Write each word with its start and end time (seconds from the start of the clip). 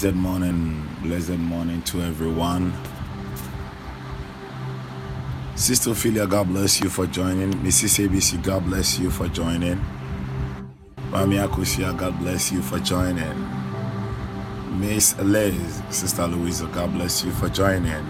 Blessed 0.00 0.16
morning, 0.16 0.88
blessed 1.02 1.36
morning 1.36 1.82
to 1.82 2.00
everyone. 2.00 2.72
Sister 5.56 5.90
Ophelia, 5.90 6.26
God 6.26 6.48
bless 6.48 6.80
you 6.80 6.88
for 6.88 7.06
joining. 7.06 7.52
Mrs. 7.52 8.08
ABC, 8.08 8.42
God 8.42 8.64
bless 8.64 8.98
you 8.98 9.10
for 9.10 9.28
joining. 9.28 9.78
Mami 11.10 11.46
Akusia, 11.46 11.94
God 11.98 12.18
bless 12.18 12.50
you 12.50 12.62
for 12.62 12.78
joining. 12.78 13.46
Miss 14.80 15.18
Liz, 15.18 15.82
Sister 15.90 16.26
Louisa, 16.28 16.66
God 16.68 16.94
bless 16.94 17.22
you 17.22 17.32
for 17.32 17.50
joining. 17.50 18.02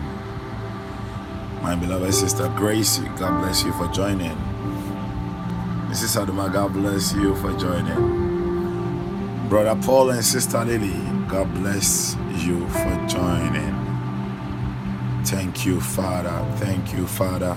My 1.60 1.74
beloved 1.74 2.14
sister 2.14 2.46
Gracie, 2.56 3.02
God 3.18 3.40
bless 3.42 3.64
you 3.64 3.72
for 3.72 3.88
joining. 3.88 4.36
Mrs. 5.90 6.24
Adama, 6.24 6.52
God 6.52 6.72
bless 6.72 7.12
you 7.14 7.34
for 7.34 7.52
joining. 7.58 8.28
Brother 9.48 9.74
Paul 9.84 10.10
and 10.10 10.24
Sister 10.24 10.64
Lily, 10.64 11.09
God 11.30 11.54
bless 11.54 12.16
you 12.44 12.66
for 12.70 13.06
joining. 13.06 13.72
Thank 15.24 15.64
you, 15.64 15.80
Father. 15.80 16.44
Thank 16.56 16.92
you, 16.92 17.06
Father. 17.06 17.56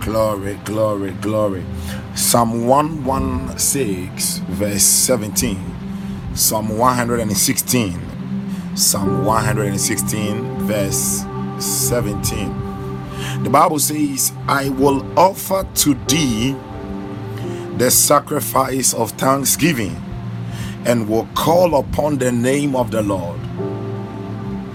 Glory, 0.00 0.54
glory, 0.64 1.10
glory. 1.20 1.64
Psalm 2.14 2.64
116, 2.68 4.44
verse 4.50 4.84
17. 4.84 5.58
Psalm 6.36 6.78
116. 6.78 8.00
Psalm 8.76 9.24
116, 9.24 10.58
verse 10.60 11.24
17. 11.58 13.42
The 13.42 13.50
Bible 13.50 13.80
says, 13.80 14.32
I 14.46 14.68
will 14.68 15.04
offer 15.18 15.66
to 15.74 15.94
thee 16.06 16.54
the 17.78 17.90
sacrifice 17.90 18.94
of 18.94 19.10
thanksgiving 19.12 20.04
and 20.88 21.08
will 21.08 21.28
call 21.36 21.76
upon 21.78 22.18
the 22.18 22.32
name 22.32 22.76
of 22.76 22.90
the 22.90 23.02
Lord. 23.02 23.40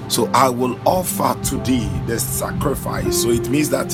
So 0.10 0.28
I 0.34 0.50
will 0.50 0.80
offer 0.88 1.38
to 1.50 1.58
thee 1.60 1.90
the 2.08 2.20
sacrifice. 2.20 3.24
So 3.24 3.32
it 3.32 3.50
means 3.50 3.70
that 3.72 3.92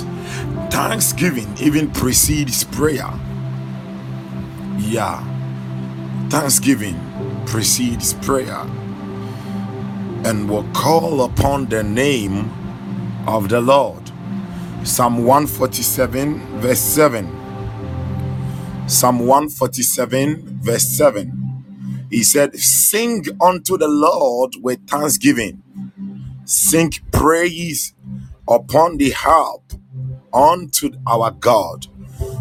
thanksgiving 0.71 1.53
even 1.59 1.91
precedes 1.91 2.65
prayer. 2.65 3.09
Yeah, 4.77 5.23
thanksgiving 6.29 6.99
precedes 7.47 8.13
prayer 8.15 8.65
and 10.25 10.49
will 10.49 10.67
call 10.73 11.23
upon 11.23 11.67
the 11.67 11.83
name 11.83 12.51
of 13.27 13.49
the 13.49 13.61
Lord. 13.61 14.03
Psalm 14.83 15.25
147, 15.25 16.59
verse 16.59 16.79
7 16.79 17.35
Psalm 18.87 19.19
147, 19.19 20.59
verse 20.61 20.83
7. 20.83 21.38
He 22.09 22.23
said, 22.23 22.55
Sing 22.57 23.25
unto 23.41 23.77
the 23.77 23.87
Lord 23.87 24.55
with 24.61 24.87
thanksgiving, 24.87 25.63
sing 26.45 26.91
praise 27.11 27.93
upon 28.47 28.97
the 28.97 29.11
harp 29.11 29.73
unto 30.33 30.91
our 31.07 31.31
God. 31.31 31.87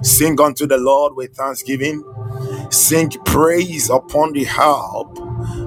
Sing 0.02 0.40
unto 0.40 0.66
the 0.66 0.78
Lord 0.78 1.14
with 1.16 1.36
thanksgiving, 1.36 2.04
sing 2.70 3.10
praise 3.24 3.90
upon 3.90 4.32
the 4.32 4.44
harp 4.44 5.18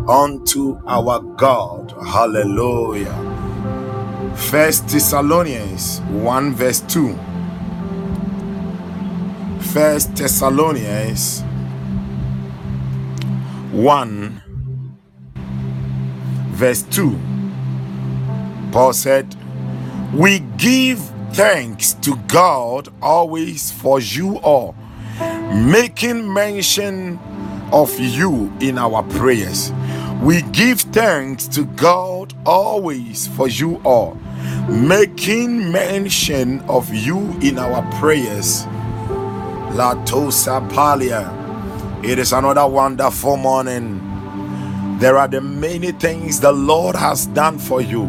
unto 0.09 0.79
our 0.87 1.21
God. 1.21 1.93
Hallelujah. 2.05 3.39
First 4.35 4.87
Thessalonians 4.89 5.99
1 6.09 6.53
verse 6.55 6.81
2. 6.81 7.17
First 9.59 10.15
Thessalonians 10.15 11.43
1 13.71 14.41
verse 16.61 16.83
2. 16.83 17.17
Paul 18.71 18.93
said, 18.93 19.35
We 20.13 20.39
give 20.57 20.99
thanks 21.33 21.93
to 22.05 22.15
God 22.27 22.89
always 23.01 23.71
for 23.71 23.99
you 23.99 24.37
all, 24.39 24.75
making 25.53 26.31
mention 26.31 27.17
of 27.71 27.99
you 27.99 28.53
in 28.59 28.77
our 28.77 29.01
prayers. 29.01 29.71
We 30.21 30.43
give 30.51 30.81
thanks 30.81 31.47
to 31.47 31.65
God 31.65 32.35
always 32.45 33.25
for 33.27 33.47
you 33.47 33.81
all, 33.83 34.15
making 34.69 35.71
mention 35.71 36.59
of 36.69 36.93
you 36.93 37.17
in 37.41 37.57
our 37.57 37.81
prayers. 37.99 38.65
La 39.73 39.95
Tosa 40.05 40.61
Palia. 40.69 41.40
It 42.03 42.19
is 42.19 42.33
another 42.33 42.67
wonderful 42.67 43.37
morning. 43.37 44.01
There 44.99 45.17
are 45.17 45.27
the 45.27 45.41
many 45.41 45.91
things 45.91 46.39
the 46.39 46.51
Lord 46.51 46.95
has 46.95 47.27
done 47.27 47.59
for 47.59 47.81
you. 47.81 48.05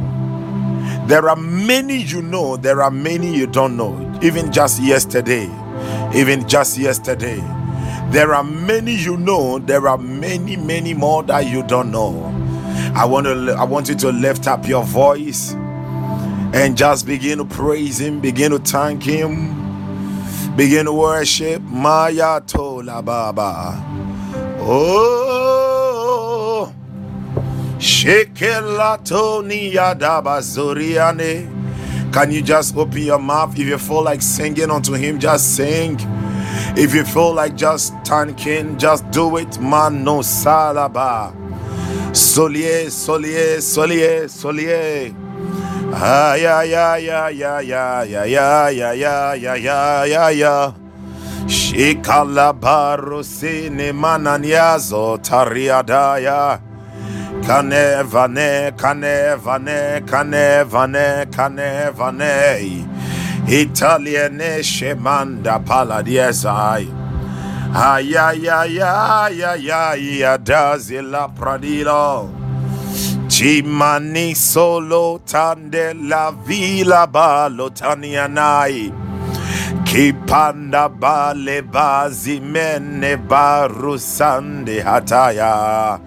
There 1.07 1.29
are 1.29 1.37
many 1.37 1.99
you 2.03 2.23
know, 2.23 2.57
there 2.57 2.83
are 2.83 2.91
many 2.91 3.35
you 3.35 3.47
don't 3.47 3.77
know. 3.77 4.19
Even 4.23 4.53
just 4.53 4.83
yesterday, 4.83 5.51
even 6.15 6.49
just 6.49 6.79
yesterday 6.79 7.43
there 8.13 8.35
are 8.35 8.45
many 8.45 8.95
you 8.95 9.17
know, 9.17 9.59
there 9.59 9.89
are 9.89 9.97
many, 9.97 10.57
many 10.57 10.93
more 10.93 11.23
that 11.25 11.47
you 11.47 11.63
don't 11.63 11.91
know. 11.91 12.29
I 12.95 13.07
want 13.07 13.27
to 13.27 13.55
I 13.59 13.65
want 13.65 13.89
you 13.89 13.95
to 13.97 14.13
lift 14.13 14.47
up 14.47 14.69
your 14.69 14.85
voice 14.85 15.55
and 16.53 16.77
just 16.77 17.07
begin 17.07 17.39
to 17.39 17.47
praise 17.47 17.99
him, 17.99 18.21
begin 18.21 18.51
to 18.51 18.59
thank 18.59 19.03
him, 19.03 19.62
begin 20.57 20.87
to 20.87 20.93
worship 20.93 21.63
Maya 21.63 22.41
Tola 22.47 23.03
Baba. 23.03 23.83
Oh 24.61 25.53
Shekelato 27.79 29.43
Niyadaba 29.43 30.41
Zoriane. 30.41 31.51
Can 32.13 32.31
you 32.31 32.43
just 32.43 32.77
open 32.77 33.03
your 33.03 33.19
mouth 33.19 33.59
if 33.59 33.67
you 33.67 33.79
feel 33.79 34.03
like 34.05 34.23
singing 34.23 34.71
unto 34.71 34.93
him? 34.93 35.19
Just 35.19 35.57
sing. 35.57 35.97
If 36.77 36.95
you 36.95 37.05
feel 37.05 37.33
like 37.35 37.57
just 37.57 37.95
thanking, 38.05 38.79
just 38.79 39.11
do 39.11 39.37
it. 39.39 39.59
Man 39.61 40.05
no 40.05 40.19
salaba. 40.19 41.35
Solier, 42.13 42.87
solier, 42.91 43.57
solier, 43.59 44.25
solier. 44.29 45.22
Ah 45.95 46.35
ya 46.37 46.65
ya 46.65 46.97
ya 46.97 47.29
ya 47.29 47.61
ya 47.61 48.03
ya 48.03 48.71
ya 48.73 48.95
ya 48.97 49.35
ya 49.37 50.05
ya 50.05 50.31
ya. 50.31 50.73
Shikalabaro 51.47 53.23
sine 53.23 53.93
mananyazo 53.93 55.19
tariadaya. 55.21 56.61
Kane 57.47 58.03
vane, 58.05 58.73
kane 58.77 59.37
vane, 59.37 60.01
kane 60.07 60.65
vane, 60.65 61.27
kane 61.31 61.91
vane. 61.93 62.87
Italiane 63.47 64.63
Shemanda 64.65 65.59
Paladiesai. 65.63 66.89
Ay, 67.75 68.17
ay, 68.17 68.49
ay, 68.49 68.81
ay, 68.81 69.43
ay, 69.45 69.71
ay, 69.71 70.23
ay, 70.23 70.39
Dazila 70.39 71.29
Pradilo. 71.35 72.42
Chimani 73.33 74.37
solo 74.37 75.19
tande 75.25 75.95
la 76.11 76.31
vila 76.47 77.07
balotanianai. 77.07 78.93
Kipanda 79.89 80.89
bale 81.01 81.63
bazi 81.63 82.41
mene 82.41 83.17
barusande 83.17 84.83
hataya. 84.85 85.99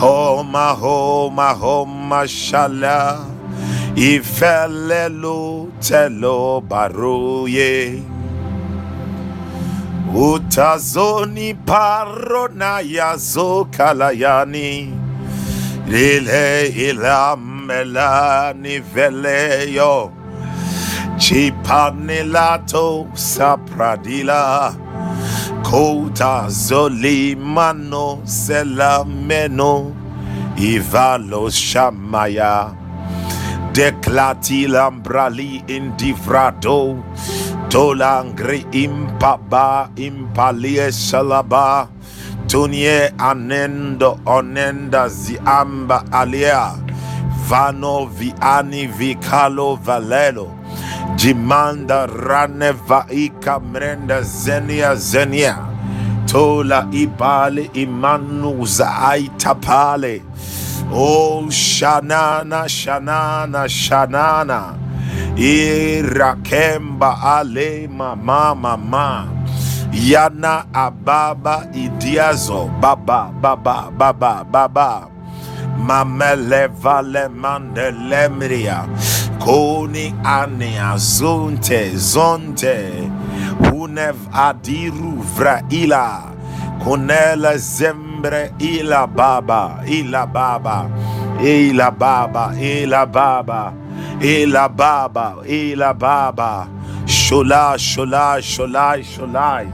Homa, 0.00 0.68
homa, 0.80 1.52
homa, 1.52 2.22
shala. 2.26 3.20
Ifelelu 3.96 5.72
telo 5.80 6.60
baruye 6.60 8.02
Utazoni 10.14 11.54
parona 11.54 12.80
yazo 12.80 13.64
kalayani 13.70 14.92
Lile 15.88 16.66
ilamelani 16.66 18.78
veleyo 18.80 20.10
Chipanilato 21.18 23.06
sapradila. 23.14 24.74
Kota 25.62 26.48
zolimano 26.48 28.20
selameno 28.24 29.94
Ivalo 30.56 31.50
shamaya. 31.50 32.74
Declati 33.72 34.66
lambrali 34.66 35.62
indivrado. 35.68 37.04
Tolangri 37.68 38.66
impaba 38.72 39.88
impalie 39.96 40.90
salaba 40.92 41.88
tunye 42.56 43.12
anendo 43.18 44.18
onenda 44.26 45.08
ziamba 45.08 46.04
alia 46.12 46.72
vano 47.48 48.06
viani 48.06 48.86
vikalo 48.86 49.74
valelo 49.76 50.50
jimanda 51.16 52.06
rane 52.06 52.70
vaika 52.72 53.60
mrenda 53.60 54.22
zenia 54.22 54.94
zenia 54.94 55.56
tola 56.26 56.88
ibale 56.92 57.70
imanu 57.74 58.66
zaaitapale 58.66 60.22
Oh, 60.92 61.42
Shanana, 61.50 62.68
Shanana, 62.68 63.68
Shanana. 63.68 64.74
Irakemba 65.36 67.18
ale 67.22 67.88
mama 67.88 68.54
mama. 68.54 69.35
Yana 69.92 70.64
ababa 70.72 71.66
idiazo 71.72 72.70
baba 72.80 73.30
baba 73.42 73.90
baba 73.90 74.44
baba. 74.44 75.08
Mamele 75.78 76.66
vale 76.82 77.28
mandelemria. 77.28 78.86
Koni 79.38 80.14
ane 80.24 80.78
zonte 80.96 81.90
zonte. 81.96 83.10
Hunev 83.60 84.16
adiru 84.32 85.22
vraila. 85.36 86.22
Kunela 86.86 87.56
zembre 87.58 88.52
ila 88.60 89.06
baba, 89.06 89.82
ila 89.88 90.26
baba, 90.26 90.88
ila 91.42 91.90
baba, 91.90 92.54
ila 92.54 93.06
baba, 93.06 93.72
ila 94.20 94.68
baba, 94.68 95.34
ila 95.48 95.94
baba. 95.94 96.68
Shola, 97.26 97.76
shola, 97.76 98.38
shola, 98.40 99.02
shola. 99.02 99.66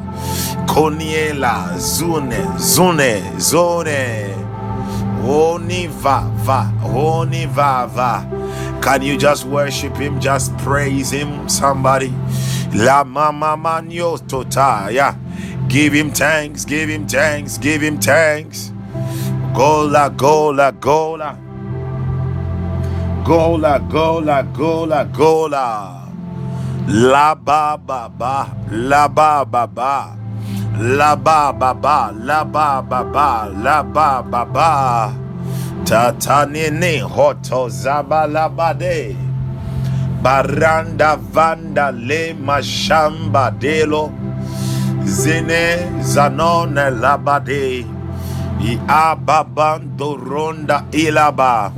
Koniela, 0.66 1.76
zune, 1.76 2.46
zune, 2.56 3.38
zone. 3.38 4.34
Oni 5.22 5.86
va, 5.86 6.30
va, 6.46 6.72
oni 6.82 7.44
va. 7.44 8.26
Can 8.80 9.02
you 9.02 9.18
just 9.18 9.44
worship 9.44 9.94
him? 9.98 10.18
Just 10.18 10.56
praise 10.64 11.10
him, 11.10 11.46
somebody. 11.46 12.14
La 12.72 13.04
mama 13.04 13.54
manyo 13.54 14.16
tota, 14.26 14.90
yeah. 14.90 15.14
Give 15.68 15.92
him 15.92 16.10
thanks, 16.10 16.64
give 16.64 16.88
him 16.88 17.06
thanks, 17.06 17.58
give 17.58 17.82
him 17.82 18.00
thanks. 18.00 18.72
Gola, 19.54 20.08
gola, 20.08 20.72
gola. 20.72 21.36
Gola, 23.26 23.78
gola, 23.90 24.42
gola, 24.54 25.04
gola. 25.12 26.01
La 26.88 27.34
ba 27.34 27.76
ba 27.78 28.08
ba, 28.08 28.48
la 28.70 29.06
ba 29.08 29.44
ba 29.44 29.66
ba. 29.66 30.16
La 30.78 31.14
ba 31.14 31.52
ba 31.52 31.72
ba, 31.74 32.10
la 32.12 32.44
ba 32.44 32.82
ba 32.82 33.04
ba, 33.04 33.48
la 33.54 33.82
ba 33.82 34.22
ba 34.22 34.44
ba. 34.44 35.12
Tatanini 35.84 36.98
hoto 37.00 37.68
zaba 37.68 38.26
la 38.26 38.48
bade. 38.48 39.14
Baranda 40.22 41.16
vanda 41.16 41.90
le 41.92 42.34
mashamba 42.34 43.50
delo. 43.58 44.10
Zene 45.04 46.02
zanone 46.02 46.90
labade. 46.90 47.86
I 48.60 48.78
ababando 48.86 50.16
ronda 50.18 50.84
ilaba. 50.90 51.72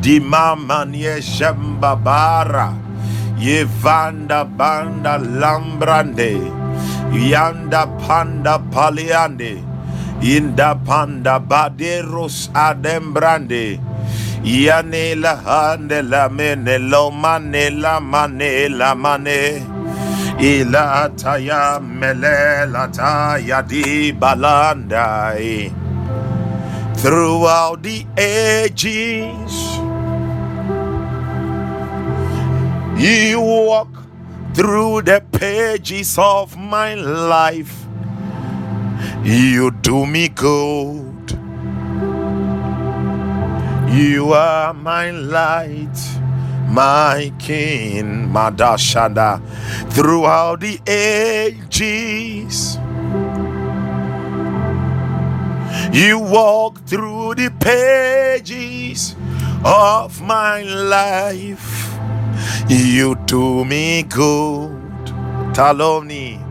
Dimamanye 0.00 1.22
shembabara. 1.22 2.74
Yevanda 3.38 4.44
banda 4.44 5.18
lambrande. 5.18 6.40
Yanda 7.12 7.86
panda 8.00 8.58
paliande. 8.72 9.62
Inda 10.20 10.74
panda 10.84 11.38
baderos 11.40 12.48
adembrande. 12.52 13.80
Yane 14.42 15.20
la 15.20 15.36
hande 15.36 16.02
la 16.02 16.28
mene 16.28 16.78
lo 16.78 17.10
mane 17.10 17.70
la 17.70 18.00
mane 18.00 18.68
la 18.68 18.94
mane. 18.94 19.62
Ilataya 20.38 21.80
melela 21.80 22.88
taya 22.92 23.62
di 23.66 24.12
balandai. 24.12 25.86
throughout 26.96 27.82
the 27.82 28.06
ages. 28.16 29.85
You 32.98 33.42
walk 33.42 33.88
through 34.54 35.02
the 35.02 35.22
pages 35.30 36.16
of 36.18 36.56
my 36.56 36.94
life. 36.94 37.84
You 39.22 39.70
do 39.70 40.06
me 40.06 40.28
good. 40.28 41.30
You 43.92 44.32
are 44.32 44.72
my 44.72 45.10
light, 45.10 45.98
my 46.68 47.30
king, 47.38 48.30
Madashada, 48.32 49.42
throughout 49.92 50.60
the 50.60 50.80
ages. 50.86 52.78
You 55.92 56.18
walk 56.18 56.80
through 56.86 57.34
the 57.34 57.50
pages 57.60 59.14
of 59.62 60.22
my 60.22 60.62
life. 60.62 61.95
You 62.68 63.14
do 63.26 63.64
me 63.64 64.02
good. 64.02 64.74
Taloni. 65.54 66.42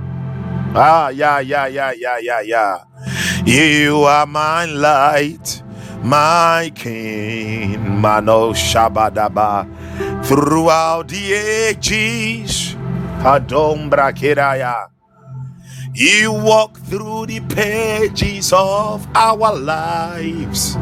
Ah, 0.74 1.10
yeah, 1.10 1.40
yeah, 1.42 1.68
yeah, 1.68 1.92
yeah, 1.92 2.18
yeah, 2.20 2.42
yeah. 2.42 2.78
You 3.46 4.04
are 4.04 4.26
my 4.26 4.66
light, 4.66 5.62
my 6.04 6.72
king, 6.76 8.00
Mano 8.00 8.54
Shabadaba. 8.54 9.68
Throughout 10.26 11.10
the 11.10 11.34
ages, 11.34 12.76
Adombra 13.20 14.16
Kiraya. 14.16 14.88
You 15.94 16.34
walk 16.34 16.78
through 16.80 17.28
the 17.28 17.42
pages 17.42 18.54
of 18.54 19.08
our 19.16 19.56
lives. 19.56 20.78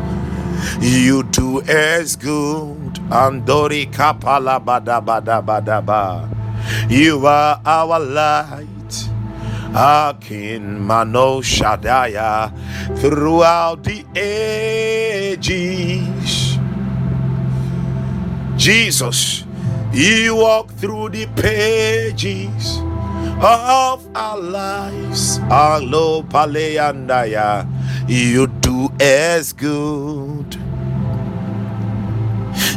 You 0.79 1.23
do 1.23 1.61
as 1.61 2.15
good. 2.15 2.93
Andori 3.09 3.91
kapala 3.91 4.59
bada 4.63 5.01
bada 5.03 5.41
bada 5.43 5.81
ba. 5.85 6.29
You 6.89 7.25
are 7.27 7.59
our 7.65 7.99
light, 7.99 9.09
King 10.21 10.79
Mano 10.81 11.41
Shadaya, 11.41 12.51
throughout 12.99 13.83
the 13.83 14.05
ages. 14.15 15.63
Jesus, 18.55 19.43
you 19.91 20.35
walk 20.35 20.71
through 20.71 21.09
the 21.09 21.25
pages 21.35 22.79
of 23.41 24.07
our 24.15 24.37
lives. 24.39 25.39
Alo 25.49 26.23
Paleandaya, 26.23 27.67
you 28.07 28.47
do 28.47 28.89
as 28.99 29.53
good. 29.53 30.57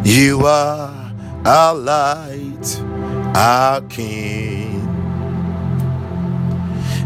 You 0.05 0.47
are 0.47 1.13
our 1.45 1.75
light, 1.75 2.81
our 3.37 3.81
King, 3.83 4.81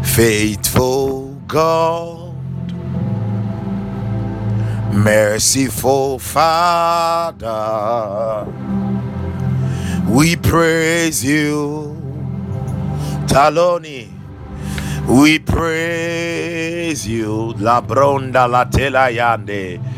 faithful 0.03 1.35
God, 1.47 2.33
merciful 4.93 6.19
Father. 6.19 7.41
We 10.07 10.35
praise 10.35 11.23
you, 11.23 12.00
Taloni. 13.31 14.09
We 15.07 15.39
praise 15.39 17.07
you, 17.07 17.53
La 17.57 17.81
Bronda 17.81 18.47
La 18.47 18.65
tela 18.65 19.07
Telayande 19.09 19.91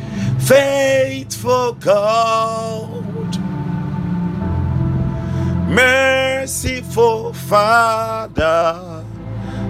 faithful 0.44 1.74
God, 1.76 3.38
merciful 5.70 7.34
Father, 7.34 9.06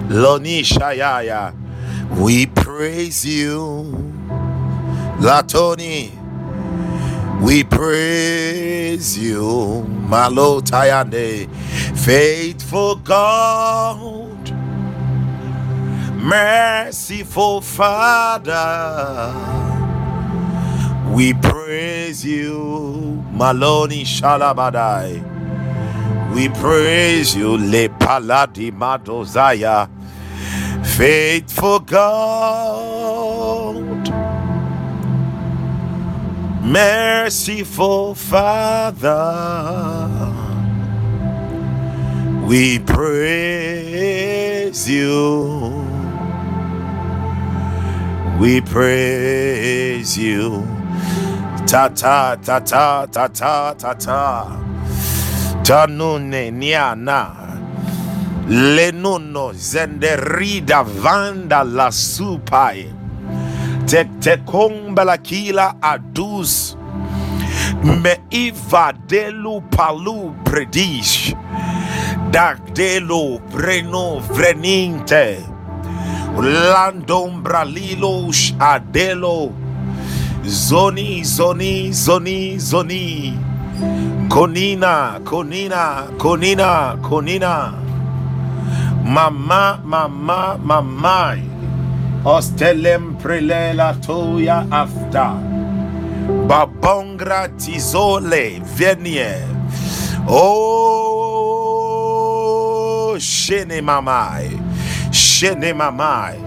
Lonishayaya, 0.08 1.54
we 2.18 2.46
praise 2.46 3.24
you, 3.24 4.12
Latoni, 5.20 6.10
we 7.42 7.64
praise 7.64 9.18
you, 9.18 9.82
Malo 9.84 10.60
Tayande, 10.60 11.48
faithful 11.96 12.96
God, 12.96 14.50
merciful 16.14 17.60
Father. 17.60 19.34
We 21.12 21.32
praise 21.34 22.24
you, 22.24 23.22
Maloni 23.32 24.02
Shalabadai. 24.02 25.22
We 26.34 26.48
praise 26.48 27.36
you, 27.36 27.56
Le 27.56 27.88
Paladi 27.88 28.72
Madozaya, 28.72 29.88
faithful 30.84 31.78
God, 31.80 33.63
Merciful 36.64 38.14
Father, 38.14 39.12
we 42.48 42.78
praise 42.78 44.88
you. 44.88 45.84
We 48.40 48.62
praise 48.62 50.16
you. 50.16 50.66
Ta 51.66 51.88
ta 51.88 52.36
ta 52.36 52.60
ta 52.60 53.04
ta 53.12 53.28
ta 53.28 53.74
ta 53.74 53.92
ta. 53.92 54.56
Tanune 55.62 56.50
niana. 56.50 57.28
Lenono 58.48 59.52
zenderida 59.52 60.82
vanda 60.82 61.62
la 61.62 61.90
supai 61.90 62.93
te 63.86 64.04
te 64.20 64.36
la 65.04 65.16
kila 65.18 65.76
adus 65.80 66.76
me 68.02 68.14
iva 68.30 68.92
delu 69.08 69.60
palu 69.70 70.34
predish 70.44 71.34
dak 72.30 72.58
delu 72.74 73.38
breno 73.52 74.20
vreninte 74.32 75.26
landombra 76.36 77.64
lilos 77.64 78.54
adelo 78.58 79.64
Zoni, 80.46 81.24
Zoni, 81.24 81.90
Zoni, 81.90 82.58
Zoni. 82.58 83.32
Konina, 84.28 85.18
Konina, 85.24 86.06
Konina, 86.18 87.00
Konina. 87.00 87.72
Mama, 89.04 89.80
mama, 89.82 90.58
mama. 90.58 91.53
Ostelem 92.24 93.16
prelela 93.22 93.94
toya 94.00 94.66
afta. 94.70 95.34
Babongra 96.48 97.48
tizole 97.58 98.60
venie. 98.76 99.34
Oh, 100.26 101.56
shene 103.18 103.80
mamai. 103.82 104.50
Shene 105.12 105.72
mamai. 105.74 106.38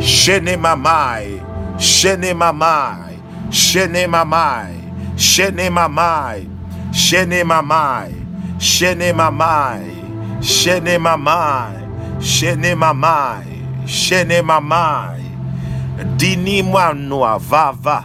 Shene 0.00 0.56
mamai. 0.56 1.40
Shene 1.78 2.34
mamai. 2.34 3.04
Shene 3.50 4.06
mamai, 4.08 4.86
shene 5.16 5.70
mamai, 5.70 6.46
shene 6.86 7.44
mamai, 7.44 8.14
shene 8.58 9.12
mamai, 9.12 9.84
shene 10.40 10.98
mamai, 10.98 11.76
shene 12.20 12.74
mamai, 12.74 13.53
shene 13.86 14.42
mamai. 14.42 15.24
Dini 16.16 16.62
mwanua 16.62 17.38
vava, 17.38 18.04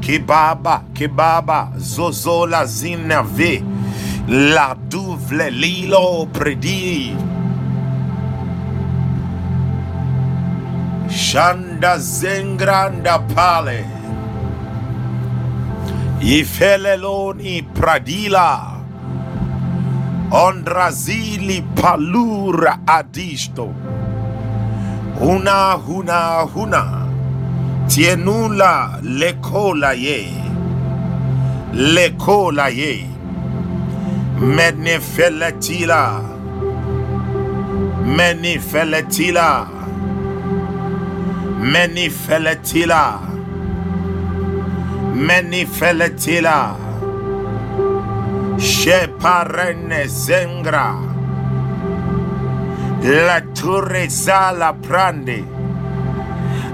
kebaba, 0.00 0.82
kebaba, 0.92 1.72
zozola 1.78 2.66
zinave, 2.66 3.62
la 4.28 4.76
duvle 4.88 5.50
lilo 5.50 6.26
predi. 6.32 7.16
Shanda 11.08 11.98
zengranda 11.98 13.18
pale. 13.34 13.84
Ifeleloni 16.20 17.62
pradila. 17.62 18.80
Ondrazili 20.30 21.62
palura 21.74 22.78
adisto. 22.86 23.91
Huna 25.22 25.72
huna 25.72 26.40
huna. 26.54 27.06
Tienula 27.86 28.98
lekola 29.02 29.92
ye. 29.92 30.34
Lekola 31.72 32.68
ye. 32.68 33.06
Menefeletila. 34.40 36.20
Menifeletila. 38.16 39.66
Menifeletila. 41.60 43.18
Menifeletila 45.14 46.74
Sheparene 48.58 50.06
Zengra 50.08 50.94
Turre 53.62 54.10
Sala 54.10 54.74
Prande. 54.74 55.46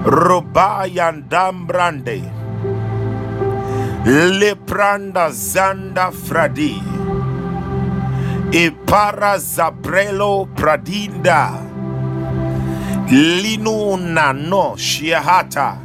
Rubayan 0.01 1.21
Dambrande 1.29 2.19
Lepranda 4.05 5.29
Zanda 5.29 6.09
Fradi. 6.09 6.81
Ipara 8.49 9.37
Zabrelo 9.37 10.47
Pradinda. 10.55 11.61
Linuna 13.05 14.33
no 14.33 14.73
Shiahata. 14.75 15.77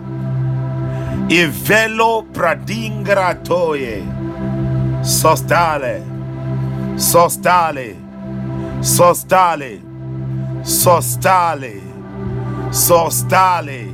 Ivelo 1.28 2.24
Pradingra 2.32 3.34
Toye. 3.44 4.00
Sostale. 5.02 6.02
Sostale. 6.96 7.94
Sostale 8.80 9.83
Sostale 10.64 11.80
Sostale 12.70 13.92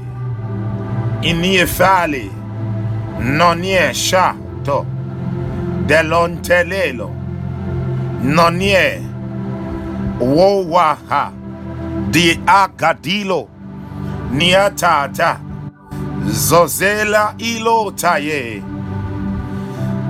Iniefale 1.22 2.30
Nonie 3.18 3.92
Shato 3.92 4.86
Delontelelo. 5.86 7.10
Nonie 8.22 9.02
Wowaha. 10.20 11.32
Di 12.10 12.34
Agadilo. 12.46 13.48
Niatata 14.30 15.40
Zozela 16.26 17.34
Ilotaye. 17.38 18.62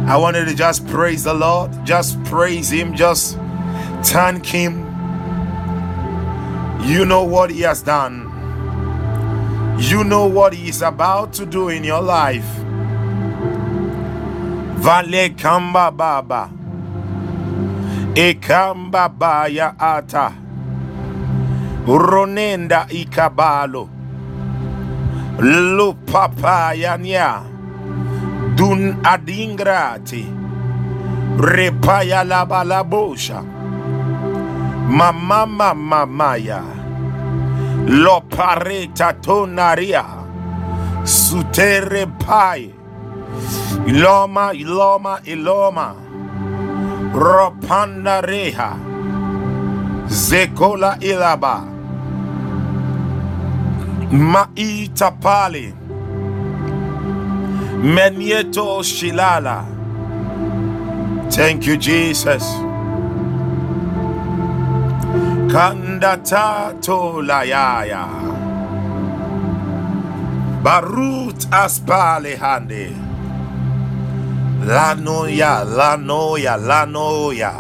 I 0.06 0.16
wanted 0.16 0.46
to 0.46 0.54
just 0.54 0.86
praise 0.88 1.24
the 1.24 1.32
Lord, 1.32 1.70
just 1.86 2.22
praise 2.24 2.70
Him, 2.70 2.94
just 2.94 3.38
thank 4.02 4.44
Him. 4.44 4.89
You 6.82 7.04
know 7.04 7.24
what 7.24 7.50
He 7.50 7.60
has 7.62 7.82
done, 7.82 8.26
you 9.78 10.04
know 10.04 10.26
what 10.26 10.52
He 10.54 10.68
is 10.68 10.82
about 10.82 11.32
to 11.34 11.46
do 11.46 11.68
in 11.68 11.84
your 11.84 12.00
life. 12.02 12.46
Vale 14.80 15.30
Kamba 15.36 15.90
Baba. 15.90 16.50
Ekamba 18.14 19.08
Baya 19.18 19.74
Ata. 19.78 20.32
Ronenda 21.86 22.86
Ikabalo. 22.88 23.88
Lupapayanya 25.38 27.42
Dun 28.56 28.96
adingrati 29.02 30.26
Repaya 31.38 32.24
labalabosha 32.24 33.42
Mama 34.90 35.46
mama 35.46 36.06
maya 36.06 36.62
Lo 37.86 38.20
pareta 38.28 39.12
tonaria 39.22 40.04
Sutere 41.04 42.06
pai 42.26 42.74
Iloma 43.86 44.52
iloma 44.54 45.20
iloma. 45.24 45.94
Ropanda 47.14 48.20
reha 48.22 48.76
Zekola 50.08 50.98
ilaba 51.00 51.64
Maita 54.12 55.10
Pali 55.20 55.74
Menieto 57.82 58.82
Shilala. 58.82 59.64
Thank 61.30 61.66
you, 61.66 61.76
Jesus. 61.78 62.44
Kandata 65.50 66.72
Tolayaya. 66.80 68.06
Barut 70.62 71.40
Aspale 71.50 72.36
Hande. 72.38 72.94
Lanoya, 74.62 75.64
Lanoya, 75.66 76.54
Lanoya. 76.56 77.52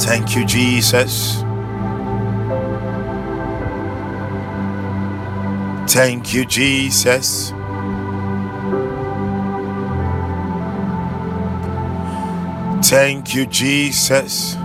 Thank 0.00 0.34
you, 0.34 0.44
Jesus. 0.44 1.44
Thank 5.86 6.34
you, 6.34 6.44
Jesus. 6.46 7.52
Thank 12.82 13.34
you, 13.34 13.46
Jesus. 13.46 14.56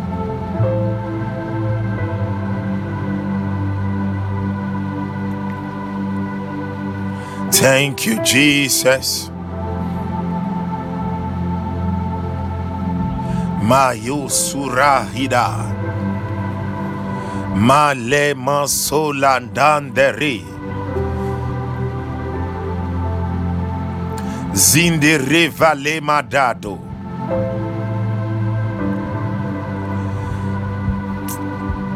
Thank 7.60 8.08
you, 8.08 8.24
Jesus. 8.24 9.28
Mayo 13.60 14.32
surahida. 14.32 15.68
Male 17.60 18.32
masolandandere. 18.34 20.40
Zinde 24.56 25.20
vale 25.52 26.00
madado. 26.00 26.80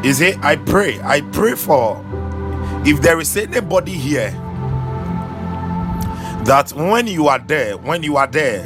Is 0.03 0.19
it? 0.19 0.35
I 0.43 0.57
pray. 0.57 0.99
I 1.01 1.21
pray 1.21 1.55
for 1.55 2.03
if 2.83 3.01
there 3.01 3.21
is 3.21 3.37
anybody 3.37 3.93
here 3.93 4.42
that 6.45 6.71
when 6.73 7.07
you 7.07 7.27
are 7.27 7.39
there, 7.39 7.77
when 7.77 8.03
you 8.03 8.17
are 8.17 8.27
there, 8.27 8.63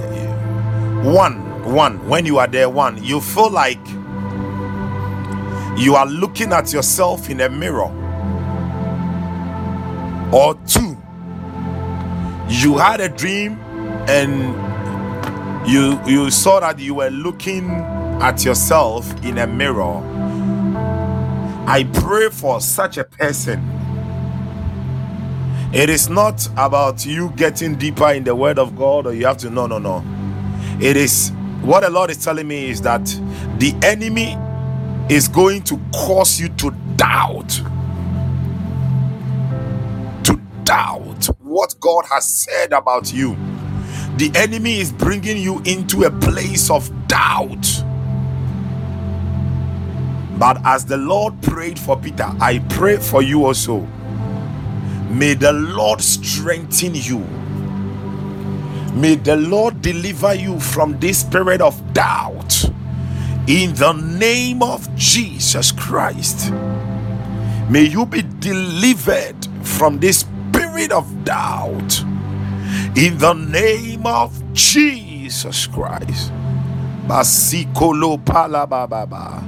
one, 1.03 1.63
one, 1.73 2.07
when 2.09 2.25
you 2.25 2.39
are 2.39 2.47
there, 2.47 2.69
one, 2.69 3.03
you 3.03 3.21
feel 3.21 3.51
like 3.51 3.85
you 5.77 5.95
are 5.95 6.07
looking 6.07 6.53
at 6.53 6.73
yourself 6.73 7.29
in 7.29 7.41
a 7.41 7.49
mirror, 7.49 8.17
or 10.33 10.55
two, 10.67 10.97
you 12.49 12.77
had 12.77 13.01
a 13.01 13.09
dream 13.09 13.59
and 14.07 14.75
you 15.69 15.99
you 16.07 16.31
saw 16.31 16.59
that 16.61 16.79
you 16.79 16.95
were 16.95 17.09
looking 17.09 17.69
at 18.21 18.45
yourself 18.45 19.11
in 19.23 19.37
a 19.37 19.47
mirror. 19.47 20.01
I 21.67 21.83
pray 21.93 22.29
for 22.29 22.61
such 22.61 22.97
a 22.97 23.03
person 23.03 23.76
it 25.73 25.89
is 25.89 26.09
not 26.09 26.47
about 26.57 27.05
you 27.05 27.31
getting 27.37 27.75
deeper 27.75 28.09
in 28.11 28.23
the 28.23 28.35
word 28.35 28.59
of 28.59 28.75
god 28.77 29.07
or 29.07 29.13
you 29.13 29.25
have 29.25 29.37
to 29.37 29.49
no 29.49 29.67
no 29.67 29.77
no 29.79 30.03
it 30.81 30.97
is 30.97 31.31
what 31.61 31.81
the 31.81 31.89
lord 31.89 32.09
is 32.11 32.23
telling 32.23 32.47
me 32.47 32.69
is 32.69 32.81
that 32.81 33.05
the 33.59 33.75
enemy 33.83 34.37
is 35.13 35.27
going 35.27 35.63
to 35.63 35.79
cause 35.93 36.39
you 36.39 36.49
to 36.49 36.71
doubt 36.97 37.49
to 40.23 40.39
doubt 40.63 41.25
what 41.41 41.75
god 41.79 42.05
has 42.09 42.27
said 42.27 42.73
about 42.73 43.13
you 43.13 43.37
the 44.17 44.31
enemy 44.35 44.79
is 44.79 44.91
bringing 44.91 45.37
you 45.37 45.61
into 45.65 46.03
a 46.05 46.11
place 46.11 46.69
of 46.71 46.89
doubt. 47.07 47.67
But 50.39 50.61
as 50.65 50.85
the 50.85 50.97
Lord 50.97 51.41
prayed 51.41 51.79
for 51.79 51.97
Peter, 51.99 52.31
I 52.41 52.59
pray 52.69 52.97
for 52.97 53.21
you 53.23 53.45
also. 53.45 53.87
May 55.09 55.33
the 55.33 55.53
Lord 55.53 56.01
strengthen 56.01 56.95
you. 56.95 57.19
May 58.93 59.15
the 59.15 59.35
Lord 59.35 59.81
deliver 59.81 60.33
you 60.33 60.59
from 60.59 60.99
this 60.99 61.19
spirit 61.19 61.61
of 61.61 61.93
doubt. 61.93 62.65
In 63.47 63.73
the 63.75 63.93
name 63.93 64.61
of 64.61 64.93
Jesus 64.95 65.71
Christ. 65.71 66.51
May 67.69 67.83
you 67.83 68.05
be 68.05 68.23
delivered 68.39 69.35
from 69.63 69.99
this 69.99 70.19
spirit 70.19 70.91
of 70.91 71.05
doubt 71.23 72.03
in 72.95 73.17
the 73.19 73.33
name 73.33 74.05
of 74.05 74.33
Jesus 74.53 75.67
Christ. 75.67 76.31
Basikolo 77.05 78.17
palababa. 78.23 79.43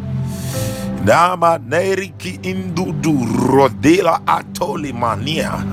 Nama 0.99 1.55
neriki 1.57 2.39
indudu 2.43 3.15
rodela 3.47 4.19
atoli 4.27 4.91
mania. 4.93 5.63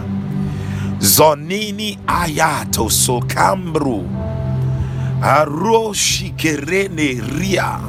Zonini 0.99 1.99
ayato 2.07 2.87
sokambru. 2.91 4.07
Aroshi 5.21 6.31
kerene 6.39 7.21
ria. 7.39 7.81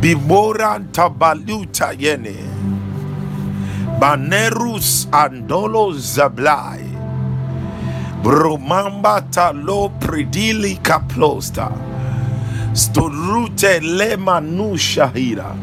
Bimoran 0.00 0.90
tabaluta 0.90 1.94
yene. 1.94 2.34
Banerus 4.00 5.06
andolo 5.12 5.92
zablai. 5.94 6.82
Bromamba 8.22 9.22
talo 9.30 9.88
predili 10.00 10.76
kaplosta. 10.82 11.70
Storute 12.72 13.80
lema 13.80 14.40
nu 14.40 14.76
shahira. 14.78 15.54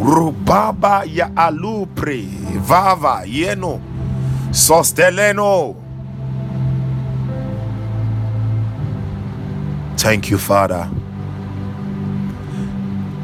Rubaba 0.00 1.04
ya 1.06 1.30
alupre. 1.36 2.24
Vava 2.66 3.22
yeno. 3.26 3.80
Sosteleno. 4.50 5.74
Thank 9.96 10.30
you, 10.30 10.38
Father. 10.38 10.88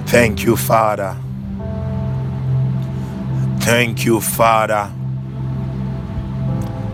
Thank 0.07 0.45
you, 0.45 0.57
Father. 0.57 1.17
Thank 3.61 4.05
you, 4.07 4.21
Father. 4.21 4.91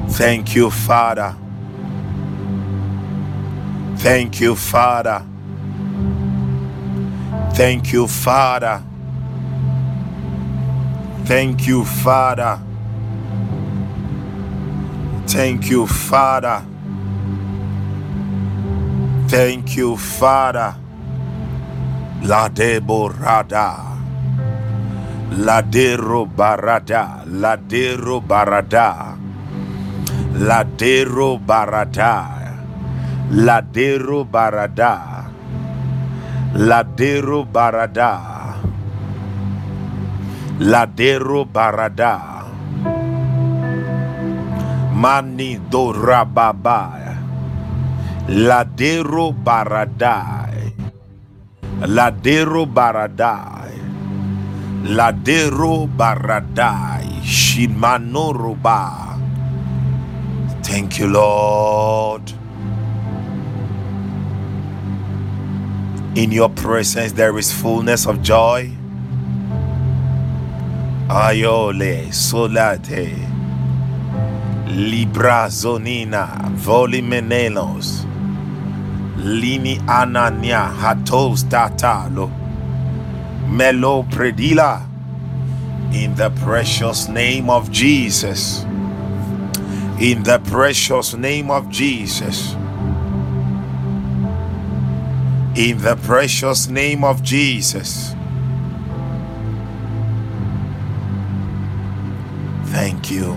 Thank 0.09 0.55
you, 0.57 0.71
Father. 0.71 1.35
Thank 3.97 4.41
you, 4.41 4.57
Father. 4.57 5.23
Thank 7.57 7.93
you, 7.93 8.07
Father. 8.07 8.83
Thank 11.25 11.67
you, 11.67 11.85
Father. 11.85 12.61
Thank 15.27 15.71
you, 15.71 15.87
Father. 15.87 16.63
Thank 19.29 19.77
you, 19.77 19.97
Father. 19.97 20.77
La 22.23 22.49
deborada. 22.49 23.97
La 25.31 25.63
dero 25.63 26.27
barada. 26.27 27.25
La 27.27 27.57
dero 27.57 28.21
barada. 28.21 29.17
Ladero 30.37 31.39
Barada. 31.39 32.29
Ladero 33.31 34.25
Barada. 34.25 35.16
Ladero 36.57 37.45
Barada. 37.45 38.57
Ladero 40.59 41.45
Barada. 41.45 42.49
Mani 44.95 45.61
do 45.69 45.93
Rababa. 45.93 47.13
Ladero 48.29 49.37
Baradai. 49.37 50.73
Ladero 51.93 52.65
Baradai. 52.65 53.77
Ladero 54.97 55.87
Baradai. 55.87 57.21
Shimano 57.21 58.33
Roba. 58.33 59.19
Thank 60.63 61.01
you, 61.01 61.09
Lord. 61.09 62.46
In 66.17 66.33
your 66.33 66.49
presence 66.49 67.13
there 67.13 67.37
is 67.37 67.53
fullness 67.53 68.07
of 68.07 68.23
joy. 68.23 68.71
Ayole 71.11 72.11
solate. 72.11 73.13
Libra 74.67 75.49
zonina 75.53 76.41
volimenelos 76.57 78.07
lini 79.19 79.77
anania 79.85 80.73
hatos 80.75 81.45
tatalo. 81.45 82.31
Melo 83.51 84.03
predila. 84.05 84.89
In 85.93 86.15
the 86.15 86.31
precious 86.31 87.09
name 87.11 87.51
of 87.51 87.71
Jesus. 87.71 88.65
In 90.01 90.23
the 90.23 90.41
precious 90.47 91.13
name 91.13 91.51
of 91.51 91.69
Jesus. 91.69 92.57
In 95.57 95.79
the 95.79 95.97
precious 95.97 96.69
name 96.69 97.03
of 97.03 97.23
Jesus. 97.23 98.15
Thank 102.67 103.11
you. 103.11 103.33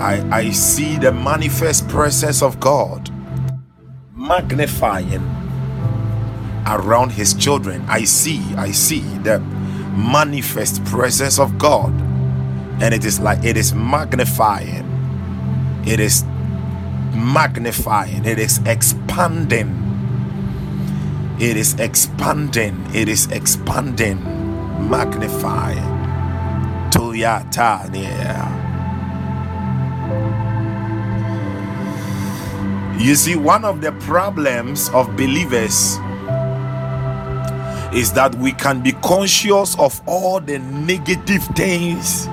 I, 0.00 0.24
I 0.30 0.50
see 0.50 0.98
the 0.98 1.10
manifest 1.10 1.88
presence 1.88 2.42
of 2.42 2.60
God 2.60 3.10
magnifying 4.14 5.22
around 6.66 7.10
his 7.10 7.34
children. 7.34 7.84
I 7.88 8.04
see, 8.04 8.40
I 8.56 8.70
see 8.70 9.00
the 9.00 9.40
manifest 9.96 10.84
presence 10.84 11.40
of 11.40 11.58
God 11.58 11.92
and 12.82 12.94
it 12.94 13.04
is 13.04 13.20
like 13.20 13.44
it 13.44 13.56
is 13.56 13.72
magnifying 13.72 14.84
it 15.86 16.00
is 16.00 16.24
magnifying 17.14 18.24
it 18.24 18.38
is 18.38 18.60
expanding 18.66 19.83
it 21.38 21.56
is 21.56 21.74
expanding. 21.80 22.86
It 22.94 23.08
is 23.08 23.26
expanding. 23.30 24.22
Magnifying 24.88 25.78
Toyata 26.90 27.90
You 33.00 33.14
see, 33.16 33.36
one 33.36 33.64
of 33.64 33.80
the 33.80 33.92
problems 33.92 34.88
of 34.90 35.16
believers 35.16 35.98
is 37.92 38.12
that 38.12 38.34
we 38.38 38.52
can 38.52 38.82
be 38.82 38.92
conscious 38.92 39.78
of 39.78 40.00
all 40.06 40.40
the 40.40 40.58
negative 40.58 41.44
things 41.56 42.26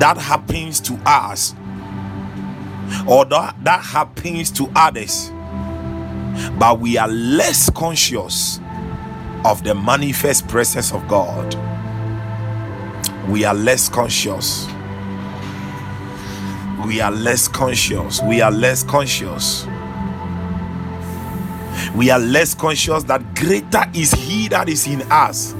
that 0.00 0.16
happens 0.18 0.80
to 0.80 0.98
us 1.06 1.54
or 3.06 3.24
that, 3.26 3.54
that 3.64 3.82
happens 3.82 4.50
to 4.52 4.70
others, 4.74 5.30
but 6.58 6.80
we 6.80 6.98
are 6.98 7.08
less 7.08 7.70
conscious 7.70 8.60
of 9.44 9.64
the 9.64 9.74
manifest 9.74 10.48
presence 10.48 10.92
of 10.92 11.06
God. 11.08 11.54
We 13.28 13.44
are 13.44 13.54
less 13.54 13.88
conscious. 13.88 14.66
We 16.86 17.00
are 17.00 17.10
less 17.10 17.48
conscious. 17.48 18.20
We 18.22 18.40
are 18.40 18.50
less 18.50 18.82
conscious. 18.82 19.66
We 21.94 22.10
are 22.10 22.18
less 22.18 22.54
conscious 22.54 23.04
that 23.04 23.34
greater 23.34 23.84
is 23.94 24.12
He 24.12 24.48
that 24.48 24.68
is 24.68 24.86
in 24.86 25.02
us 25.10 25.54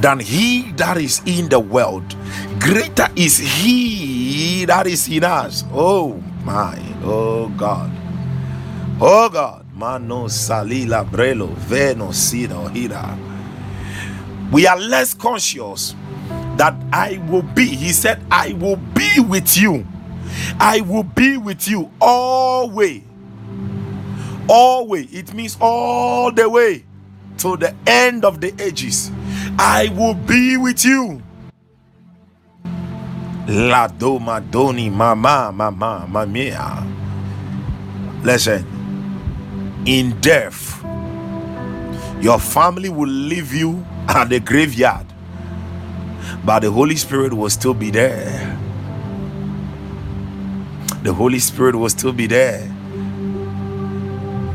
than 0.00 0.20
He 0.20 0.72
that 0.72 0.96
is 0.98 1.20
in 1.26 1.48
the 1.48 1.60
world 1.60 2.16
greater 2.62 3.08
is 3.16 3.38
he 3.38 4.64
that 4.66 4.86
is 4.86 5.08
in 5.08 5.24
us. 5.24 5.64
Oh 5.72 6.14
my, 6.44 6.78
oh 7.02 7.48
God, 7.56 7.90
oh 9.00 9.28
God, 9.28 9.61
mano 9.82 10.28
salila 10.28 11.02
brelo 11.04 11.48
veno 11.68 12.12
sida 12.12 12.54
hira. 12.72 13.18
We 14.52 14.64
are 14.68 14.78
less 14.78 15.12
conscious 15.12 15.96
that 16.56 16.74
I 16.92 17.20
will 17.28 17.42
be. 17.42 17.66
He 17.66 17.90
said, 17.90 18.22
I 18.30 18.52
will 18.52 18.76
be 18.76 19.18
with 19.18 19.56
you. 19.56 19.84
I 20.60 20.82
will 20.82 21.02
be 21.02 21.36
with 21.36 21.66
you 21.66 21.90
always. 22.00 23.02
Always. 24.48 25.12
It 25.12 25.34
means 25.34 25.58
all 25.60 26.30
the 26.30 26.48
way 26.48 26.84
to 27.38 27.56
the 27.56 27.74
end 27.84 28.24
of 28.24 28.40
the 28.40 28.54
ages. 28.62 29.10
I 29.58 29.88
will 29.96 30.14
be 30.14 30.58
with 30.58 30.84
you. 30.84 31.20
La 33.48 33.88
do 33.88 34.20
madoni 34.20 34.92
mama 34.92 35.50
mama 35.52 36.06
mamia. 36.08 36.86
Listen, 38.22 38.81
in 39.86 40.20
death, 40.20 40.82
your 42.20 42.38
family 42.40 42.88
will 42.88 43.08
leave 43.08 43.54
you 43.54 43.84
at 44.08 44.28
the 44.30 44.40
graveyard, 44.40 45.06
but 46.44 46.60
the 46.60 46.70
Holy 46.70 46.96
Spirit 46.96 47.32
will 47.34 47.50
still 47.50 47.74
be 47.74 47.90
there. 47.90 48.58
The 51.02 51.12
Holy 51.12 51.38
Spirit 51.40 51.74
will 51.76 51.88
still 51.90 52.12
be 52.12 52.26
there. 52.26 52.70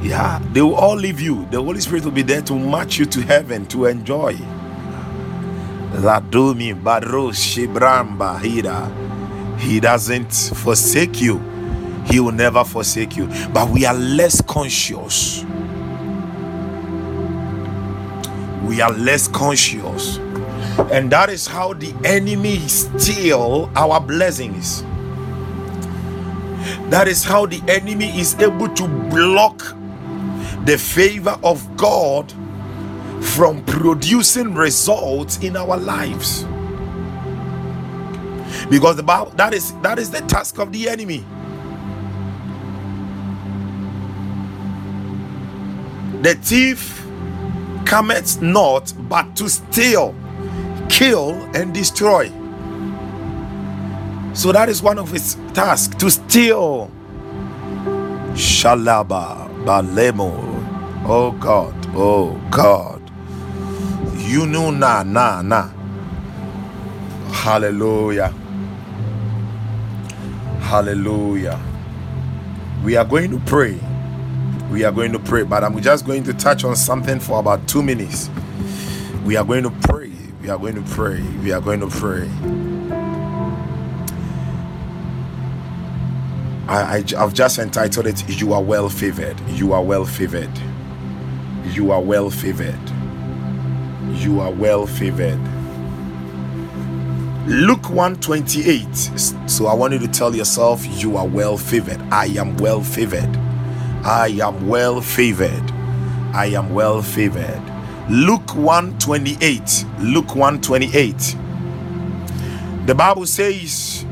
Yeah, 0.02 0.40
they 0.54 0.62
will 0.62 0.76
all 0.76 0.96
leave 0.96 1.20
you. 1.22 1.46
The 1.52 1.62
Holy 1.62 1.80
Spirit 1.82 2.04
will 2.06 2.12
be 2.12 2.22
there 2.24 2.42
to 2.44 2.54
march 2.56 2.98
you 3.00 3.06
to 3.08 3.22
heaven 3.22 3.66
to 3.68 3.86
enjoy. 3.86 4.34
Ladumi 5.82 6.74
Baro 6.84 7.30
Hida. 7.32 8.92
He 9.60 9.80
doesn't 9.80 10.32
forsake 10.34 11.22
you. 11.22 11.40
He 12.10 12.20
will 12.20 12.32
never 12.34 12.64
forsake 12.66 13.18
you. 13.18 13.28
But 13.54 13.70
we 13.70 13.86
are 13.86 13.96
less 13.96 14.42
conscious. 14.42 15.46
We 18.64 18.82
are 18.82 18.92
less 18.94 19.28
conscious. 19.28 20.18
And 20.92 21.12
that 21.12 21.30
is 21.30 21.48
how 21.48 21.74
the 21.74 21.94
enemy 22.06 22.60
steal 22.68 23.72
our 23.76 24.00
blessings. 24.02 24.84
That 26.90 27.08
is 27.08 27.24
how 27.24 27.46
the 27.48 27.62
enemy 27.68 28.08
is 28.20 28.36
able 28.42 28.70
to 28.70 28.88
block 29.10 29.76
the 30.66 30.78
favor 30.78 31.40
of 31.44 31.78
God 31.78 32.34
from 33.22 33.64
producing 33.66 34.54
results 34.56 35.40
in 35.40 35.58
our 35.58 35.78
lives 35.78 36.46
because 38.70 38.96
the 38.98 39.04
Bible 39.04 39.32
that 39.38 39.54
is 39.54 39.74
that 39.82 40.00
is 40.00 40.12
the 40.12 40.22
task 40.22 40.60
of 40.60 40.72
the 40.72 40.90
enemy 40.90 41.26
The 46.22 46.36
thief 46.36 47.06
cometh 47.86 48.42
not 48.42 48.94
but 49.08 49.36
to 49.38 49.48
steal, 49.50 50.16
kill, 50.90 51.32
and 51.56 51.74
destroy. 51.74 52.32
So 54.34 54.52
that 54.52 54.70
is 54.70 54.82
one 54.82 55.00
of 55.00 55.12
his 55.12 55.36
tasks 55.54 55.96
to 55.98 56.12
steal. 56.12 56.92
Shalaba 58.34 59.48
Balemo. 59.66 60.34
Oh 61.06 61.32
God, 61.32 61.74
oh 61.96 62.40
God. 62.52 63.02
You 64.18 64.46
know 64.46 64.72
na 64.72 65.04
na 65.04 65.42
na. 65.42 65.70
Hallelujah. 67.32 68.34
Hallelujah. 70.62 71.60
We 72.84 72.96
are 72.98 73.06
going 73.06 73.32
to 73.32 73.40
pray. 73.40 73.80
We 74.72 74.84
are 74.84 74.92
going 74.92 75.14
to 75.14 75.20
pray, 75.20 75.44
but 75.44 75.64
I'm 75.64 75.82
just 75.82 76.06
going 76.06 76.24
to 76.26 76.34
touch 76.34 76.66
on 76.66 76.76
something 76.76 77.20
for 77.22 77.40
about 77.40 77.68
two 77.70 77.82
minutes. 77.82 78.30
We 79.26 79.38
are 79.38 79.46
going 79.46 79.64
to 79.64 79.72
pray. 79.72 80.12
We 80.42 80.50
are 80.50 80.58
going 80.58 80.76
to 80.76 80.82
pray. 80.94 81.22
We 81.42 81.54
are 81.54 81.62
going 81.62 81.80
to 81.80 81.88
pray. 81.88 82.30
I, 86.68 86.98
I, 86.98 87.20
have 87.20 87.34
just 87.34 87.60
entitled 87.60 88.08
it, 88.08 88.28
You 88.42 88.52
Are 88.52 88.62
Well 88.62 88.90
Favored. 88.90 89.40
You 89.50 89.72
are 89.72 89.82
well 89.82 90.06
favored. 90.06 90.52
You 91.66 91.92
are 91.92 92.02
well 92.02 92.30
favored. 92.30 92.80
You 94.16 94.42
are 94.42 94.52
well 94.52 94.86
favored. 94.86 95.40
Luke 97.48 97.90
128. 97.90 98.94
So 99.50 99.68
I 99.68 99.74
want 99.74 99.94
you 99.94 100.00
to 100.00 100.08
tell 100.10 100.36
yourself, 100.36 100.86
You 100.86 101.16
are 101.16 101.26
well 101.26 101.56
favored. 101.58 102.02
I 102.12 102.26
am 102.26 102.58
well 102.58 102.82
favored. 102.82 103.47
I 104.08 104.40
am 104.42 104.70
well 104.70 105.02
favored. 105.02 105.70
I 106.34 106.46
am 106.56 106.74
well 106.74 107.02
favored. 107.02 107.62
Luke 108.10 108.56
128. 108.56 109.86
Luke 110.00 110.34
128. 110.34 111.36
The 112.86 112.96
Bible 112.96 113.26
says, 113.26 114.06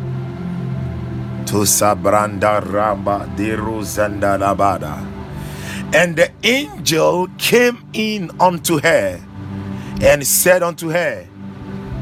to 1.45 1.63
Sabranda 1.63 2.59
Ramba 2.61 3.33
de 3.37 3.55
Rosanda. 3.55 4.35
And 5.95 6.17
the 6.17 6.29
angel 6.43 7.29
came 7.37 7.87
in 7.93 8.31
unto 8.37 8.81
her 8.81 9.23
and 10.01 10.27
said 10.27 10.61
unto 10.61 10.89
her, 10.89 11.25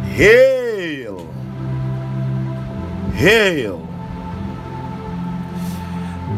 Hail, 0.06 1.32
hail, 3.14 3.88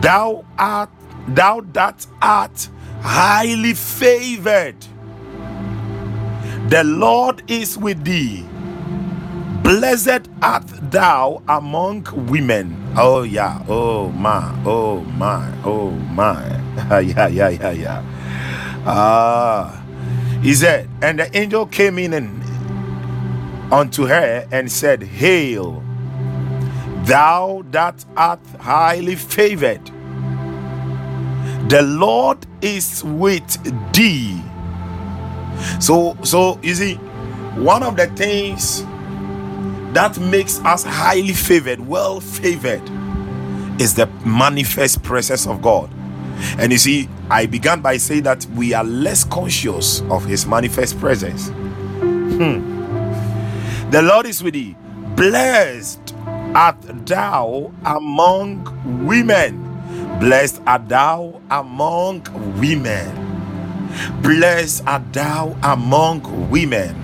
thou 0.01 0.43
art 0.57 0.89
thou 1.27 1.61
that 1.73 2.05
art 2.21 2.69
highly 3.01 3.73
favored. 3.73 4.75
The 6.69 6.83
Lord 6.83 7.49
is 7.49 7.77
with 7.77 8.03
thee. 8.03 8.45
Blessed 9.63 10.29
art 10.41 10.67
thou 10.91 11.41
among 11.47 12.05
women. 12.27 12.75
Oh 12.97 13.23
yeah. 13.23 13.63
Oh 13.67 14.09
my. 14.09 14.53
Oh 14.65 15.01
my. 15.01 15.51
Oh 15.63 15.91
my. 15.91 16.43
yeah, 17.01 17.27
yeah, 17.27 17.49
yeah, 17.49 17.71
yeah. 17.71 18.03
Ah. 18.85 19.81
He 20.41 20.53
said, 20.53 20.87
and 21.01 21.19
the 21.19 21.35
angel 21.35 21.65
came 21.65 21.97
in 21.97 22.13
and 22.13 22.43
unto 23.73 24.05
her 24.05 24.47
and 24.51 24.71
said, 24.71 25.01
Hail, 25.01 25.83
thou 27.05 27.63
that 27.71 28.05
art 28.15 28.39
highly 28.59 29.15
favored. 29.15 29.91
The 31.67 31.81
Lord 31.81 32.45
is 32.61 33.03
with 33.03 33.93
thee. 33.93 34.41
So, 35.79 36.17
so 36.23 36.59
you 36.61 36.75
see, 36.75 36.95
one 37.55 37.83
of 37.83 37.95
the 37.95 38.07
things 38.07 38.83
that 39.93 40.19
makes 40.19 40.59
us 40.59 40.83
highly 40.83 41.33
favored, 41.33 41.79
well 41.79 42.19
favored, 42.19 42.81
is 43.79 43.95
the 43.95 44.07
manifest 44.25 45.01
presence 45.03 45.47
of 45.47 45.61
God. 45.61 45.89
And 46.59 46.71
you 46.71 46.77
see, 46.77 47.09
I 47.29 47.45
began 47.45 47.81
by 47.81 47.97
saying 47.97 48.23
that 48.23 48.45
we 48.47 48.73
are 48.73 48.83
less 48.83 49.23
conscious 49.23 50.01
of 50.01 50.25
His 50.25 50.45
manifest 50.45 50.99
presence. 50.99 51.47
Hmm. 51.47 52.75
The 53.89 54.01
Lord 54.01 54.25
is 54.25 54.43
with 54.43 54.53
thee. 54.53 54.75
Blessed 55.15 56.13
art 56.53 56.75
thou 57.05 57.71
among 57.85 59.07
women. 59.07 59.64
Blessed 60.19 60.61
art 60.65 60.87
thou 60.87 61.41
among 61.51 62.23
women. 62.59 63.11
Blessed 64.21 64.83
art 64.87 65.11
thou 65.11 65.57
among 65.61 66.49
women. 66.49 66.95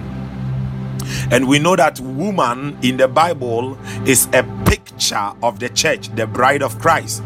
And 1.30 1.48
we 1.48 1.60
know 1.60 1.76
that 1.76 2.00
woman 2.00 2.78
in 2.82 2.98
the 2.98 3.08
Bible 3.08 3.78
is 4.06 4.28
a 4.34 4.44
picture 4.66 5.34
of 5.44 5.60
the 5.60 5.70
church, 5.70 6.08
the 6.16 6.26
bride 6.26 6.62
of 6.64 6.80
Christ. 6.80 7.22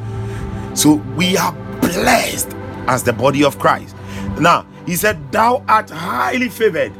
So 0.74 0.96
we 1.16 1.38
are 1.38 1.54
blessed 1.82 2.54
as 2.88 3.04
the 3.04 3.14
body 3.14 3.44
of 3.44 3.60
Christ. 3.60 3.96
Now, 4.40 4.66
he 4.86 4.96
said, 4.96 5.32
Thou 5.32 5.64
art 5.68 5.90
highly 5.90 6.50
favored. 6.50 6.94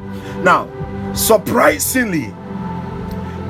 Now, 0.44 0.70
surprisingly, 1.14 2.34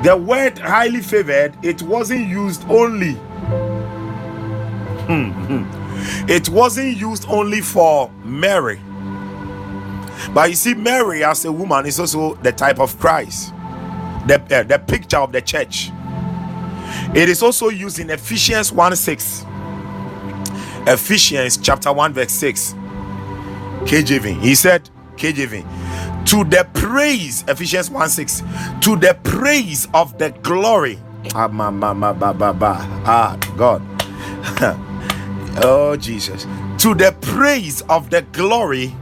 the 0.02 0.16
word 0.16 0.58
highly 0.58 1.00
favored, 1.00 1.56
it 1.62 1.82
wasn't 1.82 2.28
used 2.28 2.64
only. 2.68 3.18
Hmm, 5.06 5.30
hmm. 5.30 6.28
it 6.28 6.48
wasn't 6.48 6.96
used 6.96 7.26
only 7.28 7.60
for 7.60 8.10
Mary 8.24 8.80
but 10.32 10.50
you 10.50 10.56
see, 10.56 10.74
Mary 10.74 11.24
as 11.24 11.44
a 11.44 11.52
woman 11.52 11.86
is 11.86 12.00
also 12.00 12.34
the 12.36 12.52
type 12.52 12.80
of 12.80 12.98
Christ, 12.98 13.52
the, 14.26 14.42
uh, 14.50 14.62
the 14.64 14.78
picture 14.78 15.18
of 15.18 15.32
the 15.32 15.40
church. 15.40 15.90
It 17.14 17.28
is 17.28 17.42
also 17.42 17.68
used 17.68 17.98
in 17.98 18.10
Ephesians 18.10 18.72
1 18.72 18.96
6. 18.96 19.46
Ephesians 20.86 21.56
chapter 21.56 21.92
1, 21.92 22.12
verse 22.12 22.32
6. 22.32 22.74
KJV. 23.84 24.40
He 24.40 24.54
said, 24.54 24.88
KJV, 25.16 26.26
to 26.26 26.44
the 26.44 26.66
praise, 26.74 27.44
Ephesians 27.48 27.90
1 27.90 28.08
6, 28.08 28.42
to 28.80 28.96
the 28.96 29.16
praise 29.22 29.88
of 29.94 30.16
the 30.18 30.30
glory. 30.42 30.98
Ah, 31.34 31.48
ma, 31.48 31.70
ma, 31.70 31.92
ma, 31.92 32.12
ba, 32.12 32.32
ba, 32.32 32.52
ba. 32.52 32.76
ah 33.04 33.36
God. 33.56 33.82
oh, 35.62 35.96
Jesus. 35.96 36.44
To 36.82 36.94
the 36.94 37.14
praise 37.20 37.82
of 37.82 38.10
the 38.10 38.22
glory 38.22 38.94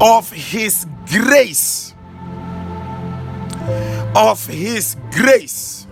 of 0.00 0.30
his 0.32 0.86
grace. 1.06 1.94
Of 4.14 4.46
his 4.46 4.96
grace. 5.12 5.86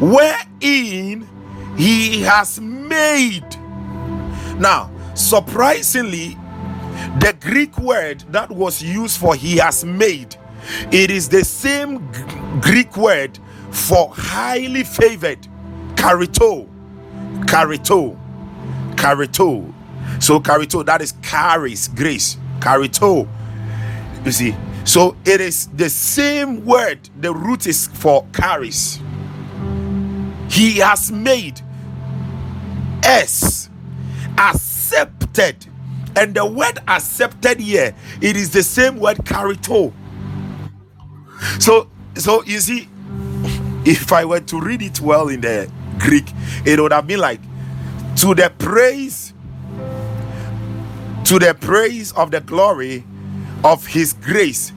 Wherein 0.00 1.28
he 1.76 2.22
has 2.22 2.60
made. 2.60 3.56
Now 4.58 4.90
surprisingly 5.14 6.36
the 7.20 7.36
greek 7.40 7.78
word 7.78 8.24
that 8.30 8.50
was 8.50 8.82
used 8.82 9.18
for 9.18 9.34
he 9.34 9.56
has 9.56 9.84
made 9.84 10.36
it 10.90 11.10
is 11.10 11.28
the 11.28 11.44
same 11.44 11.98
greek 12.60 12.96
word 12.96 13.38
for 13.70 14.10
highly 14.12 14.82
favored 14.82 15.40
charitoo 15.94 16.68
charitoo 17.46 18.18
charitoo 19.04 19.72
so 20.20 20.40
charitoo 20.40 20.84
that 20.84 21.02
is 21.02 21.14
charis 21.22 21.88
grace 21.88 22.38
Charitoo. 22.64 23.28
You 24.24 24.32
see, 24.32 24.56
so 24.84 25.16
it 25.26 25.42
is 25.42 25.66
the 25.68 25.90
same 25.90 26.64
word, 26.64 26.98
the 27.20 27.32
root 27.32 27.66
is 27.66 27.88
for 27.88 28.26
charis. 28.34 28.98
He 30.48 30.78
has 30.78 31.12
made 31.12 31.60
us 33.02 33.68
accepted. 34.38 35.66
And 36.16 36.34
the 36.34 36.46
word 36.46 36.78
accepted 36.88 37.60
here, 37.60 37.94
it 38.22 38.36
is 38.36 38.50
the 38.50 38.62
same 38.62 38.98
word 38.98 39.18
charitoo. 39.18 39.92
So, 41.60 41.90
so 42.14 42.42
you 42.44 42.60
see, 42.60 42.88
if 43.84 44.10
I 44.10 44.24
were 44.24 44.40
to 44.40 44.60
read 44.60 44.80
it 44.80 45.02
well 45.02 45.28
in 45.28 45.42
the 45.42 45.70
Greek, 45.98 46.30
it 46.64 46.80
would 46.80 46.92
have 46.92 47.06
been 47.06 47.20
like 47.20 47.40
to 48.24 48.34
the 48.34 48.50
praise 48.56 49.34
to 51.24 51.38
the 51.38 51.54
praise 51.60 52.10
of 52.12 52.30
the 52.30 52.40
glory 52.40 53.04
of 53.62 53.86
his 53.86 54.14
grace, 54.14 54.70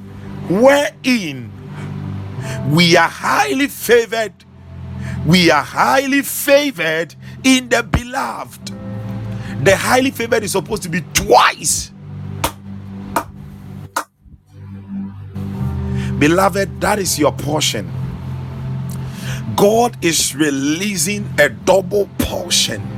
wherein 0.50 1.50
we 2.70 2.98
are 2.98 3.08
highly 3.08 3.68
favored. 3.70 4.34
We 5.26 5.50
are 5.50 5.64
highly 5.64 6.24
favored 6.24 7.16
in 7.46 7.70
the 7.70 7.84
beloved. 7.84 8.74
The 9.64 9.78
highly 9.78 10.12
favored 10.12 10.44
is 10.44 10.52
supposed 10.52 10.84
to 10.84 10.90
be 10.90 11.00
twice. 11.14 11.92
Beloved, 16.20 16.82
that 16.82 17.00
is 17.00 17.18
your 17.18 17.32
portion. 17.32 17.90
God 19.56 19.98
is 20.04 20.36
releasing 20.36 21.30
a 21.40 21.48
double 21.48 22.10
portion 22.18 22.97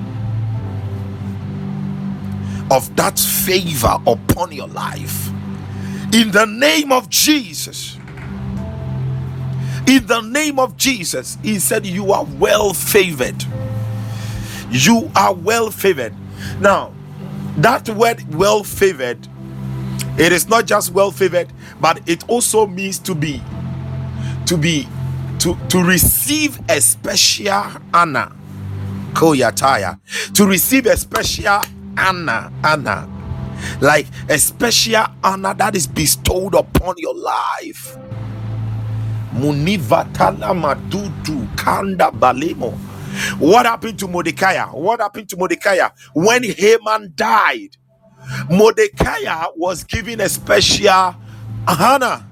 of 2.71 2.95
that 2.95 3.19
favor 3.19 3.97
upon 4.05 4.51
your 4.51 4.67
life. 4.67 5.29
In 6.13 6.31
the 6.31 6.45
name 6.45 6.91
of 6.91 7.09
Jesus. 7.09 7.97
In 9.87 10.05
the 10.05 10.21
name 10.21 10.59
of 10.59 10.77
Jesus, 10.77 11.37
he 11.41 11.59
said, 11.59 11.85
You 11.85 12.11
are 12.11 12.25
well 12.37 12.73
favored. 12.73 13.43
You 14.69 15.09
are 15.15 15.33
well 15.33 15.71
favored. 15.71 16.13
Now, 16.59 16.93
that 17.57 17.89
word 17.89 18.33
well 18.33 18.63
favored, 18.63 19.27
it 20.17 20.31
is 20.31 20.47
not 20.47 20.65
just 20.65 20.91
well 20.93 21.11
favored, 21.11 21.51
but 21.81 22.07
it 22.07 22.27
also 22.29 22.67
means 22.67 22.99
to 22.99 23.15
be, 23.15 23.41
to 24.45 24.57
be, 24.57 24.87
to, 25.39 25.57
to 25.69 25.83
receive 25.83 26.59
a 26.69 26.81
special 26.81 27.63
honor. 27.93 28.31
Koyataya. 29.13 29.99
To 30.35 30.45
receive 30.45 30.85
a 30.85 30.95
special 30.97 31.61
honor, 31.99 32.51
honor. 32.63 33.07
Like 33.81 34.07
a 34.29 34.37
special 34.39 35.05
honor 35.23 35.53
that 35.55 35.75
is 35.75 35.85
bestowed 35.85 36.55
upon 36.55 36.95
your 36.97 37.15
life. 37.15 37.97
Madudu 40.53 41.57
kanda. 41.57 42.11
What 43.37 43.65
happened 43.65 43.99
to 43.99 44.07
Mordecai? 44.07 44.63
What 44.67 45.01
happened 45.01 45.29
to 45.29 45.37
Mordecai 45.37 45.79
when 46.13 46.43
Haman 46.43 47.13
died? 47.15 47.77
Mordecai 48.49 49.45
was 49.55 49.83
given 49.83 50.21
a 50.21 50.29
special 50.29 51.15
honor. 51.67 52.25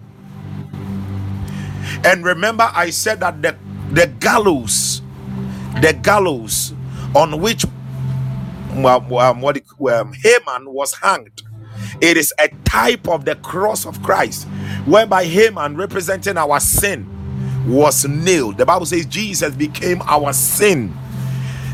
And 2.03 2.23
remember, 2.23 2.69
I 2.73 2.89
said 2.91 3.19
that 3.21 3.41
the, 3.41 3.57
the 3.91 4.07
gallows, 4.19 5.01
the 5.81 5.93
gallows 5.93 6.73
on 7.15 7.39
which 7.41 7.65
um, 8.71 9.41
what 9.41 9.57
um, 9.91 10.13
Haman 10.13 10.71
was 10.73 10.93
hanged, 10.95 11.43
it 12.01 12.17
is 12.17 12.33
a 12.39 12.49
type 12.65 13.07
of 13.07 13.25
the 13.25 13.35
cross 13.35 13.85
of 13.85 14.01
Christ 14.03 14.47
whereby 14.85 15.25
Haman, 15.25 15.75
representing 15.75 16.37
our 16.37 16.59
sin, 16.59 17.07
was 17.67 18.05
nailed. 18.05 18.57
The 18.57 18.65
Bible 18.65 18.85
says 18.85 19.05
Jesus 19.05 19.53
became 19.53 20.01
our 20.03 20.31
sin. 20.33 20.95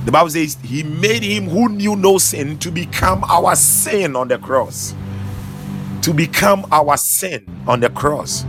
The 0.05 0.11
Bible 0.11 0.31
says 0.31 0.57
he 0.63 0.83
made 0.83 1.23
him 1.23 1.47
who 1.47 1.69
knew 1.69 1.95
no 1.95 2.17
sin 2.17 2.57
to 2.59 2.71
become 2.71 3.23
our 3.25 3.55
sin 3.55 4.15
on 4.15 4.27
the 4.27 4.37
cross. 4.37 4.95
To 6.01 6.13
become 6.13 6.65
our 6.71 6.97
sin 6.97 7.45
on 7.67 7.79
the 7.79 7.89
cross. 7.89 8.45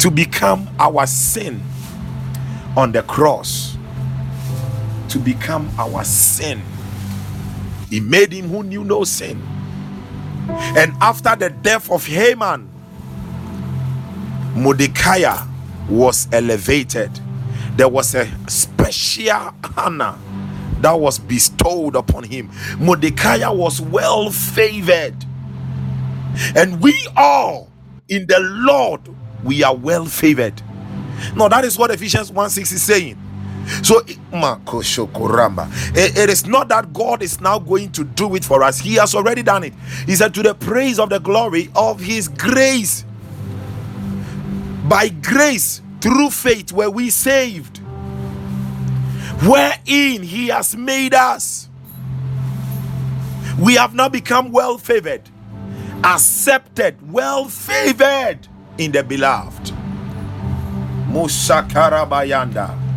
To 0.00 0.10
become 0.10 0.68
our 0.78 1.06
sin 1.06 1.62
on 2.76 2.92
the 2.92 3.02
cross. 3.02 3.76
To 5.10 5.18
become 5.18 5.70
our 5.78 6.04
sin. 6.04 6.62
He 7.90 8.00
made 8.00 8.32
him 8.32 8.48
who 8.48 8.62
knew 8.62 8.84
no 8.84 9.04
sin. 9.04 9.42
And 10.48 10.92
after 11.00 11.36
the 11.36 11.50
death 11.50 11.90
of 11.90 12.06
Haman, 12.06 12.68
Mordecai 14.54 15.46
was 15.88 16.28
elevated. 16.32 17.10
There 17.76 17.88
was 17.88 18.14
a 18.14 18.26
special 18.48 19.54
honor 19.76 20.18
that 20.80 20.92
was 20.98 21.18
bestowed 21.18 21.96
upon 21.96 22.24
him. 22.24 22.50
Mordecai 22.78 23.48
was 23.48 23.80
well 23.80 24.30
favored. 24.30 25.16
And 26.56 26.80
we 26.80 26.94
all 27.16 27.70
in 28.08 28.26
the 28.26 28.40
Lord, 28.40 29.00
we 29.44 29.62
are 29.62 29.74
well 29.76 30.06
favored. 30.06 30.60
Now, 31.36 31.48
that 31.48 31.64
is 31.64 31.76
what 31.78 31.90
Ephesians 31.90 32.32
1 32.32 32.50
6 32.50 32.72
is 32.72 32.82
saying. 32.82 33.18
So, 33.82 34.00
eh, 34.00 34.14
it 35.94 36.30
is 36.30 36.46
not 36.46 36.68
that 36.68 36.92
God 36.92 37.22
is 37.22 37.40
now 37.40 37.58
going 37.58 37.92
to 37.92 38.04
do 38.04 38.34
it 38.34 38.44
for 38.44 38.62
us, 38.62 38.78
He 38.78 38.94
has 38.94 39.14
already 39.14 39.42
done 39.42 39.64
it. 39.64 39.74
He 40.06 40.14
said, 40.16 40.34
To 40.34 40.42
the 40.42 40.54
praise 40.54 40.98
of 40.98 41.10
the 41.10 41.18
glory 41.20 41.70
of 41.74 42.00
His 42.00 42.28
grace 42.28 43.04
by 44.88 45.08
grace 45.10 45.82
through 46.00 46.30
faith 46.30 46.72
were 46.72 46.88
we 46.90 47.10
saved, 47.10 47.78
wherein 49.46 50.22
he 50.22 50.48
has 50.48 50.74
made 50.74 51.12
us. 51.14 51.68
We 53.58 53.74
have 53.74 53.94
now 53.94 54.08
become 54.08 54.50
well 54.52 54.78
favored, 54.78 55.28
accepted, 56.04 57.12
well 57.12 57.48
favored 57.48 58.48
in 58.78 58.92
the 58.92 59.02
beloved. 59.02 59.72
Musakarabayanda. 61.10 62.87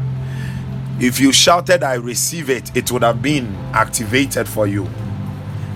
If 1.01 1.19
you 1.19 1.31
shouted, 1.33 1.81
I 1.81 1.95
receive 1.95 2.51
it, 2.51 2.77
it 2.77 2.91
would 2.91 3.01
have 3.01 3.23
been 3.23 3.55
activated 3.73 4.47
for 4.47 4.67
you. 4.67 4.85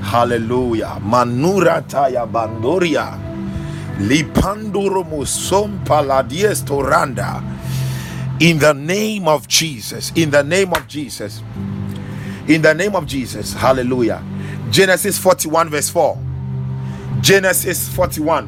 Hallelujah. 0.04 1.00
Manura 1.02 1.82
taya 1.82 2.32
bandoria. 2.32 3.20
Lipanduro 3.98 5.04
toranda. 6.64 7.42
In 8.40 8.60
the 8.60 8.74
name 8.74 9.28
of 9.28 9.48
Jesus. 9.48 10.12
In 10.16 10.30
the 10.30 10.44
name 10.44 10.72
of 10.74 10.88
Jesus. 10.88 11.42
In 12.48 12.62
the 12.62 12.76
name 12.76 12.96
of 12.96 13.08
Jesus. 13.08 13.52
Hallelujah. 13.54 14.24
Genesis 14.70 15.18
41, 15.18 15.70
verse 15.72 15.90
4. 15.90 16.20
Genesis 17.22 17.90
41. 17.90 18.48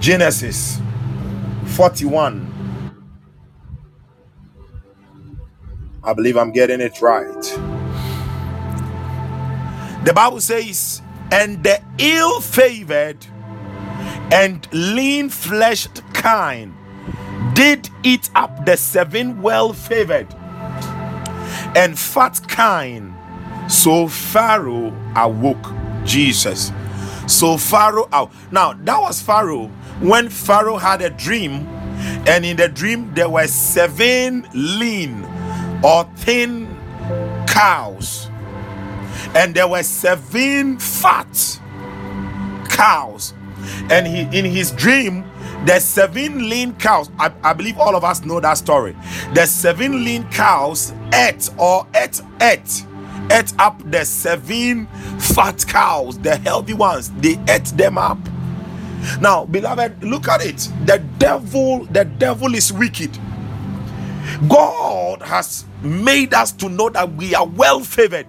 Genesis 0.00 0.80
41. 1.66 2.51
I 6.04 6.14
believe 6.14 6.36
I'm 6.36 6.50
getting 6.50 6.80
it 6.80 7.00
right. 7.00 7.42
The 10.04 10.12
Bible 10.12 10.40
says, 10.40 11.00
and 11.30 11.62
the 11.62 11.80
ill 11.98 12.40
favored 12.40 13.24
and 14.32 14.66
lean 14.72 15.28
fleshed 15.28 16.02
kind 16.12 16.74
did 17.54 17.88
eat 18.02 18.30
up 18.34 18.66
the 18.66 18.76
seven 18.76 19.42
well 19.42 19.72
favored 19.72 20.26
and 21.76 21.96
fat 21.98 22.40
kind. 22.48 23.14
So 23.68 24.08
Pharaoh 24.08 24.92
awoke 25.14 25.66
Jesus. 26.04 26.72
So 27.28 27.56
Pharaoh 27.56 28.08
out. 28.12 28.32
Now 28.50 28.72
that 28.72 29.00
was 29.00 29.22
Pharaoh 29.22 29.68
when 30.00 30.28
Pharaoh 30.28 30.78
had 30.78 31.00
a 31.00 31.10
dream, 31.10 31.66
and 32.26 32.44
in 32.44 32.56
the 32.56 32.68
dream 32.68 33.14
there 33.14 33.28
were 33.28 33.46
seven 33.46 34.48
lean 34.52 35.22
or 35.82 36.04
thin 36.16 36.68
cows. 37.46 38.28
And 39.34 39.54
there 39.54 39.68
were 39.68 39.82
seven 39.82 40.78
fat 40.78 41.60
cows. 42.68 43.34
And 43.90 44.06
he 44.06 44.22
in 44.36 44.44
his 44.44 44.70
dream 44.72 45.24
the 45.66 45.78
seven 45.78 46.48
lean 46.48 46.74
cows 46.74 47.08
I, 47.18 47.32
I, 47.44 47.52
believe 47.52 47.78
all 47.78 47.94
of 47.94 48.02
us 48.02 48.24
know 48.24 48.40
that 48.40 48.54
story. 48.54 48.96
The 49.34 49.46
seven 49.46 50.04
lean 50.04 50.28
cows 50.30 50.92
ate 51.14 51.48
or 51.56 51.86
ate 51.94 52.20
ate 52.40 52.84
ate 53.30 53.52
up 53.58 53.80
the 53.88 54.04
seven 54.04 54.86
fat 55.20 55.64
cows 55.68 56.18
the 56.18 56.36
healthy 56.36 56.74
ones. 56.74 57.10
They 57.20 57.38
ate 57.48 57.66
them 57.76 57.96
up. 57.98 58.18
Now 59.20 59.44
beloved 59.44 60.02
look 60.02 60.26
at 60.28 60.44
it. 60.44 60.68
The 60.86 60.98
devil 61.18 61.84
the 61.86 62.04
devil 62.04 62.54
is 62.54 62.72
wicked. 62.72 63.16
God 64.48 65.22
has 65.22 65.64
made 65.84 66.34
us 66.34 66.52
to 66.52 66.68
know 66.68 66.90
that 66.90 67.12
we 67.14 67.34
are 67.34 67.46
well 67.46 67.80
favored 67.80 68.26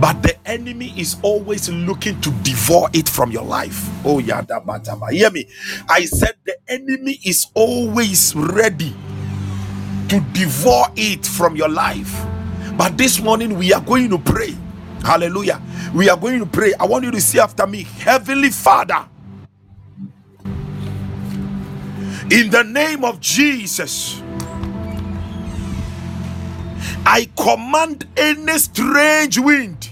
but 0.00 0.22
the 0.22 0.36
enemy 0.48 0.92
is 0.98 1.16
always 1.22 1.68
looking 1.70 2.20
to 2.22 2.30
devour 2.42 2.88
it 2.94 3.08
from 3.08 3.32
your 3.32 3.44
life. 3.44 3.88
Oh, 4.04 4.18
yeah, 4.20 4.42
that 4.42 4.66
matter. 4.66 4.94
hear 5.10 5.30
me. 5.30 5.46
I 5.88 6.04
said 6.06 6.36
the 6.44 6.56
enemy 6.68 7.20
is 7.24 7.46
always 7.54 8.34
ready 8.36 8.94
to 10.08 10.20
devour 10.32 10.86
it 10.96 11.26
from 11.26 11.56
your 11.56 11.68
life. 11.70 12.24
But 12.76 12.98
this 12.98 13.20
morning 13.22 13.58
we 13.58 13.72
are 13.72 13.82
going 13.82 14.10
to 14.10 14.18
pray. 14.18 14.56
Hallelujah. 15.02 15.62
We 15.94 16.10
are 16.10 16.18
going 16.18 16.40
to 16.40 16.46
pray. 16.46 16.74
I 16.80 16.86
want 16.86 17.04
you 17.04 17.12
to 17.12 17.20
see 17.20 17.40
after 17.40 17.66
me, 17.66 17.84
Heavenly 17.84 18.50
Father, 18.50 19.08
in 22.30 22.50
the 22.50 22.64
name 22.64 23.04
of 23.04 23.20
Jesus. 23.20 24.22
I 27.04 27.28
command 27.36 28.06
any 28.16 28.58
strange 28.58 29.38
wind 29.38 29.90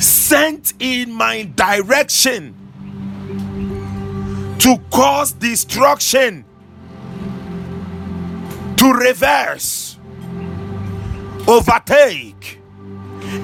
sent 0.00 0.74
in 0.78 1.12
my 1.12 1.44
direction 1.54 2.54
to 4.58 4.78
cause 4.90 5.32
destruction 5.32 6.44
to 8.76 8.92
reverse, 8.92 9.98
overtake, 11.46 12.60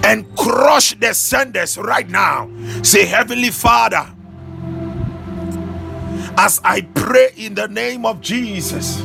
and 0.05 0.37
crush 0.37 0.95
the 0.99 1.15
senders 1.15 1.79
right 1.79 2.09
now. 2.09 2.51
Say, 2.83 3.07
Heavenly 3.07 3.51
Father, 3.51 4.13
as 6.37 6.61
I 6.65 6.83
pray 6.95 7.31
in 7.37 7.55
the 7.55 7.69
name 7.69 8.05
of 8.05 8.21
Jesus 8.21 9.05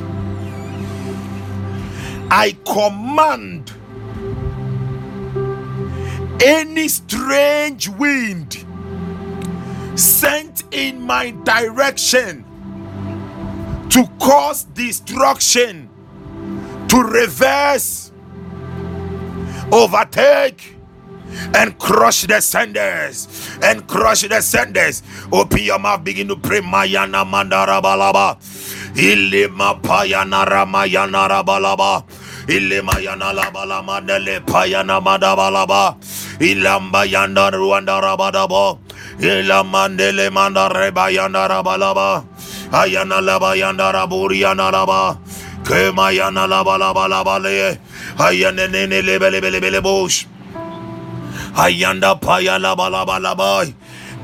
I 2.29 2.57
command 2.65 3.71
any 6.43 6.87
strange 6.87 7.87
wind 7.89 8.65
sent 9.95 10.63
in 10.71 11.01
my 11.01 11.31
direction 11.43 12.43
to 13.89 14.05
cause 14.19 14.65
destruction, 14.65 15.89
to 16.89 17.01
reverse, 17.01 18.11
overtake, 19.71 20.75
and 21.55 21.77
crush 21.77 22.21
the 22.23 22.39
senders 22.41 23.27
and 23.61 23.87
crush 23.87 24.21
the 24.21 24.41
senders. 24.41 25.03
Open 25.31 25.59
your 25.59 25.79
mouth, 25.79 26.03
begin 26.03 26.27
to 26.27 26.35
pray. 26.35 26.61
Mayana 26.61 27.25
mandara 27.25 27.81
balaba. 27.81 28.37
Ilima 28.97 29.77
payana 29.81 30.41
ramayana 30.45 31.29
rabalaba. 31.29 32.03
Ilima 32.47 32.97
yana 32.99 33.29
labalama 33.33 34.01
nele 34.01 34.39
payana 34.41 34.99
madabalaba. 34.99 35.95
Ilamba 36.39 37.05
yanda 37.05 37.51
ruanda 37.51 38.01
rabadabo. 38.01 38.79
Ilamandele 39.21 40.31
manda 40.31 40.67
reba 40.69 41.11
yanda 41.11 41.47
rabalaba. 41.47 42.25
Ayana 42.71 43.21
laba 43.21 43.55
yanda 43.55 43.93
raburi 43.93 44.41
yana 44.41 44.71
laba. 44.71 45.17
Kema 45.63 46.09
yana 46.11 46.47
laba 46.49 46.77
laba 46.79 47.07
laba 47.07 47.37
le. 47.39 47.77
Ayane 48.17 48.67
nene 48.71 49.01
lebe 49.05 49.29
lebe 49.29 49.51
lebe 49.51 49.69
lebe 49.69 49.81
bosh. 49.81 50.25
Ayanda 51.55 52.19
paya 52.19 52.57
laba 52.57 52.89
laba 52.89 53.19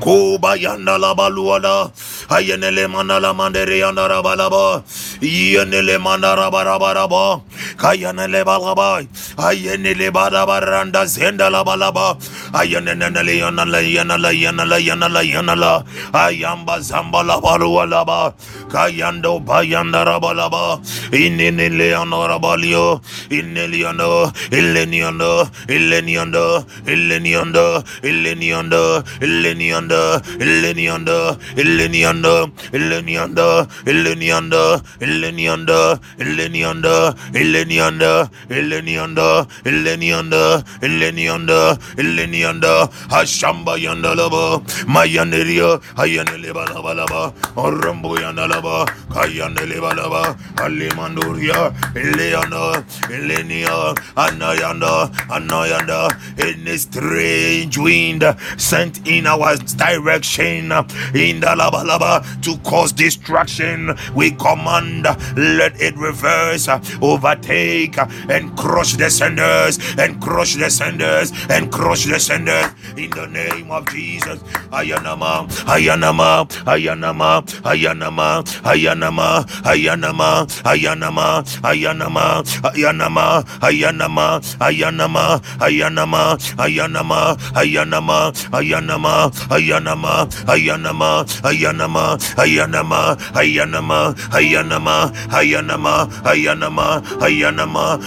Koba 0.00 0.56
yanda 0.56 0.98
la 0.98 1.14
baluada. 1.14 1.90
Ayenele 2.28 2.88
mana 2.90 3.20
la 3.20 3.32
mandere 3.32 3.78
yanda 3.78 4.08
rabalaba. 4.08 4.82
Yenele 5.22 5.98
mana 6.00 6.36
rabarabaraba. 6.36 7.40
Kayanele 7.76 8.44
balaba. 8.44 9.06
Ayenele 9.38 10.10
barabaranda 10.12 11.06
zenda 11.06 11.48
la 11.50 11.64
balaba. 11.64 12.16
Ayenele 12.52 13.38
yana 13.38 13.64
la 13.64 13.78
yana 13.80 14.18
la 14.20 14.30
yana 14.32 14.64
la 14.68 14.76
yana 14.78 15.08
la 15.08 15.20
yana 15.22 15.54
la. 15.56 15.82
Ayamba 16.12 16.80
zamba 16.80 17.22
la 17.24 17.40
baluala 17.40 18.04
ba. 18.04 18.34
Kayando 18.68 19.40
bayanda 19.44 20.04
rabalaba. 20.04 20.80
Inenele 21.12 21.90
yana 21.94 22.28
rabalio. 22.28 23.00
Ineliano. 23.30 24.32
Ileniano. 24.50 25.48
Ileniano. 25.68 26.64
Ileniano. 26.86 27.84
Ileniano. 28.02 29.04
Ileniano. 29.22 29.83
Ileniando. 29.92 31.36
Ileniando. 31.56 32.50
Ileniando. 32.72 33.66
Ileniando. 33.86 34.80
Ileniando. 35.00 36.00
Ileniando. 36.20 36.20
Ileniando. 36.20 37.14
Ileniando. 37.34 38.28
Ileniando. 38.50 39.46
Ileniando. 39.64 40.64
Ileniando. 40.82 41.78
Ileniando. 41.98 42.90
Hashamba 43.10 43.76
yanda 43.78 44.14
laba. 44.14 44.60
Mayaneria. 44.86 45.80
Hayanele 45.96 46.52
balaba 46.52 46.94
laba. 46.94 47.32
Orambo 47.56 48.16
yanda 48.20 48.46
laba. 48.48 48.86
Kayanele 49.12 49.80
balaba. 49.80 50.36
Alimanduria. 50.56 51.72
Ileana. 51.94 52.84
Ilenia. 53.10 53.94
Anayanda. 54.16 55.10
Anayanda. 55.28 56.08
Any 56.38 56.76
strange 56.78 57.78
wind 57.78 58.24
sent 58.56 59.06
in 59.06 59.26
our 59.26 59.56
direction 59.74 60.72
in 61.14 61.40
the 61.40 61.46
laba 61.56 61.84
laba 61.84 62.42
to 62.42 62.56
cause 62.68 62.92
destruction. 62.92 63.96
We 64.14 64.32
command, 64.32 65.04
let 65.36 65.80
it 65.80 65.96
reverse, 65.96 66.68
overtake, 67.02 67.98
and 68.28 68.56
crush 68.56 68.94
the 68.94 69.10
senders, 69.10 69.78
and 69.98 70.20
crush 70.22 70.56
the 70.56 70.70
senders, 70.70 71.32
and 71.50 71.70
crush 71.72 72.04
the 72.06 72.18
senders 72.20 72.66
in 72.96 73.10
the 73.10 73.26
name 73.26 73.70
of 73.70 73.86
Jesus. 73.90 74.40
Ayanama, 74.72 75.48
Ayanama, 75.66 76.46
Ayanama, 76.64 77.42
Ayanama, 77.62 78.44
Ayanama, 78.64 79.44
Ayanama, 79.64 80.46
Ayanama, 80.64 81.42
Ayanama, 81.62 82.44
Ayanama, 82.44 83.44
Ayanama, 83.60 84.40
Ayanama, 84.60 85.38
Ayanama, 85.58 86.38
Ayanama, 86.58 87.36
Ayanama, 87.36 87.36
Ayanama, 87.54 88.32
Ayanama, 88.52 89.30
Ayanama, 89.64 90.28
Ayanama, 90.44 91.24
Ayanama, 91.42 92.18
Ayanama, 92.36 93.16
Ayanama, 93.32 94.12
Ayanama, 94.28 95.06
Ayanama, 95.32 95.96
Ayanama, 96.28 97.00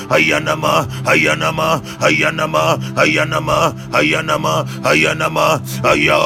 Ayanama, 0.05 0.85
Ayanama, 1.07 1.73
Ayanama, 2.05 2.77
Ayanama, 2.93 3.73
Ayanama, 3.97 4.53
Ayanama, 4.85 5.47
Aya, 5.81 6.21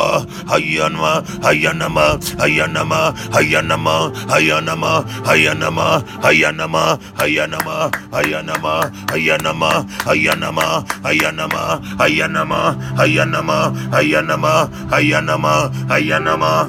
Ayanama, 0.51 1.23
Ayanama, 1.47 2.19
Ayanama, 2.43 3.07
Ayanama, 3.31 4.03
Ayanama, 4.35 4.91
Ayanama, 5.31 5.95
Ayanama, 6.27 6.99
Ayanama, 7.17 7.89
Ayanama, 8.11 8.75
Ayanama, 9.07 9.71
Ayanama, 10.11 10.67
Ayanama, 11.07 11.71
Ayanama, 12.01 12.75
Ayanama, 12.99 13.59
Ayanama, 13.95 14.69
Ayanama, 14.91 15.11
Ayanama, 15.21 15.69
Ayanama, 15.85 16.65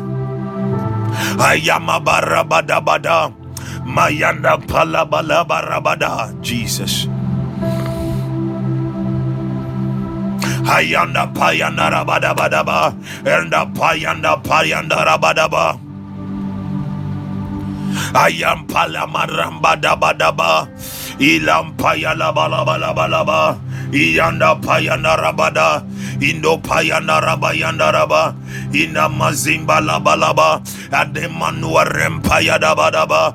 bada, 2.85 3.33
Mayanda 3.89 4.61
bada 5.81 6.29
Jesus. 6.45 7.09
Ayanda 10.69 11.33
Payanda 11.33 11.91
Rabadabadaba, 11.91 12.93
and 13.27 13.53
the 13.53 13.65
Payanda 13.73 14.43
Payanda 14.45 15.05
Rabadaba. 15.05 15.81
Ayam 18.13 18.67
bada 19.97 20.33
daba 21.23 21.39
daba. 21.53 21.73
Ilam 21.73 21.77
payala 21.77 22.35
balaba 22.35 22.79
laba 22.79 23.07
laba. 23.09 23.59
Iyanda 23.93 24.57
payanda 24.61 25.17
rabada. 25.17 25.83
Indo 26.21 26.59
payanda 26.59 27.21
rabayanda 27.21 27.93
raba. 27.93 28.35
Ina 28.75 29.09
mazimba 29.09 29.81
laba 29.81 30.17
laba. 30.17 30.61
Ademanua 30.91 31.85
rempaya 31.85 32.59
daba 32.59 32.91
daba. 32.91 33.35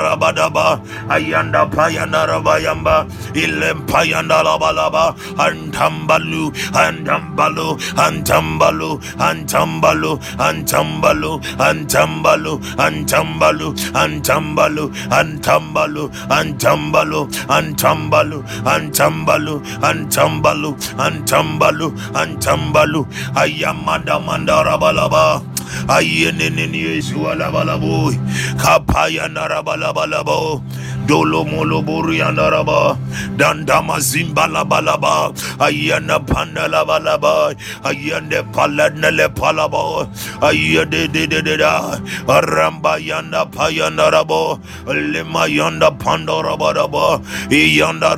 Rabadaba. 0.00 0.80
Ayanda 1.08 1.66
payanda 1.70 2.26
rabayamba. 2.26 3.06
Ilem 3.34 3.86
payanda 3.86 4.42
laba 4.42 4.72
laba. 4.72 5.14
Antambalu. 5.38 6.50
Antambalu. 6.72 7.78
Antambalu. 7.96 8.98
Antambalu. 9.18 10.12
Antambalu. 10.40 11.32
Antambalu. 11.58 12.52
Antambalu. 12.78 13.68
Antambalu. 13.94 14.84
Antambalu 15.10 16.10
antambalu 16.40 17.20
antambalu 17.48 18.38
antambalu 18.74 19.54
antambalu 19.88 20.70
antambalu 20.98 21.88
antambalu. 22.14 23.00
Ayamada 23.34 24.16
mandarabalaba 24.20 25.42
ayeneneni 25.88 26.80
yeshua 26.82 27.34
labalabo 27.34 28.12
kapaya 28.58 29.28
Narabalabalabo. 29.28 30.62
dolo 31.06 31.44
molo 31.44 31.82
burianaraba 31.82 32.94
dandama 33.36 33.98
zimbalabalaba 33.98 35.32
ayana 35.58 36.18
pandalabalaba 36.20 37.54
ayande 37.82 38.42
palanele 38.54 39.26
palabo 39.34 40.06
ayede 40.40 41.10
de 41.12 41.26
de 41.26 41.56
da. 41.56 41.98
Ramba 42.26 42.98
yanda 43.02 43.42
payanarabo 43.46 44.60
lema 44.86 45.48
yanda 45.48 45.90
pan 45.98 46.19
yanda 46.26 46.56
pandora 46.56 46.56
baraba. 46.56 47.20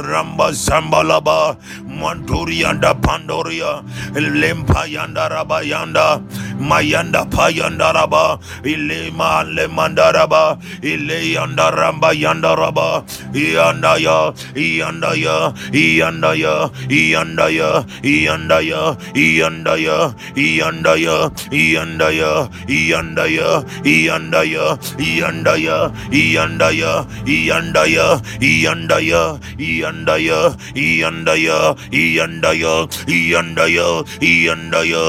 Ramba 0.03 0.51
zambalaba. 0.53 1.57
Manturi 1.87 2.61
yanda 2.63 2.95
pandoria. 3.01 3.83
Lempa 4.15 4.87
yanda 4.89 5.29
raba 5.31 5.63
yanda. 5.63 6.21
Mayanda 6.59 7.29
payanda 7.31 7.93
raba. 7.93 8.39
Ilema 8.65 9.45
lemanda 9.45 10.13
raba. 10.13 10.59
Ile 10.83 11.33
yanda 11.35 11.71
ramba 11.71 12.13
yanda 12.15 12.57
raba. 12.57 13.05
Yanda 13.35 13.99
ya. 14.01 14.33
Yanda 14.55 15.15
ya. 15.15 15.53
Yanda 15.73 16.35
ya. 16.35 16.71
Yanda 16.89 17.51
ya. 17.51 17.85
Yanda 18.03 18.61
ya. 18.61 18.97
Yanda 19.15 19.77
ya. 19.77 20.15
Yanda 20.35 20.97
ya. 20.97 21.29
Yanda 21.57 22.07
ya. 22.11 22.49
Yanda 22.69 23.27
ya. 23.27 23.65
Yanda 23.85 24.43
ya. 24.45 24.79
Yanda 24.99 25.57
ya. 25.57 25.91
Yanda 26.11 26.71
ya. 26.71 27.07
Yanda 27.27 27.85
ya. 27.87 27.92
Yanda 28.41 28.99
ya. 29.01 29.39
Yanda 29.59 30.17
ya. 30.19 30.55
Yanda 30.75 31.35
ya. 31.37 31.75
Yandaya, 31.93 32.97
Yandaya, 33.13 34.05
Yandaya, 34.21 34.21
Yandaya, 34.21 35.05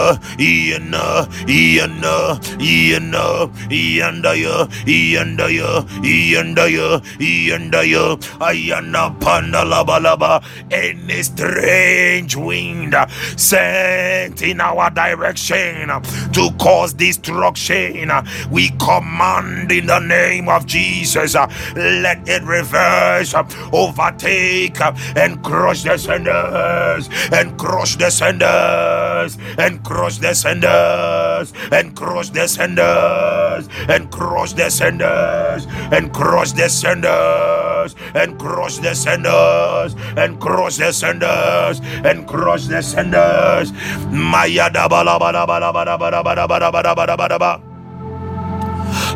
Yana, 1.47 2.39
Yana, 2.59 3.49
Yana, 3.69 4.67
Yandaya, 4.85 5.75
Yandaya, 6.01 6.80
Yandaya, 6.81 7.61
Yandaya, 7.81 8.17
Ayana 8.39 9.17
Pandalabalaba, 9.19 10.43
any 10.71 11.23
strange 11.23 12.35
wind 12.35 12.95
sent 13.37 14.41
in 14.41 14.61
our 14.61 14.89
direction 14.89 15.89
to 16.33 16.49
cause 16.59 16.93
destruction, 16.93 18.11
we 18.51 18.69
command 18.79 19.71
in 19.71 19.87
the 19.87 19.99
name 19.99 20.49
of 20.49 20.65
Jesus, 20.65 21.35
let 21.75 22.27
it 22.27 22.43
reverse, 22.43 23.33
overtake, 23.71 24.79
and 25.15 25.43
crush 25.43 25.83
the 25.83 25.97
senders, 25.97 27.09
and 27.31 27.57
crush 27.57 27.95
the 27.97 28.09
senders, 28.09 29.37
and 29.57 29.83
crush 29.83 30.17
the 30.17 30.33
senders, 30.33 31.53
and 31.71 31.95
crush 31.95 32.29
the 32.29 32.47
senders, 32.47 33.67
and 33.89 34.11
crush 34.11 34.53
the 34.53 34.69
senders, 34.69 35.67
and 35.91 36.13
crush 36.13 36.51
the 36.53 36.69
senders, 36.71 37.95
and 38.15 38.39
crush 38.39 38.77
the 38.79 38.95
senders, 38.95 39.95
and 40.15 40.39
crush 40.39 40.77
the 40.77 40.91
senders, 40.91 41.81
and 42.03 42.27
crush 42.27 42.67
the 42.67 42.81
senders. 42.81 43.73
Maya 44.09 44.69
da 44.71 44.87
ba 44.87 45.03
la 45.03 45.19
ba 45.19 45.31
la 45.31 45.45
ba 45.45 45.59
la 45.59 45.71
ba 45.71 45.83
la 45.85 45.97
ba 45.97 46.09
la 46.11 46.23
ba 46.23 46.33
la 46.35 46.47
ba 46.47 46.57
la 46.59 46.71
ba 46.71 46.81
la 46.81 46.95
ba 46.95 47.05
la 47.05 47.15
ba 47.15 47.27
la 47.27 47.37
ba. 47.37 47.51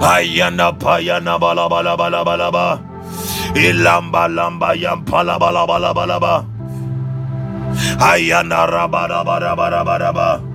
Ayana 0.03 0.75
payana 0.77 1.39
ba 1.39 1.55
la 1.55 1.67
ba 1.67 1.81
la 1.81 1.95
ba 1.95 2.09
la 2.09 2.23
ba 2.23 2.35
la 2.35 2.49
ba. 2.51 2.67
Ilamba 3.55 4.27
lamba 4.27 4.75
yam 4.75 5.05
pala 5.05 5.39
ba 5.39 5.49
la 5.51 5.65
ba 5.65 5.79
la 5.79 5.93
ba 5.93 6.05
la 6.05 6.19
ba. 6.19 6.35
Ayana 7.99 8.67
da 8.67 8.87
ba 8.87 9.07
la 9.07 9.23
ba 9.23 9.39
la 9.39 9.55
ba 9.55 9.97
la 9.99 10.11
ba 10.11 10.54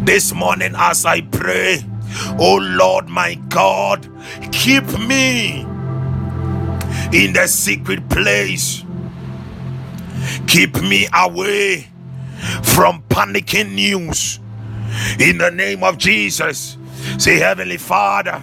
This 0.00 0.32
morning 0.32 0.74
as 0.76 1.04
I 1.04 1.22
pray, 1.22 1.84
oh 2.38 2.58
Lord 2.60 3.08
my 3.08 3.34
God, 3.48 4.08
keep 4.52 4.84
me 5.00 5.62
in 7.12 7.32
the 7.32 7.46
secret 7.46 8.08
place. 8.08 8.84
Keep 10.46 10.82
me 10.82 11.08
away 11.14 11.88
from 12.62 13.02
panicking 13.08 13.74
news. 13.74 14.40
In 15.18 15.38
the 15.38 15.50
name 15.50 15.82
of 15.84 15.98
Jesus. 15.98 16.76
Say, 17.18 17.38
Heavenly 17.38 17.78
Father, 17.78 18.42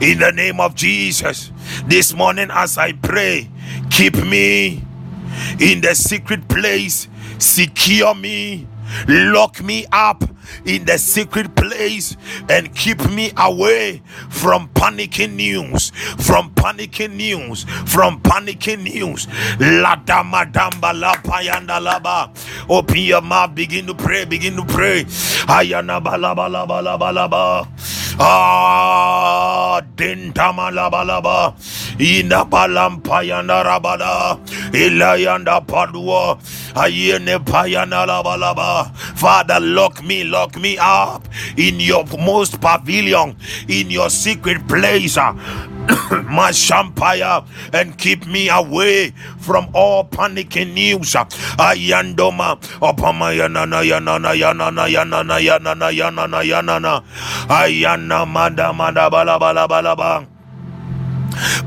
in 0.00 0.18
the 0.18 0.32
name 0.32 0.60
of 0.60 0.74
Jesus, 0.74 1.52
this 1.86 2.12
morning 2.14 2.48
as 2.52 2.78
I 2.78 2.92
pray, 2.92 3.48
keep 3.90 4.16
me 4.16 4.82
in 5.60 5.80
the 5.80 5.94
secret 5.94 6.48
place, 6.48 7.08
secure 7.38 8.14
me, 8.14 8.66
lock 9.08 9.62
me 9.62 9.86
up 9.92 10.24
in 10.64 10.84
the 10.84 10.98
secret 10.98 11.54
place 11.54 12.16
and 12.48 12.74
keep 12.74 12.98
me 13.10 13.32
away 13.36 14.02
from 14.30 14.68
panicking 14.70 15.34
news 15.34 15.90
from 16.18 16.50
panicking 16.54 17.14
news 17.14 17.64
from 17.86 18.20
panicking 18.22 18.82
news. 18.82 19.26
La 19.58 19.96
dama 19.96 20.44
damba 20.46 20.92
la 20.98 21.14
payanda 21.14 21.80
laba 21.80 22.30
open 22.68 22.98
your 22.98 23.20
mouth 23.22 23.54
begin 23.54 23.86
to 23.86 23.94
pray 23.94 24.24
begin 24.24 24.56
to 24.56 24.64
pray. 24.64 25.04
Ayana 25.48 26.02
bala 26.02 26.34
bala 26.34 26.66
bala 26.66 26.98
bala 26.98 27.28
ba 27.28 27.68
ah 28.20 29.80
dentama 29.96 30.70
laba 30.70 31.04
laba 31.04 31.54
ina 31.98 32.44
balam 32.44 33.00
payanda 33.02 33.64
rabada 33.64 34.38
ilayanda 34.72 35.60
padua 35.66 36.36
ayene 36.74 37.38
payana 37.44 38.06
laba 38.06 38.36
laba 38.36 38.94
father 39.16 39.60
lock 39.60 40.02
me 40.04 40.24
lock 40.42 40.56
me 40.58 40.76
up 40.80 41.22
in 41.56 41.78
your 41.78 42.04
most 42.18 42.60
pavilion 42.60 43.36
in 43.68 43.90
your 43.90 44.10
secret 44.10 44.58
place 44.66 45.14
my 46.26 46.50
shampire 46.50 47.42
and 47.72 47.96
keep 47.96 48.26
me 48.26 48.48
away 48.48 49.10
from 49.38 49.68
all 49.72 50.04
panicking 50.04 50.74
news. 50.74 51.14
Ayandoma 51.58 52.58
opama 52.82 53.30
yanana 53.34 53.82
yanana 53.86 54.34
yanana 54.34 54.86
yanana 54.90 55.38
yanana 55.38 55.88
yanana 55.90 56.40
yanana 56.42 57.02
ayana 57.48 58.26
mada 58.26 58.72
mada 58.72 59.10
bala 59.10 59.38
bala 59.38 59.68
bala 59.68 59.94
bala. 59.96 60.26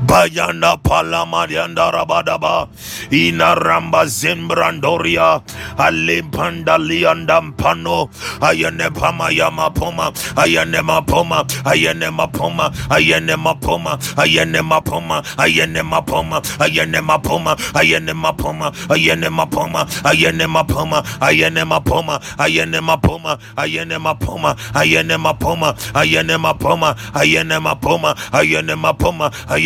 Bayana 0.06 0.76
palamarianda 0.76 1.90
rabadaba 1.90 2.68
ina 3.10 3.54
ramba 3.54 4.06
zembrandoria 4.06 5.40
alimpanda 5.78 6.78
liandam 6.78 7.52
pano 7.56 8.08
ayane 8.40 8.90
pama 8.90 9.30
yama 9.30 9.70
poma 9.70 10.12
ayane 10.36 10.82
mapoma 10.82 11.44
ayane 11.64 12.10
mapoma 12.10 12.70
ayane 12.90 13.36
mapoma 13.36 13.98
ayane 14.16 14.62
mapoma 14.62 15.22
ayane 15.38 15.82
mapoma 15.82 16.42
ayane 16.58 16.92
mapoma 17.02 17.52
ayane 17.74 18.12
mapoma 18.14 18.72
ayane 18.94 19.28
mapoma 19.28 19.82
ayene 20.10 20.44
mapoma 20.46 21.02
ayene 21.20 21.64
mapoma 21.64 22.20
ayene 22.38 22.78
mapoma 22.80 23.38
ayene 23.56 23.98
mapoma 23.98 24.56
ayene 24.74 25.16
mapoma 25.18 25.74
ayene 25.94 26.36
mapoma 26.38 26.94
ayene 27.14 27.58
mapoma 27.58 28.14
ayene 28.32 28.74
mapoma 28.74 29.30
ayene 29.48 29.65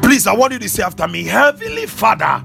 Please, 0.01 0.27
I 0.27 0.34
want 0.34 0.53
you 0.53 0.59
to 0.59 0.69
say 0.69 0.84
after 0.84 1.07
me, 1.07 1.23
Heavenly 1.25 1.86
Father, 1.86 2.43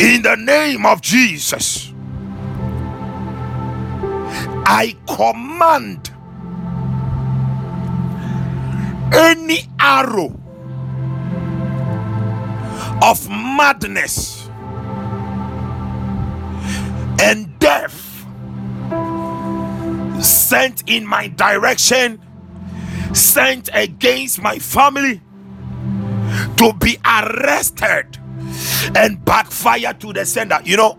in 0.00 0.22
the 0.22 0.36
name 0.38 0.86
of 0.86 1.02
Jesus, 1.02 1.92
I 4.68 4.96
command 5.06 6.10
any 9.12 9.60
arrow 9.78 10.34
of 13.02 13.28
madness 13.28 14.48
and 17.20 17.58
death 17.58 18.05
sent 20.20 20.88
in 20.88 21.06
my 21.06 21.28
direction, 21.28 22.20
sent 23.12 23.68
against 23.72 24.40
my 24.42 24.58
family 24.58 25.20
to 26.56 26.72
be 26.74 26.98
arrested 27.04 28.18
and 28.94 29.24
backfire 29.24 29.92
to 29.94 30.12
the 30.12 30.24
sender. 30.24 30.58
You 30.64 30.76
know, 30.76 30.92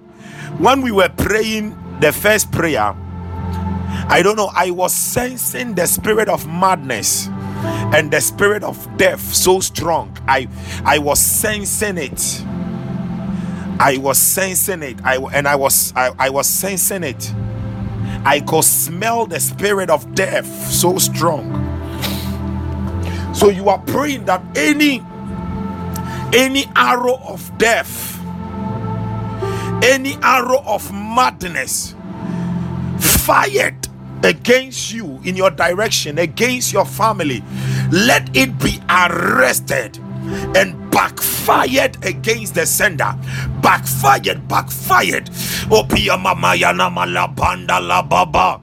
when 0.58 0.82
we 0.82 0.92
were 0.92 1.10
praying 1.10 1.78
the 2.00 2.12
first 2.12 2.52
prayer, 2.52 2.96
I 4.10 4.22
don't 4.24 4.36
know, 4.36 4.52
I 4.56 4.72
was 4.72 4.94
sensing 4.94 5.76
the 5.76 5.86
spirit 5.88 6.30
of 6.30 6.48
madness 6.48 7.28
and 7.94 8.12
the 8.12 8.22
spirit 8.22 8.64
of 8.64 8.98
death 8.98 9.22
so 9.34 9.60
strong. 9.60 10.18
I 10.28 10.48
I 10.86 11.00
was 11.00 11.20
sensing 11.20 11.98
it. 11.98 12.44
I 13.80 13.98
was 13.98 14.18
sensing 14.18 14.84
it. 14.84 15.00
I 15.04 15.18
and 15.18 15.48
I 15.48 15.56
was 15.56 15.94
I, 15.96 16.12
I 16.18 16.30
was 16.30 16.48
sensing 16.48 17.04
it. 17.04 17.34
I 18.28 18.42
could 18.42 18.66
smell 18.66 19.26
the 19.26 19.40
spirit 19.40 19.90
of 19.90 20.14
death 20.14 20.46
so 20.70 20.98
strong. 20.98 21.48
So 23.34 23.48
you 23.48 23.70
are 23.70 23.80
praying 23.80 24.26
that 24.26 24.44
any 24.54 25.02
any 26.34 26.66
arrow 26.76 27.22
of 27.24 27.58
death, 27.58 28.20
any 29.82 30.18
arrow 30.22 30.62
of 30.66 30.92
madness 30.92 31.96
fired 33.00 33.88
against 34.22 34.92
you 34.92 35.22
in 35.24 35.38
your 35.38 35.50
direction, 35.50 36.18
against 36.18 36.74
your 36.74 36.86
family, 36.86 37.42
let 37.94 38.36
it 38.36 38.60
be 38.60 38.82
arrested 38.90 40.00
and 40.54 40.87
backfired 41.48 41.96
against 42.06 42.56
the 42.56 42.66
sender. 42.66 43.16
Backfired, 43.62 44.48
backfired. 44.48 45.26
Opia 45.72 46.20
mama 46.22 46.54
yana 46.56 46.90
malabanda 46.92 47.80
la 47.80 48.02
baba. 48.02 48.60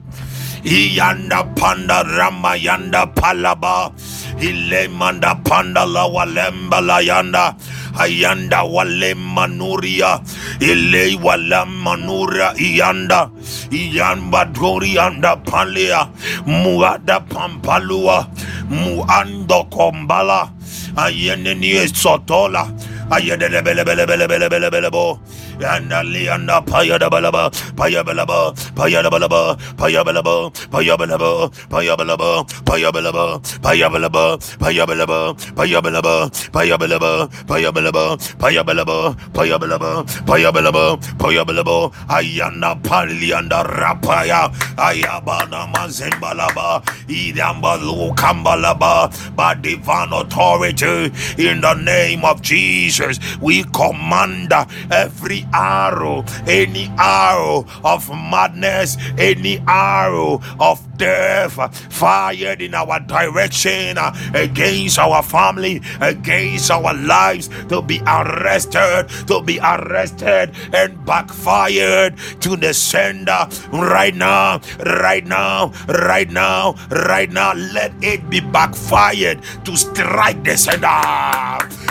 Iyanda 0.63 1.43
panda 1.55 2.03
ramayanda 2.03 3.11
palaba. 3.15 3.91
Ile 4.39 4.87
manda 4.89 5.35
panda 5.43 5.85
la 5.85 6.05
walemba 6.07 6.81
la 6.85 6.99
yanda. 7.01 7.55
Ayanda 7.97 8.63
wale 8.63 9.15
manuria. 9.15 10.21
Ile 10.59 11.15
wala 11.23 11.65
manura 11.65 12.53
iyanda. 12.57 13.29
Iyamba 13.71 14.45
dori 14.53 14.97
anda 14.99 15.35
palia. 15.37 16.07
Muada 16.45 17.19
pampalua. 17.19 18.27
Muando 18.69 19.63
kombala. 19.71 20.51
ahí 20.95 21.29
en 21.29 21.45
so 21.93 21.95
Sotola 21.95 22.67
Ayede 23.11 23.49
bele 23.65 23.83
bele 23.85 24.05
bele 24.05 24.27
bele 24.27 24.49
bele 24.49 24.69
bele 24.71 24.89
bo. 24.91 25.19
Yanda 25.59 26.03
lianda 26.03 26.61
paya 26.65 26.99
da 26.99 27.09
balaba. 27.09 27.51
Paya 27.77 28.03
balaba. 28.03 28.53
Paya 28.75 29.03
da 29.03 29.09
balaba. 29.09 29.57
Paya 29.77 30.03
balaba. 30.03 30.51
Paya 30.71 30.97
balaba. 30.97 31.55
Paya 31.69 31.95
balaba. 31.95 32.45
Paya 32.65 32.91
balaba. 32.91 33.39
Paya 33.61 33.81
balaba. 33.81 34.47
Paya 34.61 34.85
balaba. 34.85 35.35
Paya 35.55 35.81
balaba. 35.81 36.33
Paya 36.57 36.81
balaba. 36.81 37.27
Paya 37.47 37.71
balaba. 37.71 38.17
Paya 38.37 38.63
balaba. 38.63 39.15
Paya 39.33 39.59
balaba. 39.59 40.05
Paya 40.25 40.51
balaba. 40.51 40.97
Paya 41.19 41.45
balaba. 41.45 41.91
Ayanda 42.09 42.75
palianda 42.83 43.63
rapaya. 43.63 44.49
Ayabana 44.77 45.67
mazembalaba. 45.73 46.81
Idamba 47.07 47.77
lukambalaba. 47.77 49.11
By 49.35 49.53
divine 49.55 50.13
authority 50.13 51.11
in 51.37 51.61
the 51.61 51.73
name 51.75 52.23
of 52.25 52.41
Jesus, 52.41 52.94
we 53.41 53.63
command 53.65 54.53
every 54.91 55.45
arrow, 55.53 56.23
any 56.47 56.91
arrow 56.97 57.65
of 57.83 58.09
madness, 58.09 58.97
any 59.17 59.59
arrow 59.67 60.41
of 60.59 60.79
death 60.97 61.53
fired 61.91 62.61
in 62.61 62.73
our 62.73 62.99
direction 63.01 63.97
against 64.33 64.99
our 64.99 65.21
family, 65.21 65.81
against 66.01 66.71
our 66.71 66.93
lives, 66.93 67.49
to 67.69 67.81
be 67.81 67.99
arrested, 68.07 69.07
to 69.27 69.41
be 69.41 69.59
arrested 69.59 70.51
and 70.73 71.05
backfired 71.05 72.17
to 72.39 72.55
the 72.55 72.73
sender 72.73 73.47
right 73.71 74.15
now, 74.15 74.61
right 74.85 75.25
now, 75.25 75.71
right 75.87 76.29
now, 76.29 76.75
right 76.91 77.31
now. 77.31 77.53
Let 77.53 77.93
it 78.01 78.29
be 78.29 78.39
backfired 78.39 79.41
to 79.65 79.75
strike 79.75 80.43
the 80.43 80.57
sender 80.57 80.85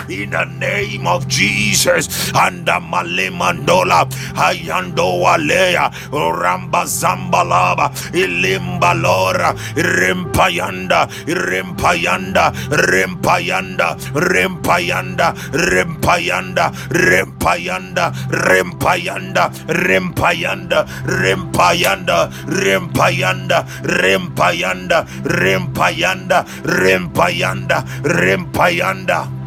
in 0.09 0.31
the 0.31 0.45
name 0.45 0.94
of 1.07 1.27
Jesus. 1.29 2.31
And 2.35 2.67
Malemandola, 2.67 4.07
Ayando 4.35 5.25
Alea, 5.27 5.91
Ramba 6.11 6.85
Zambalaba, 6.87 7.91
Ilimbalora, 8.13 9.55
Rimpayanda, 9.75 11.09
Rimpayanda, 11.27 12.53
Rimpayanda, 12.71 13.97
Rimpayanda, 14.15 15.35
Rimpayanda, 15.53 16.65
Rimpayanda, 16.91 18.33
Rimpayanda, 18.45 19.53
Rimpayanda, 19.77 20.85
Rimpayanda, 21.05 22.31
Rimpayanda, 22.55 23.67
Rimpayanda, 23.85 25.07
Rimpayanda, 25.25 26.45
Rimpayanda, 26.65 27.85
Rimpayanda. 28.03 29.44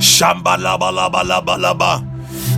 Shambalabalabalaba. 0.00 2.02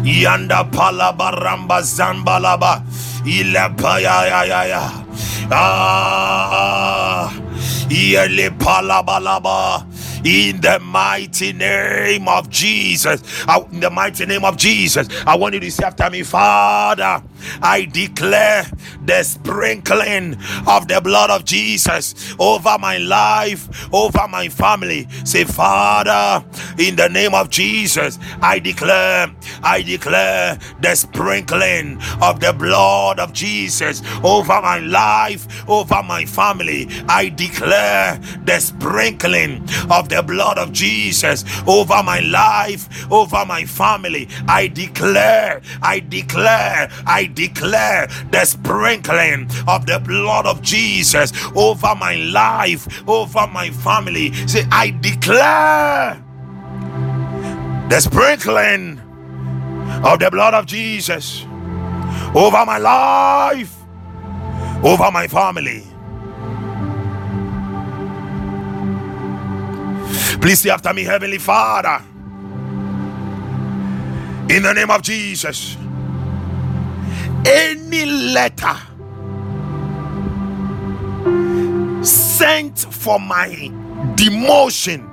Yanda 0.05 0.65
palabaramba 0.65 1.83
zambalaba. 1.83 2.83
Ilepa 3.25 4.01
ya 4.01 4.25
ya 4.27 4.45
ya 4.45 4.65
ya. 4.65 4.83
Ah. 5.51 5.57
ah, 5.57 6.55
ah. 6.55 7.31
Yele 7.91 8.51
palabalaba 8.51 9.85
in 10.25 10.61
the 10.61 10.79
mighty 10.81 11.53
name 11.53 12.29
of 12.29 12.49
Jesus. 12.51 13.23
In 13.73 13.81
the 13.81 13.91
mighty 13.91 14.27
name 14.27 14.45
of 14.45 14.57
Jesus, 14.57 15.09
I 15.27 15.37
want 15.37 15.55
you 15.55 15.61
to 15.61 15.71
say 15.71 15.85
after 15.85 16.11
me, 16.11 16.23
Father. 16.23 17.23
I 17.63 17.87
declare 17.87 18.67
the 19.05 19.23
sprinkling 19.23 20.37
of 20.67 20.89
the 20.89 21.01
blood 21.01 21.31
of 21.31 21.45
Jesus 21.45 22.35
over 22.39 22.77
my 22.79 22.99
life, 22.99 23.93
over 23.95 24.29
my 24.29 24.49
family. 24.49 25.09
Say, 25.25 25.45
Father, 25.45 26.45
in 26.79 26.97
the 26.97 27.09
name 27.09 27.35
of 27.35 27.51
Jesus, 27.51 28.19
I 28.43 28.59
declare, 28.59 29.31
I 29.63 29.83
declare 29.83 30.59
the 30.81 30.95
sprinkling 30.95 32.01
of 32.21 32.41
the 32.41 32.53
blood 32.53 33.19
of 33.19 33.33
Jesus 33.33 34.03
over 34.23 34.61
my 34.61 34.79
life, 34.81 35.69
over 35.69 36.03
my 36.03 36.27
family. 36.27 36.89
I 37.09 37.31
declare 37.31 38.19
the 38.45 38.61
sprinkling 38.61 39.67
of 39.91 40.10
the 40.11 40.23
blood 40.23 40.59
of 40.59 40.73
Jesus 40.73 41.45
over 41.67 42.03
my 42.03 42.21
life, 42.21 43.11
over 43.11 43.45
my 43.47 43.65
family. 43.65 44.29
I 44.49 44.69
declare, 44.69 45.63
I 45.83 46.01
declare, 46.01 46.91
I 47.07 47.27
declare 47.33 48.09
the 48.31 48.45
sprinkling 48.45 49.51
of 49.67 49.87
the 49.87 50.01
blood 50.05 50.47
of 50.47 50.63
Jesus 50.63 51.33
over 51.57 51.95
my 51.95 52.17
life, 52.17 53.09
over 53.09 53.47
my 53.47 53.71
family. 53.71 54.33
Say, 54.47 54.65
I 54.71 54.91
declare 55.01 56.23
the 57.89 58.01
sprinkling 58.01 59.01
of 60.05 60.19
the 60.19 60.31
blood 60.31 60.55
of 60.55 60.67
Jesus 60.67 61.47
over 62.35 62.65
my 62.65 62.79
life, 62.79 63.77
over 64.85 65.11
my 65.11 65.27
family. 65.27 65.90
Please 70.41 70.61
say 70.61 70.71
after 70.71 70.95
me, 70.95 71.05
Heavenly 71.05 71.39
Father, 71.39 72.05
in 74.51 74.63
the 74.63 74.73
name 74.75 74.91
of 74.91 75.03
Jesus, 75.03 75.77
any 77.47 78.07
letter 78.07 78.77
sent 82.03 82.79
for 82.81 83.21
my 83.21 83.49
demotion 84.17 85.09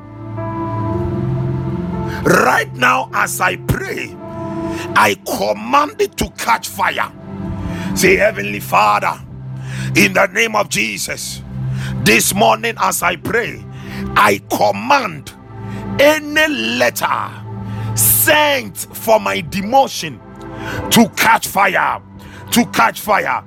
right 2.26 2.74
now 2.76 3.10
as 3.14 3.42
I 3.42 3.58
pray, 3.58 4.16
I 4.96 5.16
command 5.38 6.02
it 6.02 6.18
to 6.18 6.30
catch 6.32 6.70
fire. 6.70 7.12
Say, 7.96 8.18
Heavenly 8.18 8.60
Father, 8.62 9.20
in 9.96 10.14
the 10.14 10.28
name 10.28 10.56
of 10.56 10.70
Jesus, 10.70 11.42
this 12.04 12.34
morning 12.34 12.76
as 12.80 13.04
I 13.04 13.18
pray, 13.18 13.64
I 14.16 14.42
command 14.50 15.34
any 16.00 16.54
letter 16.78 17.44
sent 17.96 18.78
for 18.94 19.20
my 19.20 19.42
demotion 19.42 20.20
to 20.92 21.10
catch 21.10 21.48
fire 21.48 22.02
to 22.52 22.66
catch 22.68 23.02
fire, 23.02 23.44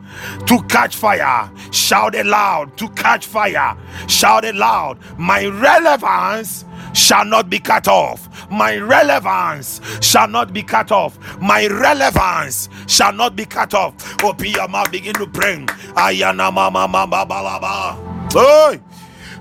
to 0.46 0.62
catch 0.64 0.96
fire. 0.96 1.50
Shout 1.72 2.14
it 2.14 2.26
loud, 2.26 2.76
to 2.78 2.88
catch 2.90 3.26
fire. 3.26 3.76
Shout 4.06 4.44
it 4.44 4.54
loud. 4.54 4.98
My 5.18 5.46
relevance 5.46 6.64
shall 6.92 7.24
not 7.24 7.48
be 7.50 7.58
cut 7.58 7.88
off. 7.88 8.50
My 8.50 8.76
relevance 8.76 9.80
shall 10.00 10.28
not 10.28 10.52
be 10.52 10.62
cut 10.62 10.92
off. 10.92 11.18
My 11.40 11.66
relevance 11.66 12.68
shall 12.86 13.12
not 13.12 13.36
be 13.36 13.44
cut 13.44 13.74
off. 13.74 14.22
Open 14.22 14.46
your 14.46 14.68
mouth, 14.68 14.90
begin 14.90 15.14
to 15.14 15.26
pray. 15.26 15.64
Ayana 15.96 16.52
mama 16.52 16.86
mama. 16.86 18.10
Hey! 18.32 18.80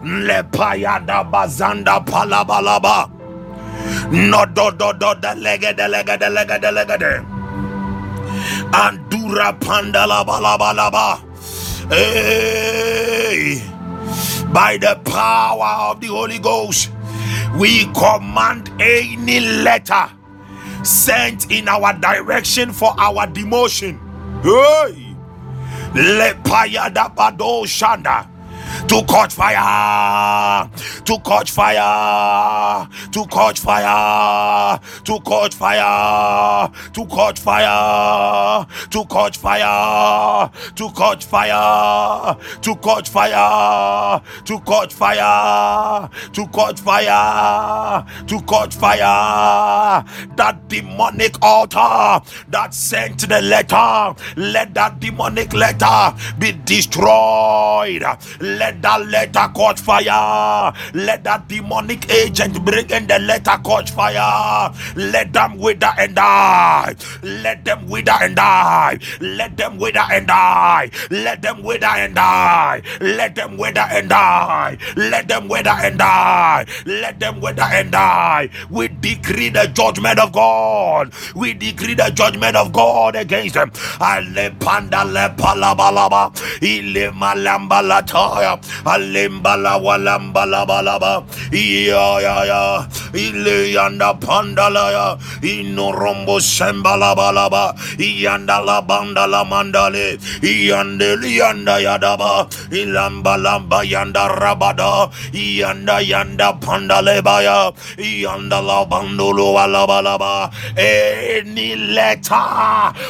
Lepayada 0.04 1.30
bazanda 1.30 2.00
palabalaba. 2.06 3.12
No 4.12 4.46
do 4.46 4.72
do 4.72 4.94
do 4.94 5.14
de 5.16 5.36
lega 5.36 5.76
de 5.76 5.88
lega 5.88 6.18
de 6.18 6.30
lega 6.30 6.60
de 6.60 6.72
lega 6.72 6.98
de. 6.98 7.26
Andura 8.72 9.60
pandala 9.60 10.24
balabalaba. 10.26 11.20
Hey! 11.90 13.62
By 14.54 14.78
the 14.78 14.96
power 15.04 15.92
of 15.92 16.00
the 16.00 16.08
Holy 16.08 16.40
Ghost, 16.40 16.92
we 17.58 17.86
command 17.88 18.72
any 18.80 19.42
letter 19.42 20.10
sent 20.84 21.52
in 21.52 21.68
our 21.68 21.94
direction 22.00 22.72
for 22.72 22.94
our 22.98 23.28
demotion. 23.28 24.00
Hey! 24.44 25.16
Lepayada 25.94 27.14
bado 27.14 27.66
shanda 27.66 28.39
to 28.88 29.04
catch 29.06 29.34
fire, 29.34 30.70
to 31.06 31.20
catch 31.20 31.52
fire, 31.52 32.88
to 33.12 33.26
catch 33.28 33.60
fire, 33.60 34.80
to 35.04 35.20
catch 35.20 35.56
fire, 35.56 36.72
to 36.94 37.06
catch 37.06 37.40
fire, 37.40 38.66
to 38.90 39.06
catch 39.06 39.38
fire, 39.38 40.52
to 40.76 40.90
catch 40.90 41.26
fire, 41.26 42.38
to 42.62 42.76
catch 42.76 43.10
fire, 43.10 44.22
to 44.46 44.60
catch 44.60 44.94
fire, 44.94 46.10
to 46.34 46.48
catch 46.48 46.80
fire, 46.80 48.06
to 48.28 48.42
catch 48.42 48.76
fire. 48.76 50.04
That 50.36 50.68
demonic 50.68 51.36
altar 51.42 52.22
that 52.50 52.74
sent 52.74 53.28
the 53.28 53.42
letter, 53.42 54.16
let 54.36 54.74
that 54.74 55.00
demonic 55.00 55.54
letter 55.54 56.16
be 56.38 56.54
destroyed. 56.66 58.04
Let 58.60 58.82
that 58.84 59.08
letter 59.08 59.48
catch 59.56 59.80
fire. 59.82 60.74
Let 60.94 61.24
that 61.24 61.48
demonic 61.48 62.12
agent 62.12 62.64
bring 62.66 62.90
in 62.92 63.08
the 63.08 63.20
letter 63.20 63.58
catch 63.66 63.92
fire. 63.92 64.74
Let 64.96 65.34
them 65.34 65.58
wither 65.58 65.92
and 65.98 66.16
die. 66.16 66.96
Let 67.24 67.66
them 67.66 67.90
wither 67.90 68.14
and 68.22 68.36
die. 68.36 69.00
Let 69.22 69.58
them 69.58 69.78
wither 69.80 70.06
and 70.12 70.28
die. 70.28 70.92
Let 71.12 71.42
them 71.42 71.64
wither 71.64 71.88
and 71.88 72.16
die. 72.16 72.82
Let 73.02 73.36
them 73.36 73.58
wither 73.58 73.86
and 73.92 74.10
die. 74.10 74.78
Let 74.96 75.28
them 75.30 75.48
wither 75.50 75.72
and 75.72 75.98
die. 76.00 76.66
Let 76.86 77.20
them 77.20 77.42
wither 77.42 77.64
and 77.72 77.92
die. 77.92 78.50
We 78.70 78.88
decree 78.90 79.50
the 79.50 79.68
judgment 79.74 80.20
of 80.20 80.32
God. 80.34 81.14
We 81.36 81.54
decree 81.54 81.96
the 81.96 82.12
judgment 82.14 82.56
of 82.56 82.72
God 82.74 83.16
against 83.16 83.56
them. 83.56 83.72
Ale 84.02 84.52
panda 84.60 85.04
le 85.06 85.30
palabalaba. 85.38 86.32
Ile 86.62 87.12
malambalataya 87.12 88.49
ya 88.50 88.58
alimbala 88.86 89.78
walambala 89.78 90.66
balaba 90.66 91.24
ya 91.54 92.06
ya 92.22 92.36
ya 92.46 92.62
ile 93.14 93.72
yanda 93.74 94.14
pandala 94.14 94.92
ya. 94.92 95.08
Inorombo 95.42 96.40
sembala 96.42 97.16
balaba 97.16 97.74
yanda 97.98 98.60
la 98.66 98.82
banda 98.82 99.28
la 99.28 99.44
mandale. 99.46 100.18
Yande 100.42 101.18
yanda 101.30 101.80
yadaba 101.80 102.48
ilamba 102.72 103.38
lamba 103.38 103.84
yanda 103.84 104.28
rabada 104.28 105.10
yanda 105.34 106.02
yanda 106.02 106.54
pandale 106.60 107.22
baya 107.24 107.72
yanda 107.98 108.62
la 108.62 108.86
bandulu 108.86 109.20
bandolo 109.20 109.54
walabalaba 109.54 110.52
any 110.78 111.76
letter 111.76 112.36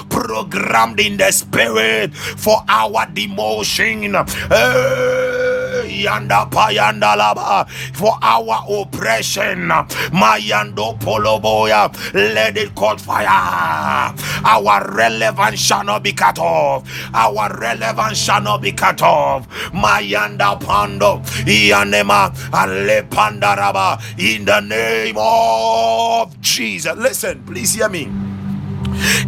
programmed 0.09 0.99
in 0.99 1.17
the 1.17 1.31
spirit 1.31 2.13
for 2.15 2.63
our 2.69 3.05
demotion 3.13 4.03
hey, 4.49 5.28
yanda 5.89 6.49
payanda 6.49 7.15
laba 7.17 7.67
for 7.93 8.17
our 8.21 8.63
oppression 8.69 9.69
mayando 10.11 10.97
poloboya 10.99 11.89
let 12.13 12.57
it 12.57 12.73
caught 12.75 12.99
fire. 13.01 14.13
Our 14.45 14.91
relevance 14.93 15.59
shall 15.59 15.83
not 15.83 16.03
be 16.03 16.13
cut 16.13 16.39
off. 16.39 16.89
Our 17.13 17.57
relevance 17.59 18.17
shall 18.17 18.41
not 18.41 18.61
be 18.61 18.71
cut 18.71 19.01
off. 19.01 19.47
Mayanda 19.71 20.59
pando 20.59 21.21
yanema 21.45 22.31
ale 22.53 23.03
pandaraba 23.03 23.99
in 24.19 24.45
the 24.45 24.59
name 24.61 25.15
of 25.17 26.39
Jesus. 26.41 26.95
Listen 26.97 27.43
please 27.43 27.73
hear 27.73 27.89
me. 27.89 28.09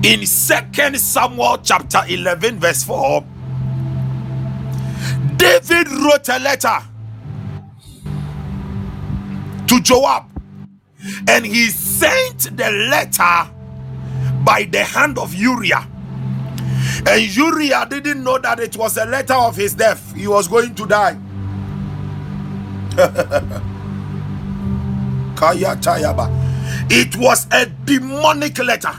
In 0.03 0.25
second 0.25 0.97
samuel 0.99 1.59
chapter 1.63 2.01
11 2.07 2.59
verse 2.59 2.83
4 2.83 3.23
David 5.41 5.89
wrote 5.89 6.29
a 6.29 6.37
letter 6.37 6.77
to 9.65 9.81
Joab 9.81 10.25
and 11.27 11.43
he 11.43 11.69
sent 11.69 12.55
the 12.55 12.69
letter 12.69 13.49
by 14.45 14.69
the 14.71 14.83
hand 14.83 15.17
of 15.17 15.33
Uriah. 15.33 15.87
And 17.07 17.35
Uriah 17.35 17.87
didn't 17.89 18.23
know 18.23 18.37
that 18.37 18.59
it 18.59 18.77
was 18.77 18.97
a 18.97 19.05
letter 19.05 19.33
of 19.33 19.55
his 19.55 19.73
death. 19.73 20.15
He 20.15 20.27
was 20.27 20.47
going 20.47 20.75
to 20.75 20.85
die. 20.85 21.17
it 26.91 27.15
was 27.15 27.47
a 27.51 27.65
demonic 27.65 28.59
letter. 28.59 28.93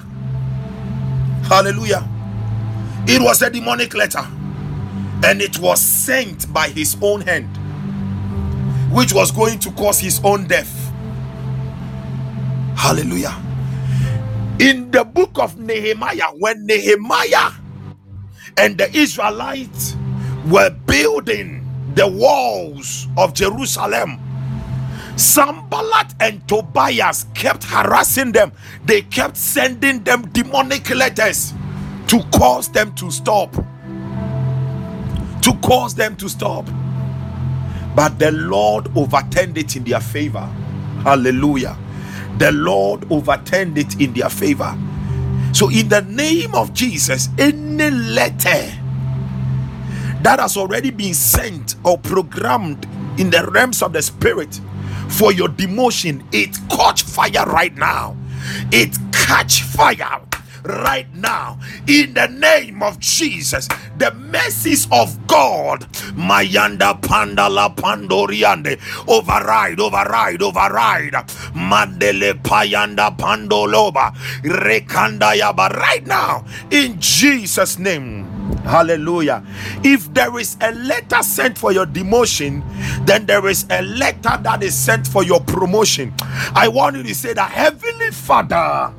Hallelujah. 1.45 2.09
It 3.07 3.23
was 3.23 3.43
a 3.43 3.51
demonic 3.51 3.95
letter 3.95 4.27
and 5.25 5.43
it 5.43 5.59
was 5.59 5.81
sent 5.81 6.53
by 6.53 6.69
his 6.69 6.97
own 7.03 7.21
hand, 7.23 7.49
which 8.93 9.13
was 9.13 9.31
going 9.31 9.59
to 9.61 9.71
cause 9.73 10.01
his 10.01 10.21
own 10.25 10.47
death. 10.47 10.93
Hallelujah. 12.77 13.37
In 14.61 14.91
the 14.91 15.05
book 15.05 15.39
of 15.39 15.59
Nehemiah, 15.59 16.31
when 16.39 16.67
Nehemiah 16.67 17.53
and 18.59 18.79
the 18.79 18.95
Israelites 18.97 19.97
were 20.49 20.71
building 20.71 21.67
the 21.95 22.09
walls 22.09 23.09
of 23.17 23.35
Jerusalem, 23.35 24.21
Sanballat 25.17 26.15
and 26.21 26.47
Tobias 26.49 27.27
kept 27.35 27.65
harassing 27.65 28.33
them. 28.33 28.53
They 28.85 29.03
kept 29.03 29.37
sending 29.37 30.05
them 30.05 30.23
demonic 30.33 30.91
letters 30.91 31.55
to 32.09 32.23
cause 32.33 32.69
them 32.71 32.95
to 32.97 33.11
stop 33.11 33.55
to 35.43 35.55
cause 35.63 35.95
them 35.95 36.17
to 36.17 36.29
stop. 36.29 36.67
But 37.95 38.19
the 38.19 38.33
Lord 38.33 38.89
overturned 38.97 39.59
it 39.59 39.77
in 39.77 39.85
their 39.85 40.01
favor. 40.01 40.47
Hallelujah. 41.05 41.77
The 42.39 42.53
Lord 42.53 43.11
overturned 43.13 43.79
it 43.79 44.01
in 44.01 44.13
their 44.15 44.31
favor. 44.31 44.77
So, 45.53 45.71
in 45.71 45.89
the 45.89 46.03
name 46.03 46.55
of 46.55 46.73
Jesus, 46.73 47.29
any 47.39 47.91
letter 47.91 48.73
that 50.23 50.39
has 50.41 50.57
already 50.57 50.91
been 50.91 51.15
sent 51.15 51.77
or 51.85 51.99
programmed 51.99 52.87
in 53.19 53.31
the 53.31 53.47
realms 53.53 53.83
of 53.83 53.93
the 53.93 54.03
spirit 54.03 54.61
for 55.09 55.33
your 55.33 55.49
demotion, 55.49 56.25
it 56.33 56.59
catch 56.71 57.03
fire 57.03 57.45
right 57.47 57.75
now. 57.77 58.17
It 58.73 58.97
catch 59.13 59.63
fire 59.63 60.23
right 60.65 61.13
now 61.15 61.59
in 61.87 62.15
the 62.15 62.27
name 62.29 62.83
of 62.83 62.99
Jesus. 62.99 63.69
The 63.99 64.13
mercies 64.15 64.87
of 64.91 65.27
God, 65.27 65.81
Mayanda 66.15 67.01
Pandala 67.01 67.75
Pandoriande, 67.75 68.79
override, 69.09 69.81
override, 69.81 70.43
override. 70.43 71.13
Mandele 71.55 72.35
Payanda 72.43 73.17
Pandoloba, 73.17 74.15
Rekanda 74.43 75.35
Yaba, 75.39 75.71
right 75.71 76.07
now 76.07 76.45
in 76.71 77.01
Jesus' 77.01 77.79
name. 77.79 78.25
Hallelujah. 78.65 79.45
If 79.83 80.13
there 80.15 80.39
is 80.39 80.57
a 80.61 80.73
letter 80.73 81.23
sent 81.23 81.59
for 81.59 81.73
your 81.73 81.87
demotion, 81.87 82.63
then 83.07 83.27
there 83.27 83.47
is 83.49 83.67
a 83.71 83.83
letter 83.83 84.39
that 84.43 84.63
is 84.63 84.77
sent 84.77 85.07
for 85.07 85.25
your 85.25 85.41
promotion. 85.41 86.13
I 86.55 86.69
want 86.69 86.97
you 86.97 87.03
to 87.03 87.15
say 87.15 87.33
that 87.33 87.51
Heavenly 87.51 88.11
Father 88.11 88.93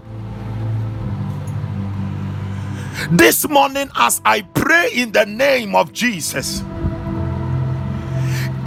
this 3.12 3.48
morning, 3.48 3.90
as 3.96 4.22
I 4.26 4.42
pray 4.42 4.92
in 4.94 5.12
the 5.12 5.26
name 5.26 5.76
of 5.76 5.94
Jesus, 5.94 6.64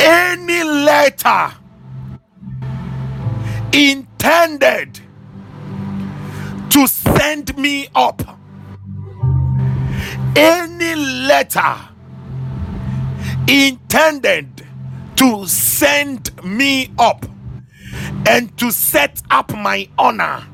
any 0.01 0.63
letter 0.63 1.53
intended 3.73 5.01
to 6.71 6.87
send 6.87 7.57
me 7.57 7.89
up, 7.95 8.23
any 10.37 10.95
letter 10.95 11.77
intended 13.49 14.67
to 15.17 15.47
send 15.47 16.45
me 16.45 16.91
up 16.99 17.25
and 18.29 18.57
to 18.59 18.71
set 18.71 19.23
up 19.31 19.55
my 19.55 19.89
honor, 19.99 20.45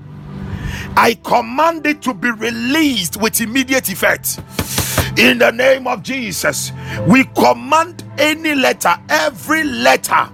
I 0.96 1.18
command 1.22 1.86
it 1.86 2.02
to 2.02 2.14
be 2.14 2.30
released 2.30 3.20
with 3.20 3.40
immediate 3.40 3.88
effect. 3.88 4.38
In 5.18 5.38
the 5.38 5.50
name 5.50 5.86
of 5.86 6.02
Jesus, 6.02 6.72
we 7.06 7.24
command 7.24 8.04
any 8.18 8.54
letter, 8.54 8.94
every 9.08 9.64
letter 9.64 10.28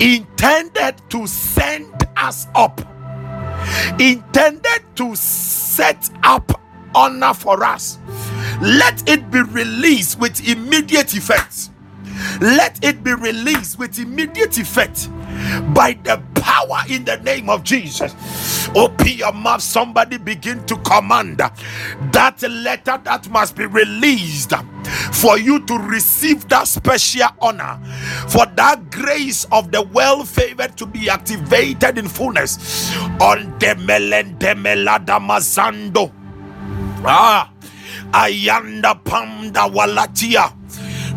intended 0.00 1.00
to 1.10 1.26
send 1.26 1.92
us 2.16 2.46
up, 2.54 2.80
intended 3.98 4.82
to 4.96 5.14
set 5.14 6.10
up 6.22 6.60
honor 6.94 7.34
for 7.34 7.62
us, 7.64 7.98
let 8.60 9.08
it 9.08 9.30
be 9.30 9.42
released 9.42 10.18
with 10.18 10.46
immediate 10.48 11.14
effect. 11.14 11.70
Let 12.40 12.84
it 12.84 13.02
be 13.02 13.14
released 13.14 13.78
with 13.78 13.98
immediate 13.98 14.58
effect 14.58 15.08
by 15.74 15.98
the 16.04 16.22
power 16.34 16.80
in 16.88 17.04
the 17.04 17.16
name 17.18 17.48
of 17.48 17.62
Jesus. 17.64 18.14
Open 18.74 19.08
your 19.08 19.32
mouth, 19.32 19.62
somebody 19.62 20.18
begin 20.18 20.64
to 20.66 20.76
command 20.78 21.38
that 21.38 22.42
letter 22.42 23.00
that 23.04 23.28
must 23.30 23.56
be 23.56 23.66
released 23.66 24.52
for 25.12 25.38
you 25.38 25.64
to 25.66 25.76
receive 25.78 26.48
that 26.48 26.66
special 26.68 27.28
honor, 27.40 27.78
for 28.28 28.46
that 28.56 28.90
grace 28.90 29.44
of 29.52 29.70
the 29.72 29.82
well 29.82 30.24
favored 30.24 30.76
to 30.76 30.86
be 30.86 31.08
activated 31.10 31.98
in 31.98 32.08
fullness 32.08 32.92
on 33.20 33.44
the 33.58 33.74
Melendemelada 33.78 35.18
Mazando. 35.20 36.12
Ah, 37.04 37.50
Ayanda 38.12 39.02
Pamda 39.02 39.72
Walatia. 39.72 40.54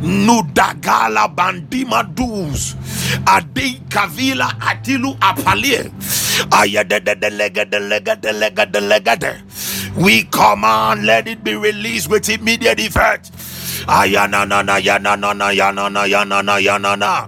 Nudagala 0.04 1.34
Bandima 1.34 2.04
Duz 2.14 2.76
Adin 3.28 3.80
Kavila 3.90 4.50
Atilu 4.60 5.18
Apalie. 5.20 5.92
We 9.96 10.24
command, 10.24 11.06
let 11.06 11.28
it 11.28 11.44
be 11.44 11.56
released 11.56 12.10
with 12.10 12.28
immediate 12.30 12.80
effect. 12.80 13.32
Ayana 13.88 14.48
na 14.48 14.62
na 14.62 14.78
ya 14.78 14.98
na 14.98 15.16
na 15.16 15.34
na 15.34 15.50
ya 15.52 15.72
na 15.72 15.90
na 15.90 16.06
ya 16.06 16.24
na 16.24 16.42
na 16.42 16.58
ya 16.58 16.78
na 16.78 16.96
na. 16.96 17.28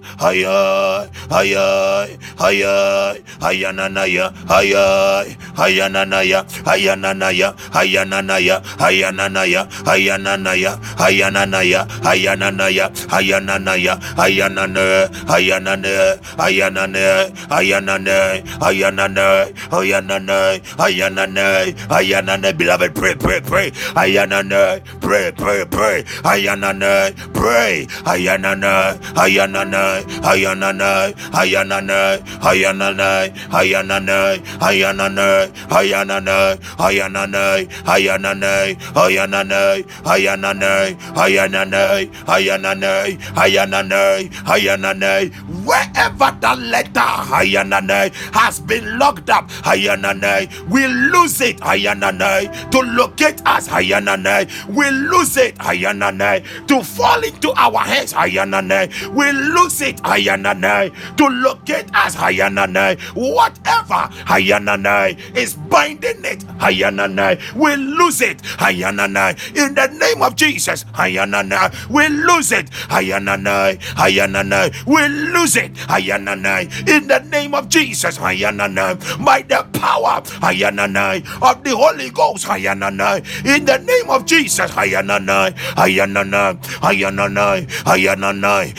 Hayay, 0.17 1.09
Hayay, 1.29 2.17
Hayay, 2.37 3.21
Hayananaya, 3.39 4.25
Hayay, 4.47 5.27
Hayananaya, 5.55 6.39
Hayananaya, 6.65 7.55
Hayananaya, 7.71 8.57
Hayananaya, 8.79 9.61
Hayananaya, 9.85 10.71
Hayananaya, 10.97 11.81
Hayananaya, 12.01 12.83
Hayananaya, 13.11 13.93
Hayanane, 14.17 14.87
Hayanane, 15.27 16.11
Hayanane, 16.37 17.31
Hayanane, 17.51 18.43
Hayanane, 18.61 19.51
Hayanane, 19.71 20.61
Hayanane, 20.77 21.75
Hayanane, 21.89 22.57
beloved, 22.57 22.95
pray, 22.95 23.15
pray, 23.15 23.41
pray, 23.41 23.71
Hayanane, 23.71 24.81
pray, 25.01 25.31
pray, 25.31 25.65
pray, 25.65 26.03
Hayanane, 26.23 27.13
pray, 27.33 27.85
Hayanane, 28.05 28.97
Hayanane, 29.13 29.90
Hayanane, 30.27 31.13
Hayanane, 31.35 32.01
Hayanane, 32.45 33.11
Hayanane, 33.49 34.19
Hayanane, 34.59 35.51
Hayanane, 35.69 36.57
Hayanane, 36.77 37.67
Hayanane, 37.85 38.77
Hayanane, 38.93 39.85
Hayanane, 40.03 40.85
Hayanane, 41.21 42.09
Hayanane, 42.25 43.19
Hayanane, 43.35 44.29
Hayanane, 44.49 45.31
wherever 45.65 46.29
the 46.41 46.55
letter 46.55 47.11
Hayanane 47.31 48.13
has 48.33 48.59
been 48.59 48.97
locked 48.99 49.29
up, 49.29 49.49
Hayanane, 49.49 50.49
we 50.69 50.87
lose 50.87 51.41
it, 51.41 51.57
Hayanane, 51.57 52.69
to 52.71 52.79
locate 52.79 53.41
us, 53.45 53.67
Hayanane, 53.67 54.47
we 54.67 54.89
lose 54.89 55.37
it, 55.37 55.55
Hayanane, 55.57 56.67
to 56.67 56.83
fall 56.83 57.23
into 57.23 57.51
our 57.53 57.79
hands, 57.79 58.13
Hayanane, 58.13 58.89
we 59.13 59.31
lose 59.31 59.70
it, 59.79 59.95
Hayanane, 60.03 60.91
to 61.15 61.25
locate 61.27 61.85
us, 61.95 62.15
Hayanane, 62.15 62.99
whatever 63.15 64.09
Hayanane 64.25 65.17
is 65.35 65.53
binding 65.53 66.25
it, 66.25 66.39
Hayanane, 66.59 67.39
we 67.55 67.75
lose 67.77 68.21
it, 68.21 68.39
Hayanane, 68.59 69.37
in 69.55 69.73
the 69.75 69.87
name 69.87 70.21
of 70.21 70.35
Jesus, 70.35 70.83
Hayanane, 70.93 71.89
we 71.89 72.07
lose 72.09 72.51
it, 72.51 72.69
Hayanane, 72.91 73.77
Hayanane, 73.95 74.85
we 74.85 75.07
lose 75.31 75.55
it, 75.55 75.73
Hayanane, 75.87 76.87
in 76.87 77.07
the 77.07 77.19
name 77.31 77.53
of 77.53 77.69
Jesus, 77.69 78.17
Hayanane, 78.17 79.23
by 79.23 79.41
the 79.43 79.63
power, 79.79 80.21
Hayanane, 80.41 81.21
of 81.41 81.63
the 81.63 81.75
Holy 81.75 82.09
Ghost, 82.09 82.45
Hayanane, 82.47 83.23
in 83.45 83.65
the 83.65 83.77
name 83.77 84.09
of 84.09 84.25
Jesus, 84.25 84.71
Hayanane, 84.71 85.53
Hayanane, 85.75 86.59
Hayanane, 86.81 87.67
Hayanane, 87.85 88.73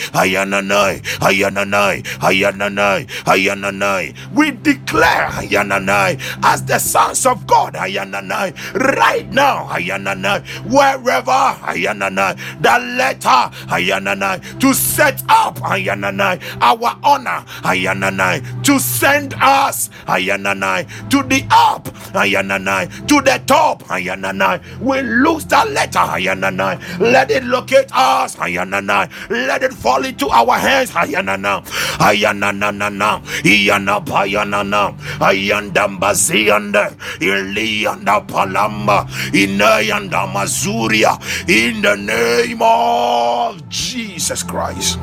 Hayanane, 0.82 2.02
Hayanane, 2.02 3.06
Hayanane, 3.06 3.06
Hayanane, 3.24 4.14
we 4.34 4.50
declare 4.50 5.28
Hayanane 5.28 6.20
as 6.42 6.64
the 6.64 6.78
sons 6.78 7.26
of 7.26 7.46
God, 7.46 7.74
Hayanane, 7.74 8.54
right 8.96 9.28
now, 9.30 9.68
Hayanane, 9.68 10.44
wherever 10.70 11.30
Hayanane, 11.30 12.36
the 12.60 12.78
letter 12.96 13.50
Hayanane 13.68 14.60
to 14.60 14.74
set 14.74 15.22
up 15.28 15.56
Hayanane, 15.58 16.40
our 16.60 16.98
honor, 17.02 17.44
Hayanane, 17.62 18.62
to 18.64 18.78
send 18.78 19.34
us 19.40 19.88
Hayanane 20.06 20.86
to 21.10 21.22
the 21.22 21.46
up, 21.50 21.84
Hayanane, 22.14 23.06
to 23.08 23.20
the 23.20 23.40
top, 23.46 23.82
Hayanane. 23.84 24.60
We 24.80 25.02
lose 25.02 25.44
that 25.46 25.70
letter, 25.70 25.98
Hayanane. 25.98 27.00
Let 27.00 27.30
it 27.30 27.44
locate 27.44 27.90
us, 27.94 28.36
Hayanane. 28.36 29.10
Let 29.30 29.62
it 29.62 29.72
fall 29.72 30.04
into 30.04 30.28
our 30.28 30.58
hands, 30.58 30.71
Hayanana, 30.90 31.64
Hayanana, 31.98 33.22
Iyana 33.44 34.04
Payanana, 34.04 34.96
Ayandambazianda, 35.20 36.92
Ilianda 37.20 38.26
Palamba, 38.26 39.06
Inayanda 39.32 40.26
Mazuria, 40.32 41.18
in 41.48 41.82
the 41.82 41.96
name 41.96 42.62
of 42.62 43.68
Jesus 43.68 44.42
Christ. 44.42 44.98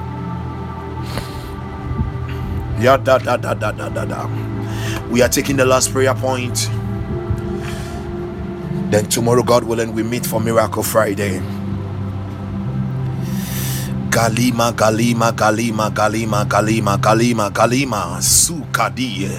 Yeah, 2.79 2.97
da, 2.97 3.17
da, 3.19 3.37
da, 3.37 3.53
da, 3.53 3.71
da, 3.71 3.89
da, 3.89 4.05
da. 4.05 4.27
We 5.09 5.21
are 5.21 5.29
taking 5.29 5.57
the 5.57 5.65
last 5.65 5.91
prayer 5.91 6.15
point. 6.15 6.69
Then 8.91 9.05
tomorrow, 9.07 9.43
God 9.43 9.65
willing, 9.65 9.93
we 9.93 10.03
meet 10.03 10.25
for 10.25 10.39
Miracle 10.41 10.83
Friday. 10.83 11.41
Galima, 14.09 14.71
Galima, 14.73 15.31
Galima, 15.31 15.89
Galima, 15.91 16.45
Galima, 16.45 16.97
Galima, 16.97 17.49
Galima, 17.51 18.21
Sukadie. 18.21 19.29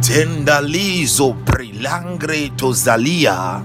Tendalizo 0.00 1.34
prilangre 1.44 2.50
tozalia. 2.56 3.62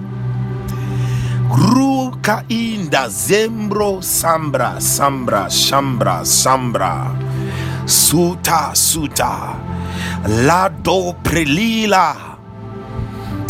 Ruka 1.50 2.43
inda 2.47 3.10
zembro 3.10 4.02
sambra, 4.02 4.80
sambra, 4.80 5.50
shambra, 5.50 6.26
sambra. 6.26 7.12
Suta, 7.86 8.72
suta. 8.74 9.56
Lado 10.28 11.16
prelila. 11.22 12.16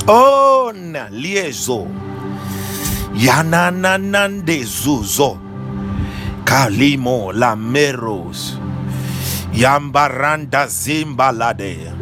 On 0.08 0.98
liezo. 1.12 2.10
yanananande 3.20 4.64
zuzo. 4.64 5.49
Kalimo 6.50 7.32
lameros. 7.32 8.58
Yambaranda 9.54 10.66
zimbalade. 10.68 11.94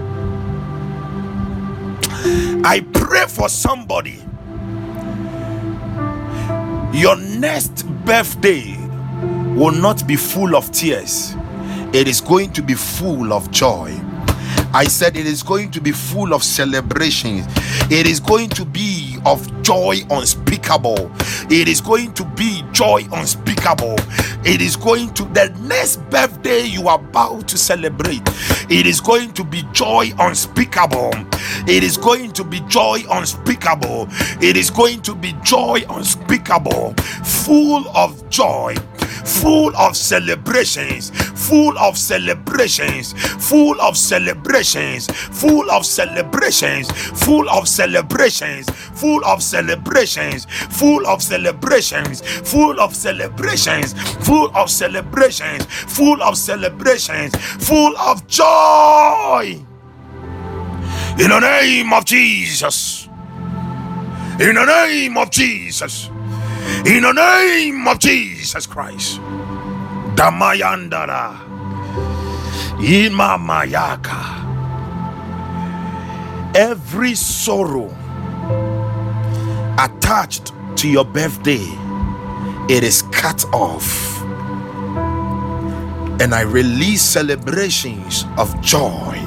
I 2.65 2.79
pray 2.81 3.25
for 3.27 3.49
somebody 3.49 4.21
Your 6.93 7.17
next 7.17 7.83
birthday 8.05 8.75
will 9.55 9.73
not 9.73 10.07
be 10.07 10.15
full 10.15 10.55
of 10.55 10.71
tears, 10.71 11.35
it 11.93 12.07
is 12.07 12.21
going 12.21 12.53
to 12.53 12.63
be 12.63 12.73
full 12.73 13.33
of 13.33 13.51
joy. 13.51 13.95
I 14.73 14.85
said 14.85 15.15
it 15.17 15.25
is 15.27 15.43
going 15.43 15.71
to 15.71 15.81
be 15.81 15.91
full 15.91 16.33
of 16.33 16.43
celebrations. 16.43 17.45
It 17.91 18.07
is 18.07 18.19
going 18.19 18.49
to 18.51 18.65
be 18.65 19.17
of 19.25 19.63
joy 19.63 19.97
unspeakable. 20.09 21.11
It 21.51 21.67
is 21.67 21.81
going 21.81 22.13
to 22.15 22.25
be 22.25 22.63
joy 22.73 23.03
unspeakable. 23.11 23.97
It 24.49 24.61
is 24.61 24.77
going 24.77 25.13
to 25.15 25.25
the 25.25 25.49
next 25.63 25.97
birthday 26.09 26.61
you 26.61 26.87
are 26.87 26.97
about 26.97 27.49
to 27.49 27.57
celebrate. 27.57 28.21
It 28.69 28.87
is 28.87 29.01
going 29.01 29.33
to 29.33 29.43
be 29.43 29.63
joy 29.73 30.11
unspeakable. 30.17 31.11
It 31.67 31.83
is 31.83 31.97
going 31.97 32.31
to 32.31 32.45
be 32.45 32.61
joy 32.61 33.03
unspeakable. 33.11 34.07
It 34.41 34.55
is 34.55 34.69
going 34.71 35.01
to 35.01 35.13
be 35.15 35.35
joy 35.43 35.83
unspeakable, 35.89 36.93
full 37.25 37.89
of 37.89 38.29
joy 38.29 38.75
full 39.27 39.75
of 39.75 39.95
celebrations, 39.95 41.11
full 41.47 41.77
of 41.77 41.97
celebrations, 41.97 43.13
full 43.45 43.79
of 43.81 43.97
celebrations, 43.97 45.07
full 45.07 45.69
of 45.69 45.85
celebrations, 45.85 46.89
full 47.21 47.49
of 47.49 47.67
celebrations, 47.67 48.69
full 48.95 49.25
of 49.25 49.43
celebrations, 49.43 50.45
full 50.71 51.05
of 51.07 51.21
celebrations, 51.21 52.21
full 52.49 52.79
of 52.79 52.95
celebrations, 52.95 53.93
full 54.25 54.49
of 54.55 54.69
celebrations, 54.69 55.65
full 55.65 56.23
of 56.23 56.37
celebrations, 56.37 57.35
full 57.35 57.97
of 57.97 58.25
joy. 58.27 59.65
In 61.19 61.29
the 61.29 61.39
name 61.39 61.93
of 61.93 62.05
Jesus. 62.05 63.09
In 64.39 64.53
the 64.55 64.65
name 64.65 65.17
of 65.17 65.31
Jesus. 65.31 66.11
In 66.85 67.03
the 67.03 67.11
name 67.13 67.87
of 67.87 67.99
Jesus 67.99 68.65
Christ. 68.65 69.19
Damayandara. 70.15 71.37
Imamayaka. 72.79 74.45
Every 76.55 77.15
sorrow 77.15 77.89
attached 79.77 80.53
to 80.77 80.89
your 80.89 81.05
birthday, 81.05 81.65
it 82.69 82.83
is 82.83 83.03
cut 83.11 83.45
off. 83.53 84.21
And 86.19 86.33
I 86.33 86.41
release 86.41 87.01
celebrations 87.01 88.25
of 88.37 88.59
joy, 88.61 89.21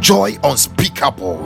joy 0.00 0.38
unspeakable 0.42 1.44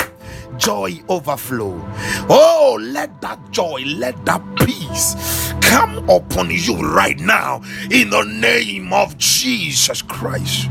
joy 0.59 1.01
overflow. 1.09 1.81
Oh, 2.29 2.79
let 2.81 3.21
that 3.21 3.39
joy, 3.51 3.83
let 3.87 4.25
that 4.25 4.43
peace 4.57 5.53
come 5.61 6.09
upon 6.09 6.51
you 6.51 6.77
right 6.77 7.19
now 7.19 7.63
in 7.91 8.11
the 8.11 8.23
name 8.25 8.93
of 8.93 9.17
Jesus 9.19 10.03
Christ. 10.03 10.69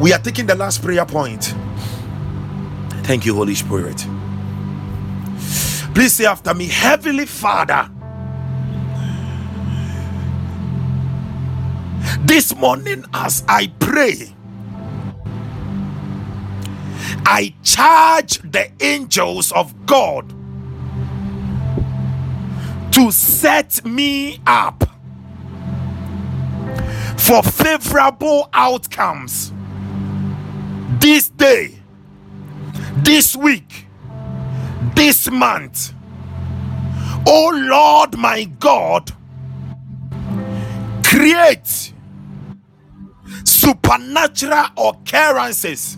We 0.00 0.12
are 0.12 0.18
taking 0.18 0.46
the 0.46 0.54
last 0.54 0.82
prayer 0.82 1.06
point. 1.06 1.54
Thank 3.04 3.26
you, 3.26 3.34
Holy 3.34 3.54
Spirit. 3.54 4.06
Please 5.94 6.14
say 6.14 6.24
after 6.24 6.54
me, 6.54 6.66
Heavenly 6.66 7.26
Father. 7.26 7.90
This 12.20 12.54
morning, 12.56 13.04
as 13.12 13.44
I 13.48 13.66
pray, 13.78 14.31
I 17.26 17.54
charge 17.62 18.38
the 18.38 18.70
angels 18.80 19.52
of 19.52 19.86
God 19.86 20.28
to 22.92 23.10
set 23.10 23.84
me 23.84 24.38
up 24.46 24.84
for 27.16 27.42
favorable 27.42 28.48
outcomes 28.52 29.52
this 31.00 31.28
day, 31.30 31.78
this 32.96 33.34
week, 33.34 33.86
this 34.94 35.30
month. 35.30 35.94
Oh 37.26 37.50
Lord 37.54 38.18
my 38.18 38.44
God, 38.44 39.12
create 41.04 41.92
supernatural 43.44 44.66
occurrences 44.76 45.96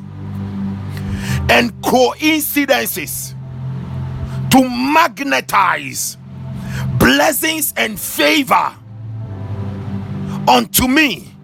and 1.51 1.73
coincidences 1.83 3.35
to 4.51 4.69
magnetize 4.69 6.17
blessings 6.99 7.75
and 7.77 7.99
favor 7.99 8.75
unto 10.49 10.89
me 10.89 11.35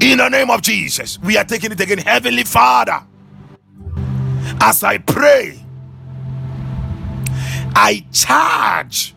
in 0.00 0.18
the 0.18 0.28
name 0.28 0.50
of 0.50 0.62
Jesus. 0.62 1.18
We 1.20 1.36
are 1.36 1.44
taking 1.44 1.72
it 1.72 1.80
again, 1.80 1.98
Heavenly 1.98 2.44
Father. 2.44 3.02
As 4.60 4.82
I 4.84 4.98
pray, 4.98 5.60
I 7.74 8.04
charge 8.12 9.14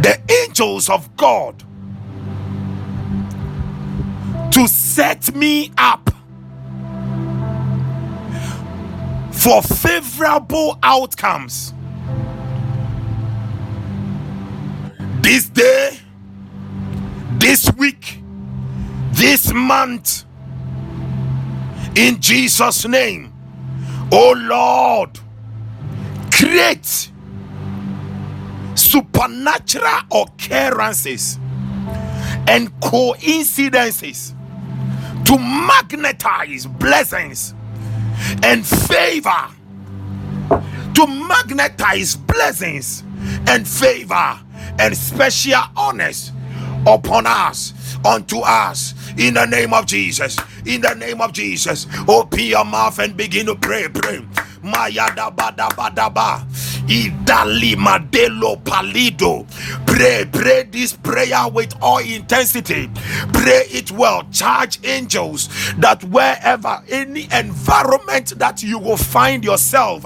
the 0.00 0.20
angels 0.44 0.90
of 0.90 1.16
God 1.16 1.62
to 4.52 4.68
set 4.68 5.34
me 5.34 5.72
up 5.78 6.10
for 9.46 9.62
favorable 9.62 10.76
outcomes. 10.82 11.72
This 15.20 15.48
day, 15.48 16.00
this 17.38 17.70
week, 17.78 18.22
this 19.12 19.52
month, 19.52 20.24
in 21.94 22.20
Jesus' 22.20 22.88
name, 22.88 23.32
oh 24.10 24.34
Lord, 24.36 25.16
create 26.32 27.12
supernatural 28.74 30.00
occurrences 30.10 31.38
and 32.48 32.72
coincidences 32.80 34.34
to 35.24 35.38
magnetize 35.38 36.66
blessings 36.66 37.54
and 38.42 38.66
favor 38.66 39.48
to 40.94 41.06
magnetize 41.06 42.16
blessings 42.16 43.02
and 43.48 43.66
favor 43.66 44.40
and 44.78 44.96
special 44.96 45.60
honors 45.76 46.32
upon 46.86 47.26
us 47.26 47.72
unto 48.04 48.38
us 48.38 48.94
in 49.18 49.34
the 49.34 49.44
name 49.46 49.72
of 49.74 49.86
Jesus 49.86 50.38
in 50.66 50.80
the 50.80 50.94
name 50.94 51.20
of 51.20 51.32
Jesus 51.32 51.86
open 52.08 52.40
your 52.40 52.64
mouth 52.64 52.98
and 52.98 53.16
begin 53.16 53.46
to 53.46 53.54
pray 53.56 53.88
pray 53.88 54.24
Mayada 54.62 55.30
bada 55.30 55.68
bada 55.70 56.12
ba. 56.12 56.42
Idali 56.42 56.75
madelo 57.76 58.62
palido. 58.62 59.46
Pray, 59.86 60.24
pray 60.30 60.64
this 60.64 60.92
prayer 60.92 61.48
with 61.52 61.74
all 61.80 61.98
intensity. 61.98 62.90
Pray 63.32 63.64
it 63.70 63.90
well. 63.90 64.22
Charge 64.30 64.78
angels 64.84 65.48
that 65.78 66.02
wherever 66.04 66.82
any 66.88 67.28
environment 67.32 68.38
that 68.38 68.62
you 68.62 68.78
will 68.78 68.96
find 68.96 69.44
yourself 69.44 70.04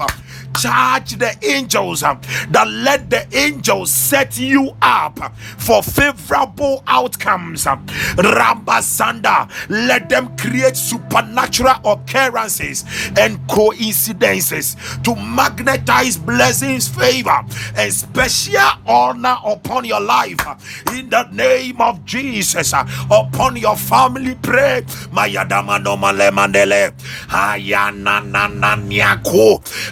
charge 0.57 1.17
the 1.17 1.35
angels 1.43 2.03
um, 2.03 2.19
that 2.49 2.67
let 2.67 3.09
the 3.09 3.25
angels 3.37 3.91
set 3.91 4.37
you 4.37 4.75
up 4.81 5.19
for 5.57 5.81
favorable 5.83 6.83
outcomes. 6.87 7.65
Um, 7.67 7.85
Rambasanda, 8.17 9.49
let 9.69 10.09
them 10.09 10.35
create 10.37 10.75
supernatural 10.77 11.75
occurrences 11.85 12.85
and 13.17 13.39
coincidences 13.47 14.75
to 15.03 15.15
magnetize 15.15 16.17
blessings, 16.17 16.87
favor, 16.87 17.43
and 17.75 17.93
special 17.93 18.59
honor 18.85 19.37
upon 19.45 19.85
your 19.85 20.01
life. 20.01 20.39
In 20.93 21.09
the 21.09 21.23
name 21.31 21.79
of 21.81 22.03
Jesus, 22.05 22.73
uh, 22.73 22.85
upon 23.09 23.55
your 23.57 23.75
family, 23.75 24.35
pray. 24.41 24.81
Mayadama 25.11 25.81
no 25.83 25.97
male 25.97 26.31
mandele. 26.31 26.91
Ayana 27.29 28.21
na. 28.25 28.41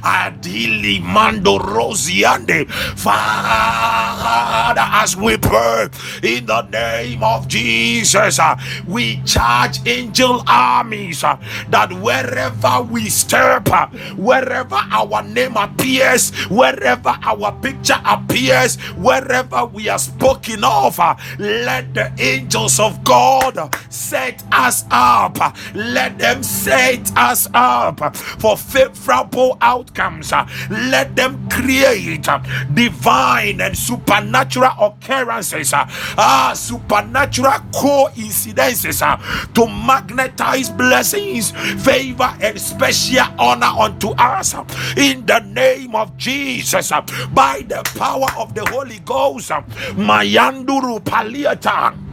Adi 0.03 0.48
Ili 0.53 0.99
Mando 0.99 1.57
Rosiande. 1.59 2.67
Father, 2.97 4.81
as 4.91 5.15
we 5.15 5.37
pray 5.37 5.89
in 6.23 6.45
the 6.45 6.61
name 6.69 7.23
of 7.23 7.47
Jesus, 7.47 8.39
uh, 8.39 8.55
we 8.87 9.21
charge 9.23 9.79
angel 9.87 10.43
armies 10.47 11.23
uh, 11.23 11.37
that 11.69 11.91
wherever 11.93 12.81
we 12.81 13.09
step, 13.09 13.69
uh, 13.71 13.87
wherever 14.17 14.75
our 14.91 15.23
name 15.23 15.55
appears, 15.57 16.31
wherever 16.49 17.17
our 17.23 17.51
picture 17.61 18.01
appears, 18.05 18.77
wherever 18.97 19.65
we 19.65 19.89
are 19.89 19.99
spoken 19.99 20.63
of, 20.63 20.97
let 21.37 21.93
the 21.93 22.11
angels 22.19 22.79
of 22.79 23.03
God 23.03 23.73
set 23.89 24.43
us 24.51 24.85
up. 24.91 25.37
Let 25.73 26.17
them 26.19 26.43
set 26.43 27.11
us 27.17 27.47
up 27.53 28.15
for 28.15 28.57
favorable 28.57 29.57
outcomes 29.61 30.31
let 30.69 31.15
them 31.15 31.47
create 31.49 32.27
uh, 32.27 32.39
divine 32.73 33.61
and 33.61 33.77
supernatural 33.77 34.71
occurrences, 34.79 35.73
uh, 35.73 35.85
uh, 36.17 36.53
supernatural 36.53 37.59
coincidences 37.73 39.01
uh, 39.01 39.17
to 39.53 39.65
magnetize 39.67 40.69
blessings, 40.69 41.51
favor, 41.83 42.31
and 42.41 42.59
special 42.59 43.25
honor 43.39 43.73
unto 43.79 44.09
us 44.17 44.53
in 44.97 45.25
the 45.25 45.39
name 45.39 45.95
of 45.95 46.15
Jesus 46.17 46.91
by 47.33 47.63
the 47.67 47.81
power 47.97 48.27
of 48.37 48.53
the 48.53 48.65
Holy 48.69 48.99
Ghost. 48.99 49.49
Mayanduru 49.95 50.99
Paliata. 51.03 52.08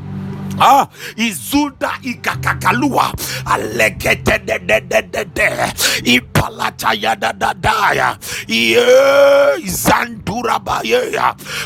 Ah, 0.61 0.89
izuda 1.17 1.93
ikakakalua. 2.03 3.13
Alekete 3.47 4.39
de 4.47 4.59
de 4.59 4.81
de 4.81 5.03
de 5.03 5.25
de 5.35 5.49
ipalata 6.05 6.93
ya 6.95 7.15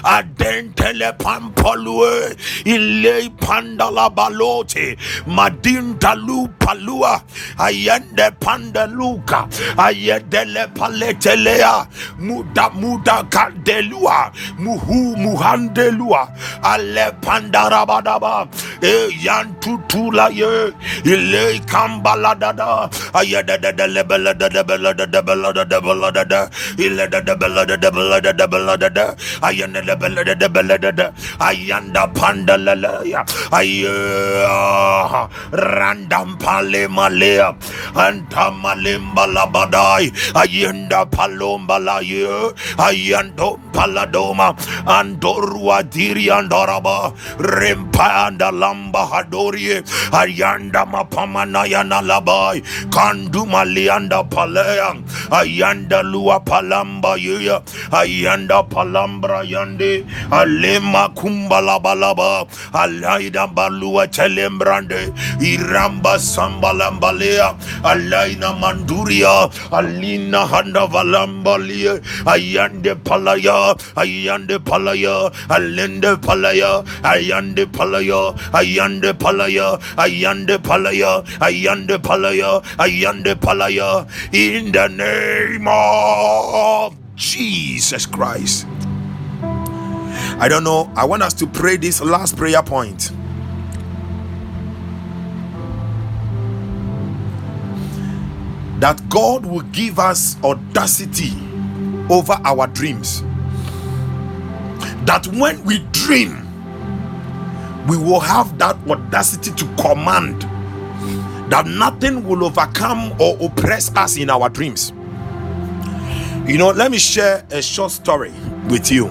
adentele 0.04 1.12
pampolue 1.18 2.36
balote 4.14 4.96
madinda 5.26 6.14
lu 6.14 6.48
palua 6.58 7.22
ayende 7.58 8.30
pandaluka 8.40 9.46
ayedele 9.76 10.66
paletelea. 10.74 11.86
Muda 12.18 12.70
muda 12.70 13.22
kandelua. 13.30 14.32
Muhu 14.58 15.16
muhandelua. 15.16 16.28
Ale 16.62 17.12
pandarabadaba 17.20 18.46
Eh, 18.82 19.08
yantutula 19.20 20.30
ye. 20.32 20.72
Ile 21.04 21.60
kambala 21.68 22.32
dada 22.38 22.88
ayada 23.12 23.60
da 23.60 23.72
da 23.72 23.86
lebela 23.86 24.32
da 24.38 24.48
da 24.48 24.62
bela 24.64 24.94
da 24.94 25.04
da 25.06 25.20
bela 25.22 25.52
da 25.52 25.64
da 25.64 25.80
bela 25.80 26.10
da 26.12 26.24
da 26.24 26.48
ile 26.78 27.06
da 27.08 27.20
da 27.20 27.34
bela 27.36 27.66
da 27.66 27.76
da 27.76 27.90
bela 27.90 28.20
da 28.20 28.32
da 28.32 28.46
bela 28.46 28.76
da 28.78 28.88
da 28.88 29.04
ayana 29.42 29.80
da 29.84 29.94
bela 29.96 30.24
da 30.24 30.34
da 30.34 30.48
bela 30.48 30.78
da 30.78 30.90
da 30.92 31.06
ayanda 31.40 32.06
panda 32.14 32.56
la 32.56 32.74
la 32.74 33.02
ya. 33.04 33.24
Ay 33.52 33.84
ah, 34.48 35.28
randam 35.52 36.38
pale 36.40 36.88
malea 36.88 37.52
anta 37.94 38.50
malimba 38.62 39.26
la 39.28 39.44
badai. 39.46 40.08
Ayenda 40.34 41.04
palomba 41.04 41.76
la 41.78 41.98
ye. 42.00 42.24
Ayando 42.78 43.58
paladoma 43.72 44.56
andorua 44.86 45.82
diri 45.84 46.28
andoraba 46.30 47.12
rempa 47.38 48.26
anda 48.26 48.50
lamba 48.70 49.02
hadorie 49.10 49.82
ayanda 50.12 50.86
mapamana 50.86 51.62
yana 51.66 51.98
labai 52.10 52.62
kandu 52.94 53.42
malianda 53.46 54.22
palea 54.34 54.94
ayanda 55.40 56.02
lua 56.02 56.38
palamba 56.40 57.12
ye 57.18 57.58
ayanda 58.00 58.62
palambra 58.62 59.42
yande 59.52 60.04
alema 60.30 61.08
kumbala 61.18 61.78
balaba 61.80 62.46
alaida 62.82 63.46
balua 63.46 64.06
telembrande 64.06 65.00
iramba 65.52 66.14
sambalambalea 66.18 67.54
alaina 67.92 68.52
manduria 68.62 69.34
alina 69.72 70.46
handa 70.46 70.86
valambalie 70.86 71.98
ayande 72.26 72.94
palaya 72.94 73.74
ayande 73.96 74.58
palaya 74.58 75.16
alende 75.48 76.10
palaya 76.26 76.72
ayande 77.02 77.66
palaya 77.66 78.22
ayande 78.60 79.12
palaya 79.14 79.80
ayande 79.96 80.58
palaya 80.58 81.24
ayande 81.40 81.98
palaya 81.98 82.62
ayande 82.78 83.34
palaya. 83.34 84.06
In 84.32 84.72
the 84.72 84.88
name 84.88 85.66
of 85.68 86.94
Jesus 87.16 88.06
Christ. 88.06 88.66
I 90.38 90.48
don't 90.48 90.64
know. 90.64 90.90
I 90.96 91.04
want 91.04 91.22
us 91.22 91.34
to 91.34 91.46
pray 91.46 91.76
this 91.76 92.00
last 92.00 92.36
prayer 92.36 92.62
point. 92.62 93.10
That 98.80 99.06
God 99.10 99.44
will 99.44 99.60
give 99.72 99.98
us 99.98 100.42
audacity 100.42 101.32
over 102.08 102.38
our 102.44 102.66
dreams. 102.66 103.22
That 105.04 105.26
when 105.26 105.62
we 105.64 105.80
dream, 105.92 106.49
we 107.88 107.96
will 107.96 108.20
have 108.20 108.58
that 108.58 108.76
audacity 108.88 109.50
to 109.52 109.64
command 109.76 110.42
that 111.50 111.66
nothing 111.66 112.26
will 112.26 112.44
overcome 112.44 113.12
or 113.20 113.36
oppress 113.40 113.94
us 113.96 114.16
in 114.16 114.30
our 114.30 114.48
dreams. 114.48 114.92
You 116.46 116.58
know, 116.58 116.70
let 116.70 116.90
me 116.90 116.98
share 116.98 117.44
a 117.50 117.60
short 117.62 117.90
story 117.92 118.32
with 118.68 118.90
you. 118.90 119.08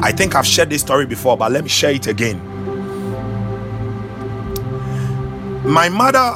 I 0.00 0.12
think 0.12 0.34
I've 0.34 0.46
shared 0.46 0.70
this 0.70 0.82
story 0.82 1.06
before, 1.06 1.36
but 1.36 1.52
let 1.52 1.62
me 1.62 1.68
share 1.68 1.92
it 1.92 2.06
again. 2.06 2.38
My 5.64 5.88
mother, 5.88 6.34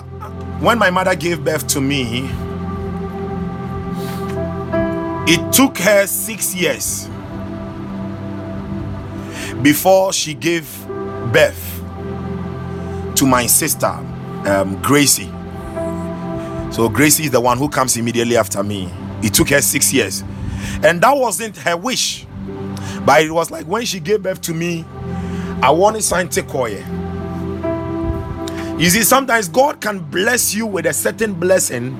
when 0.60 0.78
my 0.78 0.90
mother 0.90 1.14
gave 1.14 1.44
birth 1.44 1.66
to 1.68 1.80
me, 1.80 2.28
it 5.32 5.52
took 5.52 5.78
her 5.78 6.06
six 6.06 6.54
years 6.54 7.08
before 9.62 10.12
she 10.12 10.34
gave 10.34 10.79
birth 11.32 11.82
to 13.16 13.26
my 13.26 13.46
sister, 13.46 13.86
um, 13.86 14.80
Gracie. 14.82 15.30
So, 16.72 16.88
Gracie 16.88 17.24
is 17.24 17.30
the 17.30 17.40
one 17.40 17.58
who 17.58 17.68
comes 17.68 17.96
immediately 17.96 18.36
after 18.36 18.62
me. 18.62 18.92
It 19.22 19.34
took 19.34 19.50
her 19.50 19.60
six 19.60 19.92
years, 19.92 20.22
and 20.82 21.00
that 21.02 21.12
wasn't 21.12 21.56
her 21.58 21.76
wish, 21.76 22.26
but 23.04 23.22
it 23.22 23.30
was 23.30 23.50
like 23.50 23.66
when 23.66 23.84
she 23.84 24.00
gave 24.00 24.22
birth 24.22 24.40
to 24.42 24.54
me, 24.54 24.84
I 25.62 25.70
wanted 25.70 26.02
something 26.02 26.28
to 26.30 26.84
You 28.78 28.88
see, 28.88 29.02
sometimes 29.02 29.48
God 29.48 29.80
can 29.80 29.98
bless 29.98 30.54
you 30.54 30.66
with 30.66 30.86
a 30.86 30.92
certain 30.94 31.34
blessing, 31.34 31.94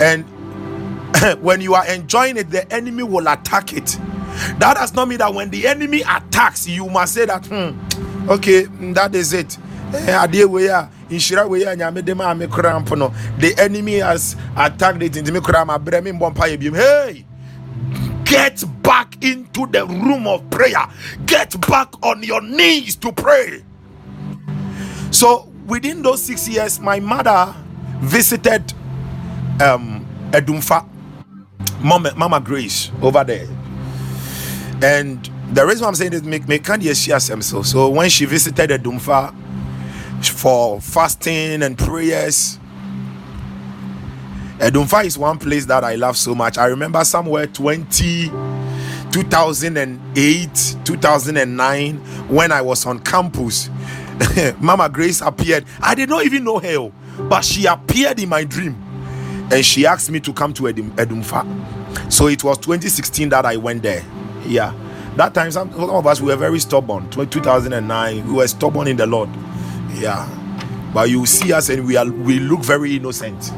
and 0.00 0.24
when 1.42 1.60
you 1.60 1.74
are 1.74 1.86
enjoying 1.86 2.36
it, 2.38 2.50
the 2.50 2.70
enemy 2.72 3.02
will 3.02 3.28
attack 3.28 3.74
it. 3.74 3.98
That 4.58 4.74
does 4.76 4.94
not 4.94 5.08
mean 5.08 5.18
that 5.18 5.34
when 5.34 5.50
the 5.50 5.66
enemy 5.66 6.00
attacks, 6.00 6.66
you 6.66 6.88
must 6.88 7.14
say 7.14 7.26
that, 7.26 7.44
hmm, 7.46 7.78
okay, 8.28 8.64
that 8.94 9.14
is 9.14 9.32
it. 9.32 9.58
adeɛ 9.92 10.48
wei 10.48 10.68
a 10.68 11.76
nyame 11.76 12.04
de 12.04 12.14
maa 12.14 12.34
me 12.34 12.46
koraa 12.46 12.96
no. 12.96 13.12
The 13.38 13.54
enemy 13.58 13.98
has 13.98 14.36
attacked 14.56 15.02
it 15.02 15.12
nti 15.12 15.32
me 15.32 15.40
koraa 15.40 15.66
ma 15.66 15.78
brɛ 15.78 16.02
me 16.02 16.12
mbɔ 16.12 16.34
biom 16.34 16.76
hey! 16.76 17.26
Get 18.24 18.64
back 18.82 19.22
into 19.22 19.66
the 19.66 19.84
room 19.86 20.26
of 20.26 20.48
prayer. 20.48 20.88
Get 21.26 21.60
back 21.68 21.88
on 22.02 22.22
your 22.22 22.40
knees 22.40 22.96
to 22.96 23.12
pray. 23.12 23.62
So 25.10 25.52
within 25.66 26.00
those 26.02 26.22
six 26.22 26.48
years 26.48 26.80
my 26.80 26.98
mother 26.98 27.54
visited 28.00 28.72
um 29.60 30.06
edumfa. 30.30 30.88
Mama, 31.82 32.14
mama 32.16 32.40
grace 32.40 32.90
over 33.02 33.24
there. 33.24 33.48
And 34.82 35.28
the 35.52 35.64
reason 35.66 35.84
i'm 35.86 35.94
saying 35.94 36.10
this 36.10 36.22
make 36.22 36.48
me 36.48 36.58
can't 36.58 36.82
share 36.96 37.20
some 37.20 37.42
so 37.42 37.88
when 37.88 38.08
she 38.08 38.24
visited 38.24 38.70
edumfa 38.70 39.34
for 40.30 40.80
fasting 40.80 41.62
and 41.62 41.76
prayers. 41.76 42.58
Edumfa 44.58 45.04
is 45.04 45.18
one 45.18 45.38
place 45.38 45.66
that 45.66 45.82
I 45.82 45.96
love 45.96 46.16
so 46.16 46.34
much. 46.34 46.58
I 46.58 46.66
remember 46.66 47.04
somewhere 47.04 47.46
20 47.46 48.30
2008 49.10 50.76
2009 50.84 51.96
when 52.28 52.52
I 52.52 52.62
was 52.62 52.86
on 52.86 53.00
campus. 53.00 53.68
Mama 54.60 54.88
Grace 54.88 55.20
appeared. 55.20 55.64
I 55.80 55.94
did 55.94 56.08
not 56.08 56.24
even 56.24 56.44
know 56.44 56.58
her, 56.58 56.92
but 57.28 57.44
she 57.44 57.66
appeared 57.66 58.20
in 58.20 58.28
my 58.28 58.44
dream 58.44 58.74
and 59.50 59.64
she 59.66 59.84
asked 59.84 60.10
me 60.10 60.20
to 60.20 60.32
come 60.32 60.54
to 60.54 60.62
Edum, 60.64 60.90
Edumfa. 60.92 62.12
So 62.12 62.28
it 62.28 62.44
was 62.44 62.58
2016 62.58 63.30
that 63.30 63.44
I 63.44 63.56
went 63.56 63.82
there. 63.82 64.04
Yeah, 64.46 64.72
that 65.16 65.34
time 65.34 65.50
some, 65.50 65.70
some 65.72 65.90
of 65.90 66.06
us 66.06 66.20
we 66.20 66.28
were 66.28 66.36
very 66.36 66.58
stubborn. 66.58 67.08
2009 67.10 68.26
we 68.26 68.32
were 68.32 68.48
stubborn 68.48 68.88
in 68.88 68.96
the 68.96 69.06
Lord. 69.06 69.28
Yeah. 69.94 70.28
But 70.94 71.10
you 71.10 71.24
see 71.26 71.52
us 71.52 71.68
and 71.68 71.86
we 71.86 71.96
are 71.96 72.10
we 72.10 72.38
look 72.38 72.60
very 72.60 72.96
innocent. 72.96 73.52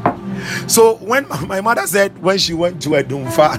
So 0.67 0.95
when 0.97 1.27
my 1.47 1.61
mother 1.61 1.87
said 1.87 2.21
when 2.21 2.37
she 2.37 2.53
went 2.53 2.81
to 2.83 2.89
Edumfa 2.89 3.57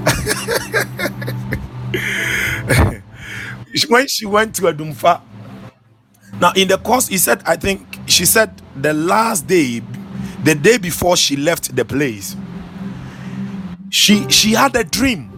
when 3.88 4.08
she 4.08 4.26
went 4.26 4.54
to 4.56 4.62
Edumfa 4.62 5.20
now 6.40 6.52
in 6.56 6.68
the 6.68 6.78
course 6.78 7.08
he 7.08 7.18
said 7.18 7.42
I 7.44 7.56
think 7.56 7.98
she 8.06 8.24
said 8.24 8.60
the 8.74 8.94
last 8.94 9.46
day 9.46 9.82
the 10.42 10.54
day 10.54 10.78
before 10.78 11.16
she 11.16 11.36
left 11.36 11.76
the 11.76 11.84
place 11.84 12.34
she 13.90 14.28
she 14.30 14.52
had 14.52 14.74
a 14.76 14.84
dream 14.84 15.29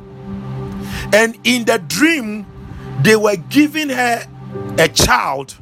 and 1.12 1.38
in 1.44 1.64
the 1.64 1.78
dream 1.78 2.46
they 3.02 3.16
were 3.16 3.36
giving 3.36 3.88
her 3.88 4.26
a 4.78 4.88
child 4.88 5.56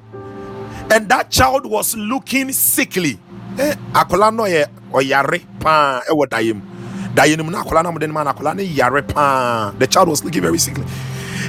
and 0.90 1.08
that 1.08 1.30
child 1.30 1.66
was 1.66 1.96
looking 1.96 2.50
sickly. 2.52 3.18
Eh, 3.58 3.74
oyare 4.92 5.36
e 5.38 5.46
wodayem. 6.10 6.60
The 7.14 7.36
child 9.90 10.08
was 10.08 10.24
looking 10.24 10.42
very 10.42 10.58
sickly. 10.58 10.84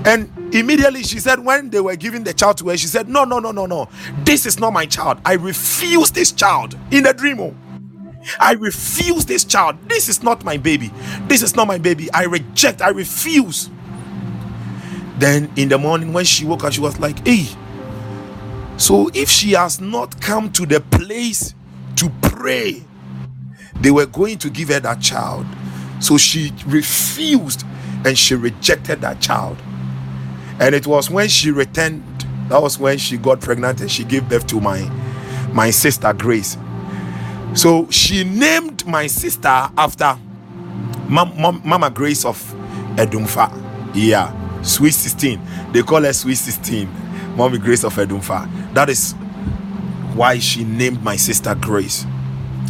And 0.05 0.29
immediately 0.53 1.03
she 1.03 1.19
said, 1.19 1.39
when 1.39 1.69
they 1.69 1.81
were 1.81 1.95
giving 1.95 2.23
the 2.23 2.33
child 2.33 2.57
to 2.59 2.69
her, 2.69 2.77
she 2.77 2.87
said, 2.87 3.07
No, 3.07 3.23
no, 3.25 3.39
no, 3.39 3.51
no, 3.51 3.65
no. 3.65 3.87
This 4.23 4.45
is 4.45 4.59
not 4.59 4.73
my 4.73 4.85
child. 4.85 5.19
I 5.25 5.33
refuse 5.33 6.11
this 6.11 6.31
child 6.31 6.77
in 6.91 7.03
the 7.03 7.13
dream. 7.13 7.39
Oh. 7.39 7.55
I 8.39 8.53
refuse 8.53 9.25
this 9.25 9.43
child. 9.43 9.77
This 9.87 10.09
is 10.09 10.23
not 10.23 10.43
my 10.43 10.57
baby. 10.57 10.91
This 11.27 11.41
is 11.41 11.55
not 11.55 11.67
my 11.67 11.77
baby. 11.77 12.11
I 12.13 12.23
reject. 12.23 12.81
I 12.81 12.89
refuse. 12.89 13.69
Then 15.21 15.51
in 15.55 15.69
the 15.69 15.77
morning, 15.77 16.13
when 16.13 16.25
she 16.25 16.45
woke 16.45 16.63
up, 16.63 16.73
she 16.73 16.81
was 16.81 16.99
like, 16.99 17.27
Hey, 17.27 17.45
so 18.77 19.11
if 19.13 19.29
she 19.29 19.51
has 19.51 19.79
not 19.79 20.19
come 20.19 20.51
to 20.53 20.65
the 20.65 20.81
place 20.81 21.53
to 21.97 22.09
pray, 22.23 22.83
they 23.79 23.91
were 23.91 24.07
going 24.07 24.39
to 24.39 24.49
give 24.49 24.69
her 24.69 24.79
that 24.79 24.99
child. 24.99 25.45
So 25.99 26.17
she 26.17 26.51
refused 26.65 27.63
and 28.03 28.17
she 28.17 28.33
rejected 28.33 29.01
that 29.01 29.21
child. 29.21 29.61
And 30.59 30.73
it 30.73 30.87
was 30.87 31.11
when 31.11 31.29
she 31.29 31.51
returned, 31.51 32.03
that 32.49 32.59
was 32.59 32.79
when 32.79 32.97
she 32.97 33.17
got 33.17 33.41
pregnant 33.41 33.79
and 33.79 33.91
she 33.91 34.03
gave 34.03 34.27
birth 34.27 34.47
to 34.47 34.59
my 34.59 34.79
my 35.53 35.69
sister 35.69 36.13
Grace. 36.13 36.57
So 37.53 37.87
she 37.91 38.23
named 38.23 38.87
my 38.87 39.05
sister 39.05 39.69
after 39.77 40.17
Mama 41.07 41.91
Grace 41.93 42.25
of 42.25 42.39
Edumfa. 42.95 43.51
Yeah, 43.93 44.33
Sweet 44.63 44.93
16. 44.93 45.41
They 45.71 45.81
call 45.81 46.03
her 46.03 46.13
Sweet 46.13 46.35
16. 46.35 46.89
Mommy 47.35 47.57
Grace 47.57 47.83
of 47.83 47.93
Edumfa. 47.95 48.73
That 48.73 48.89
is 48.89 49.13
why 50.13 50.39
she 50.39 50.63
named 50.63 51.03
my 51.03 51.15
sister 51.15 51.55
Grace. 51.55 52.05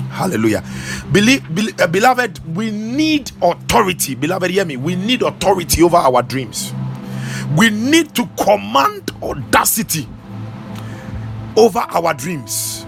Hallelujah. 0.09 0.63
Believe, 1.11 1.43
uh, 1.80 1.88
beloved, 1.88 2.55
we 2.55 2.69
need 2.69 3.31
authority. 3.41 4.13
Beloved, 4.15 4.51
hear 4.51 4.65
me. 4.65 4.77
We 4.77 4.95
need 4.95 5.22
authority 5.22 5.81
over 5.84 5.97
our 5.97 6.22
dreams. 6.22 6.73
We 7.57 7.69
need 7.69 8.13
to 8.15 8.27
command 8.41 9.11
audacity 9.23 10.07
over 11.57 11.80
our 11.80 12.13
dreams. 12.13 12.85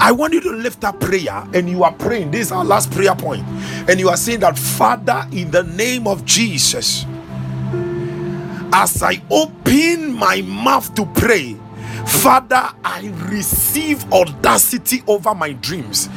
I 0.00 0.12
want 0.12 0.32
you 0.32 0.40
to 0.40 0.50
lift 0.52 0.84
up 0.84 1.00
prayer 1.00 1.46
and 1.52 1.68
you 1.68 1.84
are 1.84 1.92
praying. 1.92 2.30
This 2.30 2.46
is 2.46 2.52
our 2.52 2.64
last 2.64 2.90
prayer 2.90 3.14
point. 3.14 3.44
And 3.88 4.00
you 4.00 4.08
are 4.08 4.16
saying 4.16 4.40
that, 4.40 4.58
Father, 4.58 5.26
in 5.32 5.50
the 5.50 5.62
name 5.64 6.06
of 6.06 6.24
Jesus, 6.24 7.04
as 8.74 9.04
I 9.04 9.22
open 9.30 10.12
my 10.12 10.42
mouth 10.42 10.92
to 10.96 11.06
pray, 11.06 11.54
Father, 12.06 12.68
I 12.84 13.12
receive 13.28 14.10
audacity 14.12 15.02
over 15.06 15.34
my 15.34 15.52
dreams. 15.52 16.08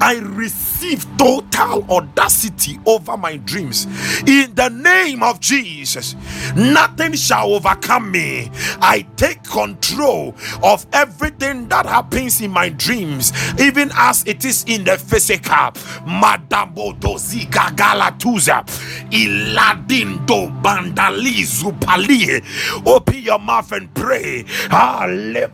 I 0.00 0.18
receive 0.22 1.06
total 1.18 1.84
audacity 1.90 2.78
over 2.86 3.16
my 3.16 3.36
dreams. 3.38 3.86
In 4.26 4.54
the 4.54 4.68
name 4.70 5.22
of 5.22 5.40
Jesus, 5.40 6.16
nothing 6.56 7.12
shall 7.14 7.52
overcome 7.52 8.10
me. 8.10 8.50
I 8.80 9.06
take 9.16 9.42
control 9.44 10.34
of 10.62 10.86
everything 10.92 11.68
that 11.68 11.86
happens 11.86 12.40
in 12.40 12.50
my 12.50 12.68
dreams, 12.70 13.32
even 13.60 13.90
as 13.94 14.24
it 14.26 14.44
is 14.44 14.64
in 14.66 14.84
the 14.84 14.98
physical. 14.98 15.72
Madamo 16.06 16.98
dozi 16.98 17.46
gagalatuza 17.48 18.64
iladindo 19.10 20.48
bandalizu 20.62 21.72
palie. 21.80 22.42
Open 22.86 23.18
your 23.22 23.38
mouth 23.38 23.70
and 23.72 23.92
pray. 23.94 24.44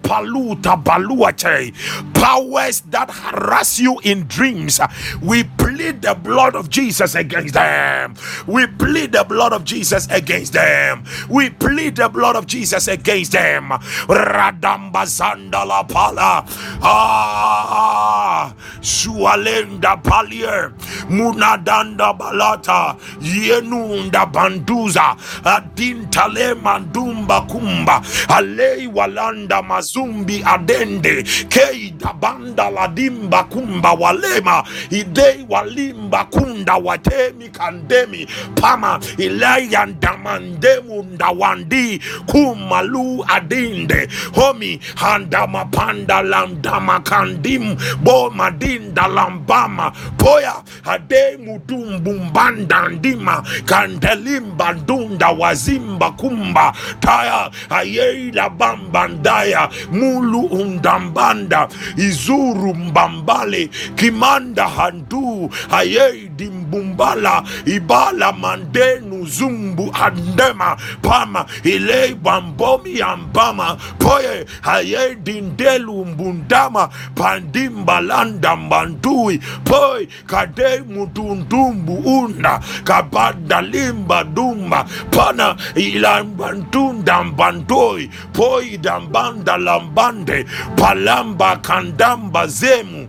Paluta 0.02 0.82
baluate. 0.82 1.72
Powers 2.14 2.80
that 2.90 3.10
harass 3.10 3.78
you 3.78 4.00
in 4.04 4.26
dreams, 4.26 4.80
we 5.22 5.44
plead 5.44 6.02
the 6.02 6.14
blood 6.14 6.54
of 6.54 6.68
Jesus 6.70 7.14
against 7.14 7.54
them. 7.54 8.14
We 8.46 8.66
plead 8.66 9.12
the 9.12 9.24
blood 9.24 9.52
of 9.52 9.64
Jesus 9.64 10.06
against 10.10 10.52
them. 10.52 11.04
We 11.28 11.50
plead 11.50 11.96
the 11.96 12.08
blood 12.08 12.36
of 12.36 12.46
Jesus 12.46 12.88
against 12.88 13.32
them. 13.32 13.68
Radamba 14.08 15.04
Zandala 15.06 15.88
Pala. 15.88 16.44
Ah, 16.82 18.54
Sualenda 18.80 20.02
Palier. 20.02 20.72
Munadanda 21.08 22.16
Balata. 22.18 22.98
Yenunda 23.20 24.30
Banduza. 24.30 25.16
Adintale 25.44 26.54
Mandumba 26.60 27.46
Kumba. 27.48 28.00
Alei 28.28 28.86
Walanda 28.90 29.62
mazumbi 29.68 30.42
adende. 30.44 31.22
Keida 31.48 32.12
banda 32.20 32.70
la 32.70 32.88
dimba 32.88 33.44
kumba 33.44 33.92
walema. 33.92 34.64
Idei 34.90 35.46
walimba 35.48 36.24
kunda 36.24 36.74
watemi 36.76 37.48
kandemi. 37.48 38.26
Pama 38.60 39.00
ilaya 39.18 39.86
ndamandemu 39.86 41.02
ndawandi. 41.02 42.00
Kumalu 42.26 43.24
adinde. 43.28 44.08
Homi 44.34 44.80
handamapanda 44.94 46.22
lamdamakandim 46.22 47.76
bomadinda 48.02 49.06
lambama 49.08 49.92
poya 50.18 50.54
ademudumbumbanda 50.84 52.88
ndima. 52.88 53.42
Kandelimba 53.64 54.72
ndunda 54.72 55.28
wazimba 55.28 56.10
kumba. 56.10 56.72
Taya 57.00 57.50
ayeila 57.70 58.48
bamba 58.50 59.08
ndaya. 59.08 59.57
Bambandaya 59.58 59.68
Mulu 59.92 60.40
Undambanda 60.46 61.68
Izuru 61.96 62.74
Mbambale 62.74 63.70
Kimanda 63.96 64.68
Handu 64.68 65.50
hayeidi 65.70 66.44
Mbumbala 66.44 67.42
Ibala 67.66 68.32
Mandenu 68.32 69.26
Zumbu 69.26 69.90
Andema 70.04 70.76
Pama 71.02 71.46
ilei 71.64 72.14
Bambomi 72.14 73.00
Ambama 73.02 73.76
Poye 73.98 74.46
hayeidi 74.60 75.40
Ndelu 75.40 76.04
Mbundama 76.04 76.88
pandimbalanda 77.14 78.56
Mbandui 78.56 79.38
poi 79.64 80.08
Kade 80.26 80.82
mutundumbu 80.88 81.94
Unda 81.94 82.60
kabanda 82.84 83.60
Limba 83.62 84.24
Dumba 84.24 84.84
Pana 85.10 85.56
Ilambantunda 85.74 87.24
Mbandoi 87.24 88.10
poi 88.32 88.78
Dambanda 88.78 89.47
Lambande 89.56 90.44
Palamba 90.76 91.62
Kandamba 91.62 92.46
Zemu 92.46 93.08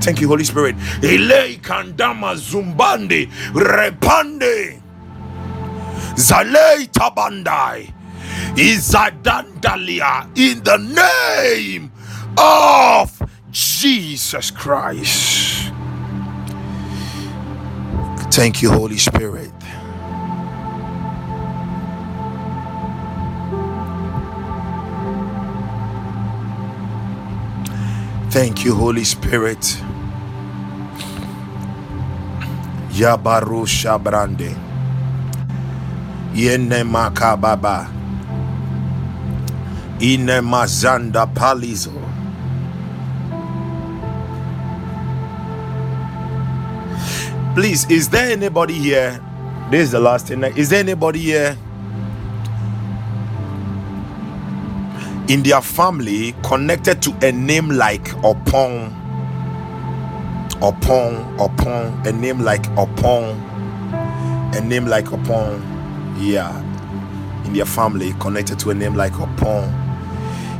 Thank 0.00 0.20
you, 0.20 0.28
Holy 0.28 0.44
Spirit. 0.44 0.76
Elei 1.02 1.58
kandama 1.60 2.34
zumbande 2.36 3.28
repande 3.52 4.80
zalei 6.14 6.86
tabandai 6.86 7.92
izadandalia 8.56 10.26
in 10.36 10.62
the 10.62 10.76
name 10.78 11.92
of 12.36 13.22
Jesus 13.50 14.50
Christ. 14.50 15.72
Thank 18.30 18.62
you, 18.62 18.70
Holy 18.70 18.98
Spirit. 18.98 19.57
Thank 28.38 28.64
you, 28.64 28.72
Holy 28.72 29.02
Spirit. 29.02 29.58
Yabaru 32.94 33.66
Shabrande. 33.66 34.54
Yene 36.32 36.84
Makababa. 36.86 37.90
Ine 40.00 40.38
Mazanda 40.40 41.26
Palizo. 41.34 41.90
Please, 47.56 47.90
is 47.90 48.08
there 48.08 48.30
anybody 48.30 48.74
here? 48.74 49.20
This 49.68 49.86
is 49.86 49.90
the 49.90 49.98
last 49.98 50.28
thing. 50.28 50.44
Is 50.44 50.68
there 50.68 50.78
anybody 50.78 51.18
here 51.18 51.58
in 55.28 55.42
their 55.42 55.60
family 55.60 56.34
connected 56.42 57.02
to 57.02 57.14
a 57.22 57.30
name 57.30 57.68
like 57.68 58.04
Opon? 58.22 58.94
Opon, 60.60 61.36
Opon, 61.38 62.06
a 62.06 62.12
name 62.12 62.40
like 62.40 62.62
Opon, 62.70 63.36
a 64.56 64.60
name 64.60 64.86
like 64.86 65.04
Opon. 65.06 65.62
Yeah, 66.18 66.58
in 67.44 67.52
their 67.52 67.66
family 67.66 68.14
connected 68.20 68.58
to 68.60 68.70
a 68.70 68.74
name 68.74 68.94
like 68.94 69.12
Opon. 69.12 69.86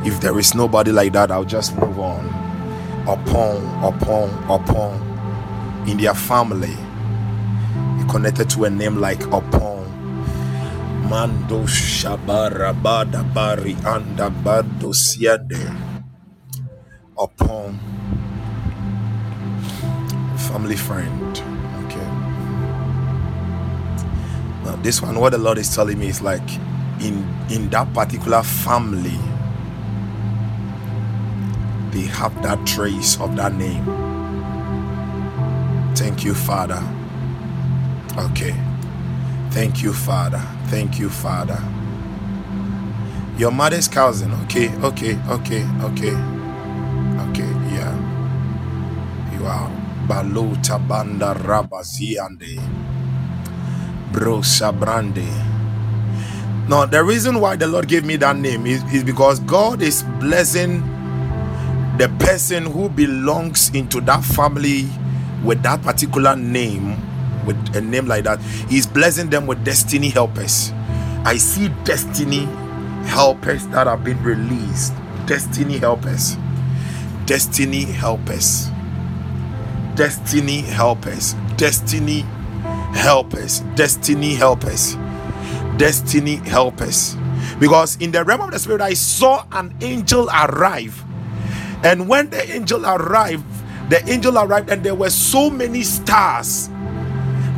If 0.07 0.21
there 0.21 0.39
is 0.39 0.55
nobody 0.55 0.93
like 0.93 1.15
that, 1.15 1.31
I'll 1.31 1.45
just 1.45 1.75
move 1.77 1.99
on. 1.99 2.29
Opon, 3.07 3.61
Opon, 3.83 4.29
Opon. 4.47 5.89
In 5.89 5.97
their 5.97 6.15
family, 6.15 6.77
connected 8.09 8.49
to 8.51 8.65
a 8.65 8.71
name 8.71 8.97
like 8.97 9.19
Opon. 9.31 9.78
Mando 11.09 11.65
Shabarabada 11.65 13.23
Bari 13.35 13.77
Anda 13.85 14.31
Bado 14.31 14.93
Siade. 14.95 15.89
upon 17.19 17.79
family 20.49 20.77
friend. 20.77 21.43
Okay. 21.87 22.09
Now, 24.65 24.77
this 24.83 25.03
one, 25.03 25.19
what 25.19 25.31
the 25.33 25.39
Lord 25.39 25.59
is 25.59 25.75
telling 25.75 25.99
me 25.99 26.09
is 26.09 26.23
like 26.23 26.49
in 27.01 27.25
in 27.51 27.71
that 27.71 27.93
particular 27.95 28.43
family, 28.43 29.19
they 31.91 32.03
have 32.07 32.35
that 32.43 32.65
trace 32.67 33.21
of 33.21 33.37
that 33.37 33.55
name. 33.55 33.85
Thank 35.95 36.25
you, 36.25 36.35
Father. 36.35 36.83
Okay. 38.19 38.55
Thank 39.51 39.83
you, 39.83 39.93
Father. 39.93 40.41
Thank 40.69 40.99
you, 40.99 41.11
Father. 41.11 41.63
Your 43.39 43.51
mother's 43.53 43.89
cousin. 43.89 44.33
Okay, 44.45 44.69
okay, 44.85 45.17
okay, 45.31 45.65
okay. 45.83 46.15
Okay, 47.31 47.51
yeah. 47.75 47.95
You 49.33 49.47
are 49.47 49.71
Baluta 50.09 50.79
Banda 50.89 51.35
Rabaziande. 51.35 52.61
Bro 54.13 54.39
Sabrande. 54.41 55.29
Now, 56.69 56.87
the 56.87 57.03
reason 57.05 57.41
why 57.41 57.57
the 57.57 57.67
Lord 57.67 57.89
gave 57.89 58.05
me 58.05 58.17
that 58.17 58.37
name 58.37 58.67
is, 58.67 58.83
is 58.93 59.05
because 59.05 59.41
God 59.41 59.83
is 59.83 60.03
blessing 60.21 60.83
the 61.99 62.09
person 62.21 62.67
who 62.67 62.89
belongs 62.89 63.71
into 63.75 64.01
that 64.03 64.25
family 64.25 64.87
with 65.45 65.63
that 65.63 65.83
particular 65.83 66.37
name 66.37 66.97
with 67.49 67.77
a 67.77 67.81
name 67.81 68.07
like 68.07 68.25
that 68.25 68.41
he's 68.69 68.87
blessing 68.87 69.31
them 69.31 69.47
with 69.47 69.65
destiny 69.65 70.11
helpers. 70.11 70.71
I 71.25 71.37
see 71.37 71.69
destiny 71.83 72.45
helpers 73.09 73.67
that 73.69 73.87
have 73.87 74.05
been 74.05 74.23
released. 74.23 74.93
Destiny 75.27 75.79
helpers. 75.79 76.37
Destiny 77.27 77.83
helpers. 77.83 78.69
Destiny 79.97 80.61
helpers. 80.61 81.35
Destiny 81.57 82.21
helpers. 82.93 83.61
Destiny 83.75 84.35
helpers. 84.35 84.97
Destiny 85.77 86.37
helpers. 86.37 87.17
Because 87.59 87.97
in 87.97 88.13
the 88.13 88.25
realm 88.25 88.43
of 88.43 88.51
the 88.53 88.59
spirit 88.59 88.81
i 88.81 88.95
saw 88.95 89.45
an 89.53 89.75
angel 89.81 90.29
arrive. 90.29 91.03
And 91.83 92.09
when 92.09 92.31
the 92.31 92.43
angel 92.53 92.85
arrived 92.85 93.45
the 93.89 94.07
angel 94.11 94.37
arrived 94.39 94.69
and 94.69 94.85
there 94.85 94.95
were 94.95 95.09
so 95.09 95.49
many 95.49 95.83
stars 95.83 96.69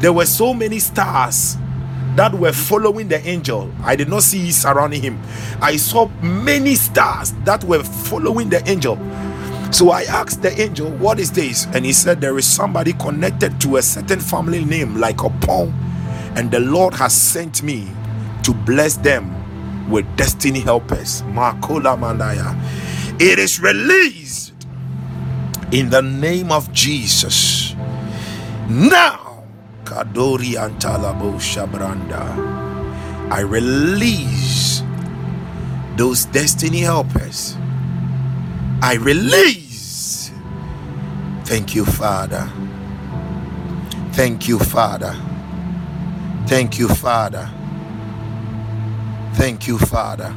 there 0.01 0.13
were 0.13 0.27
so 0.27 0.53
many 0.55 0.79
stars 0.79 1.57
that 2.17 2.35
were 2.35 2.53
following 2.53 3.09
the 3.09 3.25
angel. 3.27 3.71
I 3.83 3.97
did 3.97 4.09
not 4.09 4.23
see 4.23 4.51
surrounding 4.51 5.03
him. 5.03 5.21
I 5.61 5.77
saw 5.77 6.09
many 6.23 6.75
stars 6.75 7.33
that 7.45 7.63
were 7.65 7.83
following 7.83 8.49
the 8.51 8.69
angel. 8.69 8.99
So 9.73 9.91
i 9.91 10.03
asked 10.03 10.43
the 10.43 10.61
angel 10.61 10.91
what 10.91 11.21
is 11.21 11.31
this? 11.31 11.67
And 11.75 11.85
he 11.85 11.93
said 11.93 12.21
there 12.21 12.37
is 12.39 12.47
somebody 12.47 12.93
connected 12.95 13.61
to 13.61 13.77
a 13.77 13.83
certain 13.83 14.19
family 14.19 14.65
name 14.65 14.97
like 14.97 15.19
Opon 15.19 15.73
and 16.37 16.51
the 16.51 16.61
lord 16.61 16.95
has 16.95 17.15
sent 17.15 17.63
me 17.63 17.89
to 18.43 18.53
bless 18.53 18.97
them 18.97 19.37
with 19.91 20.05
destiny 20.17 20.61
helpers. 20.61 21.23
It 23.23 23.39
is 23.39 23.61
released 23.61 24.53
in 25.73 25.91
the 25.91 26.01
name 26.03 26.51
of 26.51 26.73
Jesus. 26.73 27.75
Now, 28.69 29.30
Kadori 29.91 30.55
Antalabo 30.55 31.35
Shabranda, 31.41 32.23
I 33.33 33.41
release 33.41 34.83
those 35.97 36.27
destiny 36.27 36.79
helpers. 36.79 37.57
I 38.83 38.95
release. 39.01 40.31
Thank 41.45 41.75
you, 41.75 41.85
Father. 41.85 42.49
Thank 44.13 44.47
you, 44.47 44.61
Father. 44.61 45.17
Thank 46.47 46.79
you, 46.79 46.87
Father. 46.87 47.51
Thank 49.35 49.67
you, 49.67 49.77
Father. 49.77 50.33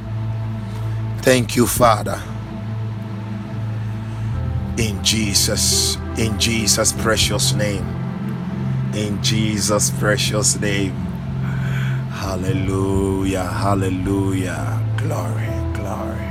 Thank 1.22 1.56
you, 1.56 1.68
Father 1.68 2.20
in 4.78 5.04
Jesus, 5.04 5.98
in 6.18 6.40
Jesus' 6.40 6.92
precious 6.94 7.54
name. 7.54 8.03
In 8.96 9.22
Jesus' 9.24 9.90
precious 9.92 10.60
name. 10.60 10.94
Hallelujah, 12.12 13.44
hallelujah. 13.44 14.80
Glory, 14.98 15.50
glory. 15.74 16.30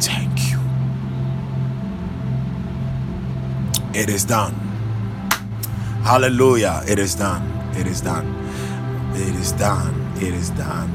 Thank 0.00 0.50
you. 0.50 0.60
It 3.94 4.08
is 4.10 4.24
done. 4.24 4.54
Hallelujah. 6.04 6.82
It 6.88 6.98
is 6.98 7.16
done. 7.16 7.42
It 7.76 7.86
is 7.86 8.00
done. 8.00 8.26
It 9.14 9.34
is 9.34 9.52
done. 9.52 9.94
It 10.16 10.34
is 10.34 10.50
done. 10.50 10.90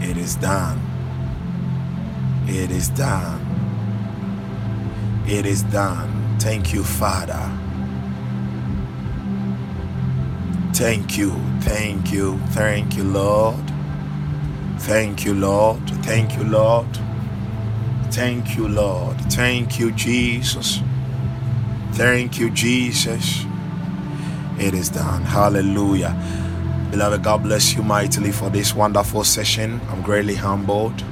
It 0.00 0.16
is 0.16 0.36
done. 0.36 0.80
It 2.46 2.70
is 2.70 2.88
done. 2.90 3.40
It 5.26 5.46
is 5.46 5.62
done. 5.64 6.13
Thank 6.44 6.74
you, 6.74 6.84
Father. 6.84 7.40
Thank 10.74 11.16
you. 11.16 11.30
Thank 11.60 12.12
you. 12.12 12.38
Thank 12.48 12.98
you, 12.98 13.04
Lord. 13.04 13.64
Thank 14.80 15.24
you, 15.24 15.32
Lord. 15.32 15.80
Thank 16.04 16.36
you, 16.36 16.44
Lord. 16.44 16.86
Thank 18.10 18.58
you, 18.58 18.68
Lord. 18.68 19.18
Thank 19.32 19.78
you, 19.78 19.90
Jesus. 19.92 20.82
Thank 21.92 22.38
you, 22.38 22.50
Jesus. 22.50 23.46
It 24.58 24.74
is 24.74 24.90
done. 24.90 25.22
Hallelujah. 25.22 26.14
Beloved, 26.90 27.22
God 27.22 27.42
bless 27.42 27.72
you 27.72 27.82
mightily 27.82 28.32
for 28.32 28.50
this 28.50 28.74
wonderful 28.74 29.24
session. 29.24 29.80
I'm 29.88 30.02
greatly 30.02 30.34
humbled 30.34 31.02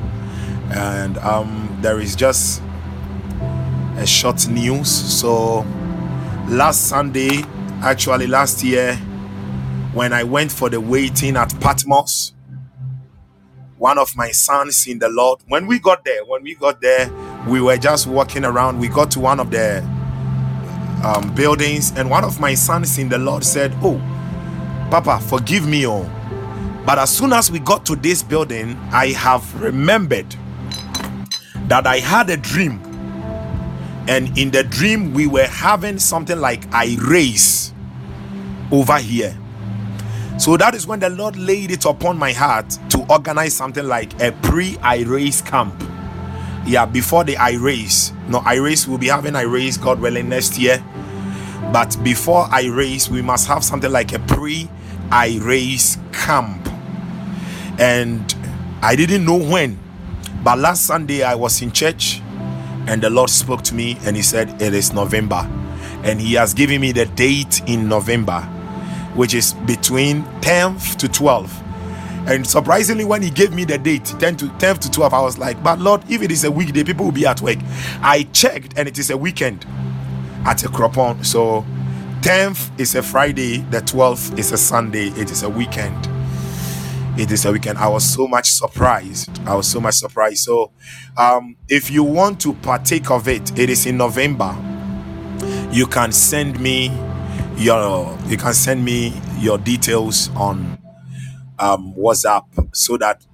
and 0.73 1.17
um, 1.19 1.79
there 1.81 2.01
is 2.01 2.15
just 2.15 2.61
a 4.03 4.07
short 4.07 4.49
news. 4.49 4.89
So 4.91 5.65
last 6.49 6.89
Sunday, 6.89 7.45
actually 7.83 8.27
last 8.27 8.65
year, 8.65 8.97
when 9.95 10.13
I 10.13 10.25
went 10.25 10.51
for 10.51 10.69
the 10.69 10.81
waiting 10.81 11.37
at 11.37 11.55
Patmos, 11.61 12.33
one 13.79 13.99
of 13.99 14.17
my 14.17 14.33
sons 14.33 14.89
in 14.89 14.99
the 14.99 15.09
Lord, 15.09 15.41
when 15.47 15.69
we 15.69 15.79
got 15.79 16.05
there, 16.05 16.25
when 16.25 16.43
we 16.43 16.57
got 16.57 16.81
there, 16.81 17.13
we 17.47 17.61
were 17.61 17.77
just 17.77 18.09
walking 18.09 18.45
around. 18.45 18.81
We 18.81 18.89
got 18.89 19.13
to 19.13 19.21
one 19.21 19.39
of 19.39 19.53
the 19.53 19.79
um, 21.05 21.33
buildings, 21.37 21.93
and 21.97 22.11
one 22.11 22.25
of 22.25 22.41
my 22.41 22.55
sons 22.55 22.99
in 22.99 23.09
the 23.09 23.19
Lord 23.19 23.45
said, 23.45 23.73
"Oh, 23.83 23.99
Papa, 24.91 25.21
forgive 25.21 25.69
me, 25.69 25.87
oh." 25.87 26.11
But 26.85 26.99
as 26.99 27.17
soon 27.17 27.33
as 27.33 27.53
we 27.53 27.61
got 27.61 27.87
to 27.87 27.95
this 27.95 28.23
building, 28.23 28.77
I 28.91 29.09
have 29.13 29.63
remembered 29.63 30.35
that 31.69 31.87
I 31.87 31.99
had 31.99 32.31
a 32.31 32.37
dream, 32.37 32.81
and 34.09 34.37
in 34.37 34.51
the 34.51 34.65
dream, 34.65 35.13
we 35.15 35.27
were 35.27 35.47
having 35.47 35.99
something 35.99 36.39
like 36.39 36.65
I 36.73 36.97
race 37.01 37.73
over 38.71 38.99
here. 38.99 39.37
So 40.39 40.57
that 40.57 40.75
is 40.75 40.87
when 40.87 41.01
the 41.01 41.11
Lord 41.11 41.37
laid 41.37 41.71
it 41.71 41.85
upon 41.85 42.19
my 42.19 42.33
heart 42.33 42.79
to 42.91 43.07
organize 43.09 43.55
something 43.55 43.87
like 43.87 44.21
a 44.21 44.33
pre 44.33 44.77
I 44.79 45.03
race 45.03 45.41
camp. 45.41 45.75
Yeah, 46.67 46.87
before 46.87 47.25
the 47.25 47.37
I 47.37 47.53
race. 47.53 48.13
No, 48.29 48.39
I 48.39 48.55
race 48.55 48.87
will 48.87 48.99
be 48.99 49.09
having 49.09 49.37
I 49.37 49.43
race, 49.43 49.77
God 49.77 50.01
willing, 50.01 50.29
next 50.29 50.59
year. 50.59 50.85
But 51.73 51.97
before 52.03 52.47
I 52.51 52.67
race, 52.67 53.09
we 53.09 53.23
must 53.23 53.47
have 53.47 53.63
something 53.63 53.91
like 53.91 54.13
a 54.13 54.19
pre 54.21 54.69
I 55.11 55.39
race 55.43 55.99
camp. 56.13 56.69
And 57.79 58.35
I 58.83 58.97
didn't 58.97 59.25
know 59.25 59.39
when 59.39 59.79
but 60.43 60.59
last 60.59 60.87
Sunday, 60.87 61.23
I 61.23 61.37
was 61.37 61.63
in 61.63 61.71
church 61.71 62.21
and 62.87 63.03
the 63.03 63.11
Lord 63.11 63.31
spoke 63.31 63.63
to 63.63 63.75
me 63.75 63.97
and 64.05 64.17
He 64.17 64.23
said, 64.23 64.61
It 64.61 64.75
is 64.75 64.93
November. 64.93 65.49
And 66.05 66.21
He 66.21 66.35
has 66.35 66.55
given 66.55 66.81
me 66.81 66.93
the 66.93 67.07
date 67.07 67.63
in 67.67 67.89
November, 67.89 68.41
which 69.15 69.35
is 69.35 69.55
between 69.67 70.25
10th 70.41 70.97
to 70.97 71.09
12th. 71.09 71.61
And 72.27 72.47
surprisingly, 72.47 73.05
when 73.05 73.23
He 73.23 73.31
gave 73.31 73.53
me 73.53 73.65
the 73.65 73.79
date, 73.79 74.05
10 74.05 74.37
to 74.39 74.45
10th 74.47 74.79
to 74.81 74.89
12th, 74.89 75.13
I 75.13 75.23
was 75.23 75.39
like, 75.39 75.63
But 75.63 75.79
Lord, 75.79 76.03
if 76.11 76.23
it 76.23 76.31
is 76.31 76.45
a 76.45 76.51
weekday, 76.51 76.85
people 76.85 77.05
will 77.07 77.13
be 77.13 77.27
at 77.27 77.41
work. 77.41 77.59
I 78.03 78.29
checked 78.33 78.75
and 78.77 78.89
it 78.89 78.99
is 78.99 79.11
a 79.11 79.17
weekend 79.17 79.65
at 80.45 80.65
a 80.65 80.69
cropon. 80.69 81.25
So 81.25 81.65
10th 82.21 82.79
is 82.81 82.95
a 82.95 83.03
Friday, 83.03 83.59
the 83.71 83.81
12th 83.81 84.39
is 84.39 84.53
a 84.53 84.59
Sunday, 84.59 85.09
it 85.09 85.31
is 85.31 85.43
a 85.43 85.49
weekend 85.49 86.12
it 87.19 87.31
is 87.31 87.45
a 87.45 87.53
weekend. 87.53 87.79
I 87.79 87.89
was 87.89 88.05
so 88.05 88.27
much 88.27 88.51
surprised. 88.53 89.31
I 89.47 89.55
was 89.55 89.67
so 89.67 89.81
much 89.81 89.95
surprised. 89.97 90.39
So, 90.45 90.73
um, 91.17 91.57
if 91.69 91.91
you 91.91 92.05
want 92.05 92.41
to 92.43 92.55
partake 92.55 93.11
of 93.11 93.29
it, 93.29 93.59
it 93.59 93.71
is 93.71 93.87
in 93.87 93.97
November. 93.97 94.57
You 95.71 95.87
can 95.87 96.13
send 96.13 96.61
me 96.61 96.91
your 97.57 98.17
you 98.27 98.37
can 98.37 98.55
send 98.55 98.85
me 98.85 99.13
your 99.39 99.59
details 99.59 100.31
on 100.37 100.79
um, 101.59 101.95
WhatsApp 101.97 102.45
so 102.75 102.97
that 102.99 103.25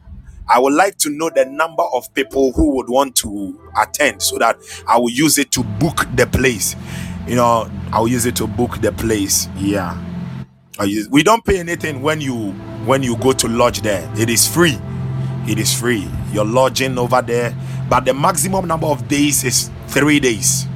I 0.49 0.59
would 0.59 0.73
like 0.73 0.97
to 0.99 1.11
know 1.11 1.31
the 1.31 1.45
number 1.45 1.83
of 1.93 2.13
people 2.15 2.53
who 2.53 2.77
would 2.77 2.89
want 2.89 3.17
to 3.17 3.59
attend 3.81 4.23
so 4.23 4.39
that 4.39 4.59
I 4.87 4.99
will 4.99 5.11
use 5.11 5.39
it 5.39 5.51
to 5.53 5.63
book 5.63 6.07
the 6.15 6.27
place. 6.27 6.75
you 7.29 7.37
know, 7.37 7.71
I'll 7.93 8.09
use 8.09 8.25
it 8.27 8.35
to 8.37 8.47
book 8.47 8.81
the 8.81 8.91
place. 8.93 9.49
Yeah. 9.57 10.03
Use, 10.83 11.09
we 11.09 11.23
don't 11.23 11.45
pay 11.45 11.59
anything 11.59 12.03
when 12.03 12.21
you 12.21 12.55
when 12.85 13.03
you 13.03 13.17
go 13.17 13.33
to 13.33 13.49
lodge 13.49 13.81
there. 13.83 14.11
It 14.17 14.31
is 14.31 14.47
free. 14.47 14.79
It 15.47 15.59
is 15.59 15.73
free. 15.79 16.09
You're 16.33 16.45
lodging 16.45 16.99
over 16.99 17.23
there, 17.23 17.55
but 17.89 18.05
the 18.05 18.15
maximum 18.15 18.67
number 18.67 18.87
of 18.87 19.09
days 19.09 19.45
is 19.45 19.71
three 19.89 20.21
days. 20.21 20.67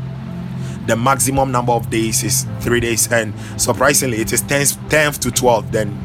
The 0.87 0.97
maximum 0.97 1.53
number 1.53 1.73
of 1.73 1.91
days 1.91 2.25
is 2.25 2.47
three 2.61 2.81
days, 2.81 3.11
and 3.13 3.35
surprisingly, 3.57 4.19
it 4.19 4.33
is 4.33 4.43
10th, 4.43 4.77
10th 4.89 5.21
to 5.21 5.29
12th. 5.29 5.71
Then 5.71 5.97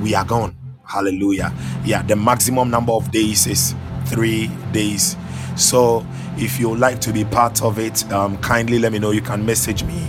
we 0.00 0.14
are 0.14 0.24
gone. 0.24 0.54
Hallelujah. 0.86 1.52
Yeah, 1.84 2.02
the 2.02 2.16
maximum 2.16 2.70
number 2.70 2.92
of 2.92 3.10
days 3.10 3.46
is 3.46 3.74
three 4.06 4.48
days. 4.72 5.16
So 5.56 6.06
if 6.36 6.58
you 6.58 6.74
like 6.74 7.00
to 7.02 7.12
be 7.12 7.24
part 7.24 7.62
of 7.62 7.78
it, 7.78 8.10
um, 8.12 8.38
kindly 8.38 8.78
let 8.78 8.92
me 8.92 8.98
know. 8.98 9.10
You 9.10 9.20
can 9.22 9.44
message 9.44 9.82
me 9.84 10.06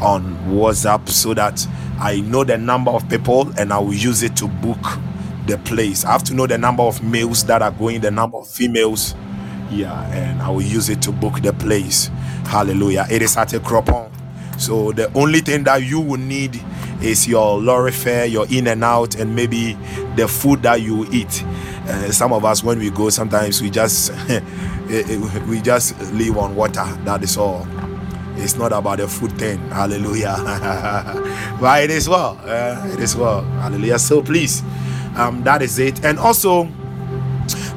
on 0.00 0.36
WhatsApp 0.48 1.08
so 1.08 1.34
that 1.34 1.66
I 2.02 2.20
know 2.20 2.42
the 2.42 2.58
number 2.58 2.90
of 2.90 3.08
people 3.08 3.48
and 3.56 3.72
I 3.72 3.78
will 3.78 3.94
use 3.94 4.24
it 4.24 4.34
to 4.38 4.48
book 4.48 4.82
the 5.46 5.56
place. 5.58 6.04
I 6.04 6.10
have 6.10 6.24
to 6.24 6.34
know 6.34 6.48
the 6.48 6.58
number 6.58 6.82
of 6.82 7.00
males 7.00 7.44
that 7.44 7.62
are 7.62 7.70
going, 7.70 8.00
the 8.00 8.10
number 8.10 8.38
of 8.38 8.48
females. 8.48 9.14
Yeah, 9.70 10.02
and 10.12 10.42
I 10.42 10.50
will 10.50 10.62
use 10.62 10.88
it 10.88 11.00
to 11.02 11.12
book 11.12 11.42
the 11.42 11.52
place. 11.52 12.10
Hallelujah. 12.46 13.06
It 13.08 13.22
is 13.22 13.36
at 13.36 13.52
a 13.54 13.60
Cropon. 13.60 14.10
So 14.60 14.90
the 14.90 15.12
only 15.14 15.42
thing 15.42 15.62
that 15.62 15.84
you 15.84 16.00
will 16.00 16.18
need 16.18 16.60
is 17.00 17.28
your 17.28 17.60
lorry 17.60 17.92
fare, 17.92 18.26
your 18.26 18.46
in 18.50 18.66
and 18.66 18.82
out, 18.82 19.14
and 19.14 19.36
maybe 19.36 19.74
the 20.16 20.26
food 20.26 20.62
that 20.64 20.80
you 20.80 21.06
eat. 21.12 21.44
Uh, 21.86 22.10
some 22.10 22.32
of 22.32 22.44
us, 22.44 22.64
when 22.64 22.80
we 22.80 22.90
go, 22.90 23.10
sometimes 23.10 23.62
we 23.62 23.70
just 23.70 24.12
we 25.48 25.60
just 25.60 25.96
live 26.12 26.36
on 26.36 26.56
water. 26.56 26.84
That 27.04 27.22
is 27.22 27.36
all. 27.36 27.64
It's 28.42 28.56
not 28.56 28.72
about 28.72 28.98
the 28.98 29.06
food 29.06 29.32
thing. 29.38 29.58
Hallelujah. 29.70 30.36
but 31.60 31.84
it 31.84 31.90
is 31.90 32.08
well. 32.08 32.38
Uh, 32.42 32.88
it 32.92 32.98
is 33.00 33.14
well. 33.14 33.42
Hallelujah. 33.42 33.98
So 33.98 34.20
please, 34.20 34.62
um, 35.16 35.42
that 35.44 35.62
is 35.62 35.78
it. 35.78 36.04
And 36.04 36.18
also, 36.18 36.64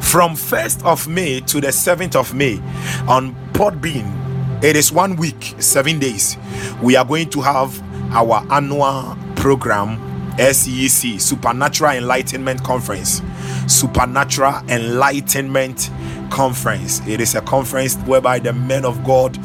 from 0.02 0.36
1st 0.36 0.84
of 0.84 1.08
May 1.08 1.42
to 1.42 1.62
the 1.62 1.68
7th 1.68 2.16
of 2.16 2.34
May 2.34 2.60
on 3.08 3.36
Podbean, 3.54 4.64
it 4.64 4.76
is 4.76 4.92
one 4.92 5.16
week, 5.18 5.54
seven 5.60 6.00
days. 6.00 6.38
We 6.82 6.96
are 6.96 7.06
going 7.06 7.30
to 7.30 7.42
have 7.42 7.80
our 8.12 8.44
annual 8.52 9.16
program 9.36 10.00
SEC 10.38 11.20
Supernatural 11.20 11.92
Enlightenment 11.92 12.64
Conference. 12.64 13.22
Supernatural 13.68 14.56
Enlightenment 14.70 15.90
Conference. 16.30 17.06
It 17.08 17.22
is 17.22 17.36
a 17.36 17.42
conference 17.42 17.96
whereby 17.98 18.40
the 18.40 18.54
men 18.54 18.86
of 18.86 19.04
God 19.04 19.38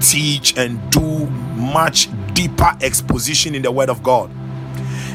teach 0.00 0.56
and 0.56 0.90
do 0.90 1.26
much 1.56 2.08
deeper 2.34 2.76
exposition 2.82 3.54
in 3.54 3.62
the 3.62 3.72
Word 3.72 3.90
of 3.90 4.02
God. 4.02 4.30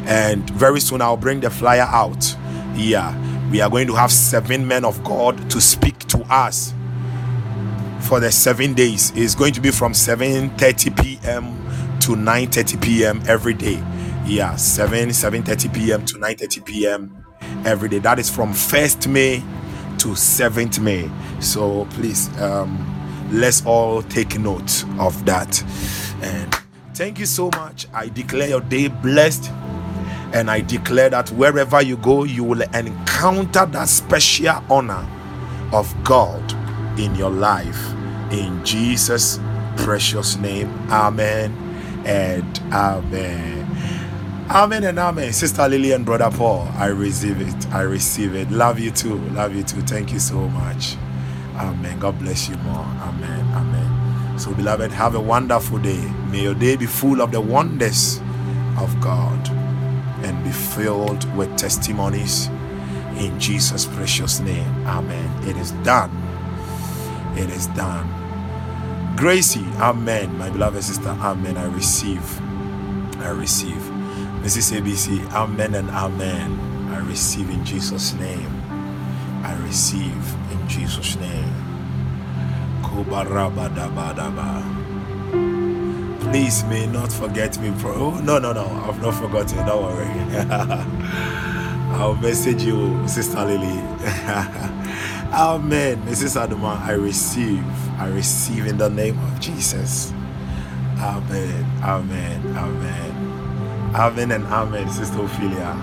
And 0.05 0.49
very 0.51 0.80
soon 0.80 1.01
I'll 1.01 1.18
bring 1.18 1.39
the 1.41 1.49
flyer 1.49 1.84
out. 1.89 2.35
Yeah, 2.76 3.15
we 3.51 3.61
are 3.61 3.69
going 3.69 3.88
to 3.88 3.95
have 3.95 4.11
seven 4.11 4.68
men 4.68 4.85
of 4.85 5.03
God 5.03 5.49
to 5.51 5.61
speak 5.61 5.99
to 6.10 6.19
us 6.31 6.73
for 8.01 8.19
the 8.19 8.31
seven 8.31 8.73
days. 8.73 9.11
It's 9.15 9.35
going 9.35 9.53
to 9.53 9.61
be 9.61 9.72
from 9.72 9.93
7:30 9.93 11.01
p.m. 11.01 11.45
to 12.01 12.11
9:30 12.15 12.81
p.m. 12.81 13.23
every 13.27 13.53
day. 13.53 13.81
Yeah, 14.26 14.55
7 14.55 15.10
7:30 15.10 15.73
p.m. 15.73 16.05
to 16.05 16.15
9:30 16.15 16.65
p.m. 16.65 17.26
every 17.65 17.89
day. 17.89 17.99
That 17.99 18.19
is 18.19 18.30
from 18.30 18.53
1st 18.53 19.07
May 19.07 19.39
to 19.99 20.10
7th 20.10 20.80
May. 20.80 21.10
So 21.39 21.85
please, 21.91 22.30
um, 22.41 22.93
let's 23.32 23.66
all 23.66 24.02
take 24.04 24.38
note 24.40 24.84
of 25.00 25.26
that. 25.26 25.62
And 26.22 26.54
thank 26.94 27.20
you 27.20 27.26
so 27.26 27.50
much. 27.56 27.88
I 27.94 28.08
declare 28.10 28.50
your 28.50 28.62
day 28.62 28.88
blessed. 28.88 29.52
And 30.34 30.50
I 30.50 30.62
declare 30.62 31.10
that 31.12 31.30
wherever 31.32 31.82
you 31.82 31.98
go, 31.98 32.24
you 32.24 32.44
will 32.44 32.62
encounter 32.74 33.66
that 33.68 33.88
special 33.88 34.64
honor 34.70 35.08
of 35.72 35.94
God 36.04 36.41
in 37.00 37.14
your 37.16 37.30
life. 37.30 37.91
In 38.32 38.64
Jesus' 38.66 39.40
precious 39.78 40.38
name, 40.38 40.70
Amen 40.90 41.52
and 42.06 42.60
Amen. 42.72 43.68
Amen 44.50 44.84
and 44.84 45.00
Amen. 45.00 45.34
Sister 45.34 45.68
Lily 45.68 45.91
and 45.91 46.06
Brother 46.06 46.30
Paul, 46.36 46.68
I 46.78 46.88
receive 46.88 47.40
it. 47.41 47.68
I 47.74 47.82
receive 47.82 48.36
it. 48.36 48.50
Love 48.52 48.80
you 48.80 48.91
too. 48.91 49.18
Love 49.30 49.56
you 49.56 49.64
too. 49.64 49.82
Thank 49.82 50.12
you 50.12 50.20
so 50.20 50.48
much. 50.50 50.95
Amen. 51.55 51.99
God 51.99 52.19
bless 52.19 52.49
you 52.49 52.55
more. 52.57 52.85
Amen. 53.01 53.45
Amen. 53.53 54.39
So, 54.39 54.53
beloved, 54.53 54.91
have 54.91 55.15
a 55.15 55.19
wonderful 55.21 55.80
day. 55.80 56.01
May 56.31 56.43
your 56.43 56.55
day 56.55 56.75
be 56.75 56.85
full 56.88 57.21
of 57.21 57.31
the 57.31 57.41
wonders 57.41 58.19
of 58.80 58.99
God 59.01 59.49
and 60.25 60.43
be 60.43 60.51
filled 60.51 61.31
with 61.35 61.55
testimonies 61.57 62.47
in 63.17 63.39
Jesus' 63.39 63.85
precious 63.85 64.39
name. 64.39 64.88
Amen. 64.88 65.30
It 65.47 65.57
is 65.57 65.71
done. 65.84 66.11
It 67.38 67.49
is 67.49 67.67
done. 67.67 68.09
Gracie, 69.15 69.65
Amen. 69.77 70.38
My 70.38 70.49
beloved 70.49 70.84
sister, 70.84 71.09
Amen. 71.09 71.57
I 71.57 71.65
receive. 71.65 72.41
I 73.21 73.30
receive. 73.30 73.81
Mrs. 74.41 74.80
ABC, 74.81 75.31
Amen 75.34 75.75
and 75.75 75.89
Amen. 75.91 76.59
I 76.91 76.99
receive 77.07 77.49
in 77.49 77.63
Jesus' 77.63 78.13
name. 78.15 78.49
I 79.43 79.55
receive 79.63 80.35
Jesus' 80.74 81.16
name. 81.18 81.54
Please 86.22 86.64
may 86.66 86.88
not 86.88 87.12
forget 87.14 87.60
me. 87.60 87.74
Pro- 87.80 87.94
oh, 87.95 88.20
no, 88.22 88.40
no, 88.40 88.54
no. 88.54 88.66
I've 88.88 89.02
not 89.02 89.14
forgotten. 89.16 89.66
Don't 89.68 89.84
worry. 89.84 90.08
I'll 92.00 92.16
message 92.16 92.64
you, 92.64 93.08
Sister 93.08 93.45
Lily. 93.45 93.80
Amen. 95.34 96.02
Mrs. 96.08 96.36
Adama, 96.41 96.80
I 96.82 96.94
receive. 96.94 97.64
I 98.00 98.08
receive 98.10 98.66
in 98.68 98.78
the 98.78 98.90
name 98.90 99.20
of 99.20 99.40
Jesus. 99.40 100.12
Amen. 101.00 101.66
Amen. 101.84 102.58
Amen. 102.58 103.94
Amen 103.95 104.32
and 104.32 104.45
amen, 104.45 104.90
Sister 104.91 105.22
Ophelia. 105.24 105.78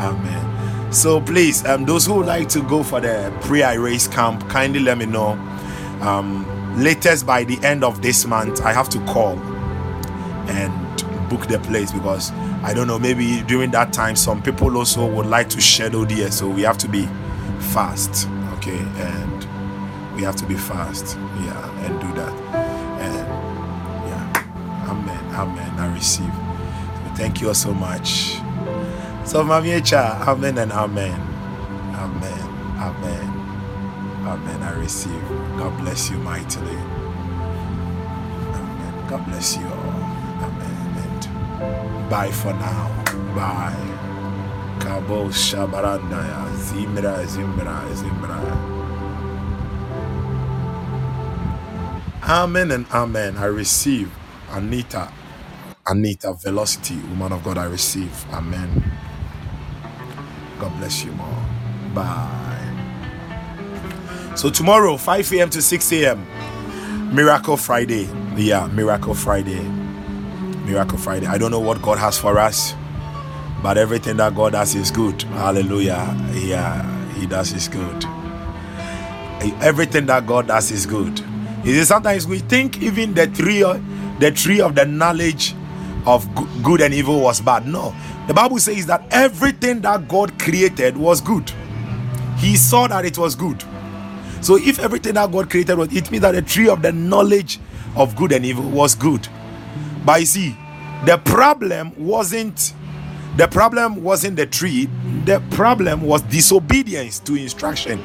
Amen. 0.00 0.59
So 0.90 1.20
please, 1.20 1.64
um, 1.66 1.84
those 1.84 2.04
who 2.04 2.14
would 2.14 2.26
like 2.26 2.48
to 2.50 2.62
go 2.62 2.82
for 2.82 3.00
the 3.00 3.32
pre-race 3.42 4.08
camp, 4.08 4.48
kindly 4.48 4.80
let 4.80 4.98
me 4.98 5.06
know. 5.06 5.30
Um, 6.00 6.44
latest 6.82 7.26
by 7.26 7.44
the 7.44 7.62
end 7.64 7.84
of 7.84 8.02
this 8.02 8.26
month, 8.26 8.62
I 8.62 8.72
have 8.72 8.88
to 8.90 8.98
call 9.06 9.38
and 10.48 11.28
book 11.28 11.46
the 11.46 11.60
place 11.60 11.92
because 11.92 12.32
I 12.62 12.74
don't 12.74 12.88
know, 12.88 12.98
maybe 12.98 13.42
during 13.42 13.70
that 13.70 13.92
time, 13.92 14.16
some 14.16 14.42
people 14.42 14.76
also 14.76 15.06
would 15.06 15.26
like 15.26 15.48
to 15.50 15.60
schedule 15.60 16.04
there, 16.04 16.30
so 16.30 16.48
we 16.48 16.62
have 16.62 16.78
to 16.78 16.88
be 16.88 17.06
fast, 17.72 18.28
okay? 18.54 18.78
And 18.78 20.14
we 20.16 20.22
have 20.22 20.36
to 20.36 20.46
be 20.46 20.56
fast, 20.56 21.16
yeah, 21.16 21.86
and 21.86 22.00
do 22.00 22.12
that. 22.14 22.32
And 23.00 23.28
yeah, 24.08 24.90
amen, 24.90 25.34
amen. 25.34 25.70
I 25.78 25.94
receive. 25.94 26.32
Thank 27.16 27.40
you 27.40 27.48
all 27.48 27.54
so 27.54 27.72
much. 27.72 28.40
So, 29.30 29.44
Mamiecha, 29.44 30.26
amen 30.26 30.58
and 30.58 30.72
amen. 30.72 31.20
Amen, 31.80 32.48
amen, 32.82 33.60
amen. 34.26 34.62
I 34.62 34.72
receive. 34.80 35.22
God 35.56 35.78
bless 35.78 36.10
you 36.10 36.18
mightily. 36.18 36.76
Amen. 38.42 39.06
God 39.08 39.24
bless 39.26 39.56
you 39.56 39.66
all. 39.66 39.94
Amen. 40.42 41.22
And 41.22 42.10
Bye 42.10 42.32
for 42.32 42.52
now. 42.54 42.88
Bye. 43.36 44.10
Kabo 44.80 45.30
Shabarandaya. 45.30 46.50
Zimra, 46.56 47.24
Zimra, 47.26 47.78
Zimra. 47.94 48.70
Amen 52.24 52.72
and 52.72 52.86
amen. 52.92 53.38
I 53.38 53.46
receive 53.46 54.10
Anita. 54.50 55.12
Anita 55.86 56.34
Velocity, 56.34 56.96
woman 57.10 57.32
of 57.32 57.44
God, 57.44 57.58
I 57.58 57.66
receive. 57.66 58.12
Amen. 58.32 58.99
God 60.60 60.76
bless 60.78 61.02
you 61.04 61.12
more. 61.12 61.42
Bye. 61.94 62.36
So 64.36 64.50
tomorrow, 64.50 64.96
5 64.96 65.32
a.m. 65.32 65.50
to 65.50 65.62
6 65.62 65.92
a.m. 65.92 66.26
Miracle 67.14 67.56
Friday. 67.56 68.08
Yeah, 68.36 68.66
Miracle 68.68 69.14
Friday. 69.14 69.62
Miracle 70.64 70.98
Friday. 70.98 71.26
I 71.26 71.38
don't 71.38 71.50
know 71.50 71.60
what 71.60 71.82
God 71.82 71.98
has 71.98 72.18
for 72.18 72.38
us, 72.38 72.74
but 73.62 73.76
everything 73.78 74.18
that 74.18 74.34
God 74.34 74.54
has 74.54 74.74
is 74.74 74.90
good. 74.90 75.22
Hallelujah. 75.22 76.14
Yeah, 76.34 76.84
He 77.14 77.26
does 77.26 77.52
is 77.52 77.66
good. 77.68 78.04
Everything 79.62 80.06
that 80.06 80.26
God 80.26 80.48
does 80.48 80.70
is 80.70 80.86
good. 80.86 81.18
You 81.64 81.74
see, 81.74 81.84
sometimes 81.84 82.26
we 82.26 82.38
think 82.38 82.82
even 82.82 83.14
the 83.14 83.26
tree, 83.26 83.62
the 84.20 84.30
tree 84.30 84.60
of 84.60 84.74
the 84.74 84.84
knowledge 84.84 85.54
of 86.06 86.28
good 86.62 86.80
and 86.80 86.94
evil 86.94 87.20
was 87.20 87.40
bad. 87.40 87.66
No, 87.66 87.94
the 88.30 88.34
Bible 88.34 88.60
says 88.60 88.86
that 88.86 89.02
everything 89.10 89.80
that 89.80 90.06
God 90.06 90.38
created 90.38 90.96
was 90.96 91.20
good. 91.20 91.50
He 92.38 92.54
saw 92.54 92.86
that 92.86 93.04
it 93.04 93.18
was 93.18 93.34
good. 93.34 93.60
So 94.40 94.56
if 94.56 94.78
everything 94.78 95.14
that 95.14 95.32
God 95.32 95.50
created 95.50 95.76
was, 95.76 95.92
it 95.92 96.12
means 96.12 96.22
that 96.22 96.36
the 96.36 96.42
tree 96.42 96.68
of 96.68 96.80
the 96.80 96.92
knowledge 96.92 97.58
of 97.96 98.14
good 98.14 98.30
and 98.30 98.46
evil 98.46 98.70
was 98.70 98.94
good. 98.94 99.26
But 100.04 100.20
you 100.20 100.26
see, 100.26 100.56
the 101.06 101.18
problem 101.18 101.92
wasn't 101.98 102.72
the 103.36 103.48
problem 103.48 104.00
wasn't 104.00 104.36
the 104.36 104.46
tree, 104.46 104.88
the 105.24 105.42
problem 105.50 106.02
was 106.02 106.22
disobedience 106.22 107.18
to 107.18 107.34
instruction. 107.34 108.00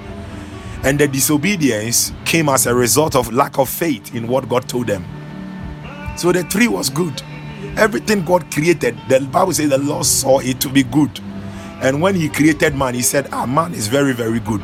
And 0.83 0.97
the 0.97 1.07
disobedience 1.07 2.13
came 2.25 2.49
as 2.49 2.65
a 2.65 2.73
result 2.73 3.15
of 3.15 3.31
lack 3.31 3.59
of 3.59 3.69
faith 3.69 4.15
in 4.15 4.27
what 4.27 4.49
God 4.49 4.67
told 4.67 4.87
them. 4.87 5.05
So 6.17 6.31
the 6.31 6.43
tree 6.45 6.67
was 6.67 6.89
good. 6.89 7.21
Everything 7.77 8.23
God 8.23 8.49
created, 8.51 8.97
the 9.09 9.19
Bible 9.19 9.53
says 9.53 9.69
the 9.69 9.77
Lord 9.77 10.05
saw 10.05 10.39
it 10.39 10.59
to 10.61 10.69
be 10.69 10.83
good. 10.83 11.19
And 11.81 12.01
when 12.01 12.15
He 12.15 12.29
created 12.29 12.75
man, 12.75 12.93
He 12.93 13.01
said, 13.01 13.27
Ah, 13.31 13.45
man 13.45 13.73
is 13.73 13.87
very, 13.87 14.13
very 14.13 14.39
good. 14.39 14.63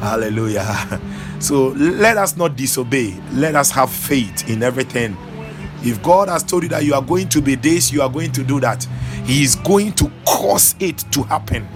Hallelujah. 0.00 1.00
So 1.38 1.68
let 1.76 2.16
us 2.16 2.36
not 2.36 2.56
disobey. 2.56 3.14
Let 3.32 3.56
us 3.56 3.70
have 3.70 3.90
faith 3.90 4.48
in 4.48 4.62
everything. 4.62 5.16
If 5.82 6.02
God 6.02 6.28
has 6.28 6.42
told 6.42 6.62
you 6.62 6.68
that 6.70 6.84
you 6.84 6.94
are 6.94 7.02
going 7.02 7.28
to 7.28 7.42
be 7.42 7.56
this, 7.56 7.92
you 7.92 8.00
are 8.00 8.08
going 8.08 8.32
to 8.32 8.42
do 8.42 8.58
that, 8.60 8.84
He 9.24 9.42
is 9.44 9.54
going 9.54 9.92
to 9.92 10.10
cause 10.26 10.74
it 10.80 10.98
to 11.12 11.22
happen. 11.24 11.68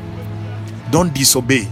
Don't 0.91 1.15
disobey. 1.15 1.69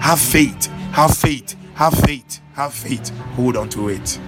Have 0.00 0.18
faith. 0.18 0.66
Have 0.92 1.16
faith. 1.16 1.54
Have 1.74 1.94
faith. 1.94 2.40
Have 2.54 2.74
faith. 2.74 3.10
Hold 3.36 3.56
on 3.56 3.68
to 3.68 3.90
it. 3.90 4.18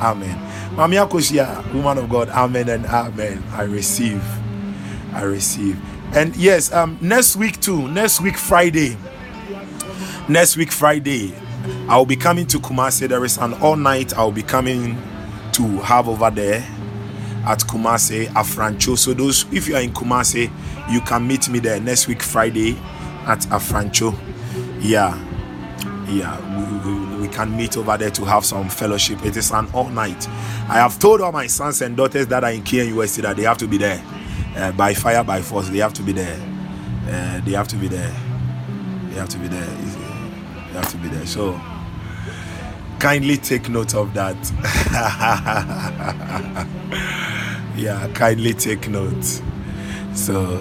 Amen. 0.00 0.36
Mamia 0.76 1.08
Koshia, 1.08 1.72
woman 1.72 1.98
of 1.98 2.08
God, 2.10 2.28
amen 2.30 2.68
and 2.68 2.86
amen. 2.86 3.42
I 3.52 3.62
receive. 3.62 4.22
I 5.12 5.22
receive. 5.22 5.80
And 6.14 6.36
yes, 6.36 6.72
um, 6.72 6.98
next 7.00 7.36
week 7.36 7.60
too, 7.60 7.88
next 7.88 8.20
week 8.20 8.36
Friday. 8.36 8.96
Next 10.28 10.56
week 10.56 10.72
Friday, 10.72 11.34
I 11.88 11.96
will 11.96 12.06
be 12.06 12.16
coming 12.16 12.46
to 12.48 12.58
Kumasi. 12.58 13.08
There 13.08 13.24
is 13.24 13.38
an 13.38 13.54
all 13.54 13.76
night 13.76 14.12
I 14.16 14.24
will 14.24 14.32
be 14.32 14.42
coming 14.42 15.00
to 15.52 15.62
have 15.78 16.08
over 16.08 16.30
there 16.30 16.66
at 17.46 17.60
Kumasi, 17.60 18.26
Afrancho. 18.28 18.98
So 18.98 19.14
those 19.14 19.46
if 19.52 19.68
you 19.68 19.76
are 19.76 19.80
in 19.82 19.92
Kumasi, 19.92 20.50
you 20.90 21.00
can 21.00 21.26
meet 21.26 21.48
me 21.48 21.58
there 21.60 21.80
next 21.80 22.08
week 22.08 22.22
Friday 22.22 22.72
at 23.26 23.40
Afrancho. 23.50 24.16
Yeah, 24.80 25.16
yeah, 26.08 26.38
we, 26.84 26.90
we, 26.92 27.15
we 27.26 27.32
can 27.32 27.56
meet 27.56 27.76
over 27.76 27.96
there 27.96 28.10
to 28.10 28.24
have 28.24 28.44
some 28.44 28.68
fellowship. 28.68 29.24
It 29.24 29.36
is 29.36 29.50
an 29.50 29.68
all 29.72 29.88
night. 29.88 30.28
I 30.68 30.74
have 30.74 30.98
told 30.98 31.20
all 31.20 31.32
my 31.32 31.46
sons 31.48 31.82
and 31.82 31.96
daughters 31.96 32.26
that 32.28 32.44
are 32.44 32.52
in 32.52 32.62
KNUST 32.62 33.22
that 33.22 33.36
they 33.36 33.42
have 33.42 33.58
to 33.58 33.66
be 33.66 33.78
there 33.78 34.00
uh, 34.56 34.70
by 34.72 34.94
fire, 34.94 35.24
by 35.24 35.42
force. 35.42 35.68
They 35.68 35.78
have 35.78 35.92
to 35.94 36.02
be 36.02 36.12
there. 36.12 36.38
Uh, 37.08 37.40
they 37.44 37.52
have 37.52 37.66
to 37.68 37.76
be 37.76 37.88
there. 37.88 38.14
They 39.08 39.16
have 39.16 39.28
to 39.30 39.38
be 39.38 39.48
there. 39.48 39.66
They 39.66 40.72
have 40.74 40.88
to 40.90 40.96
be 40.98 41.08
there. 41.08 41.26
So 41.26 41.60
kindly 43.00 43.36
take 43.38 43.68
note 43.68 43.94
of 43.94 44.14
that. 44.14 44.36
yeah, 47.76 48.08
kindly 48.14 48.54
take 48.54 48.88
note. 48.88 49.24
So 50.14 50.58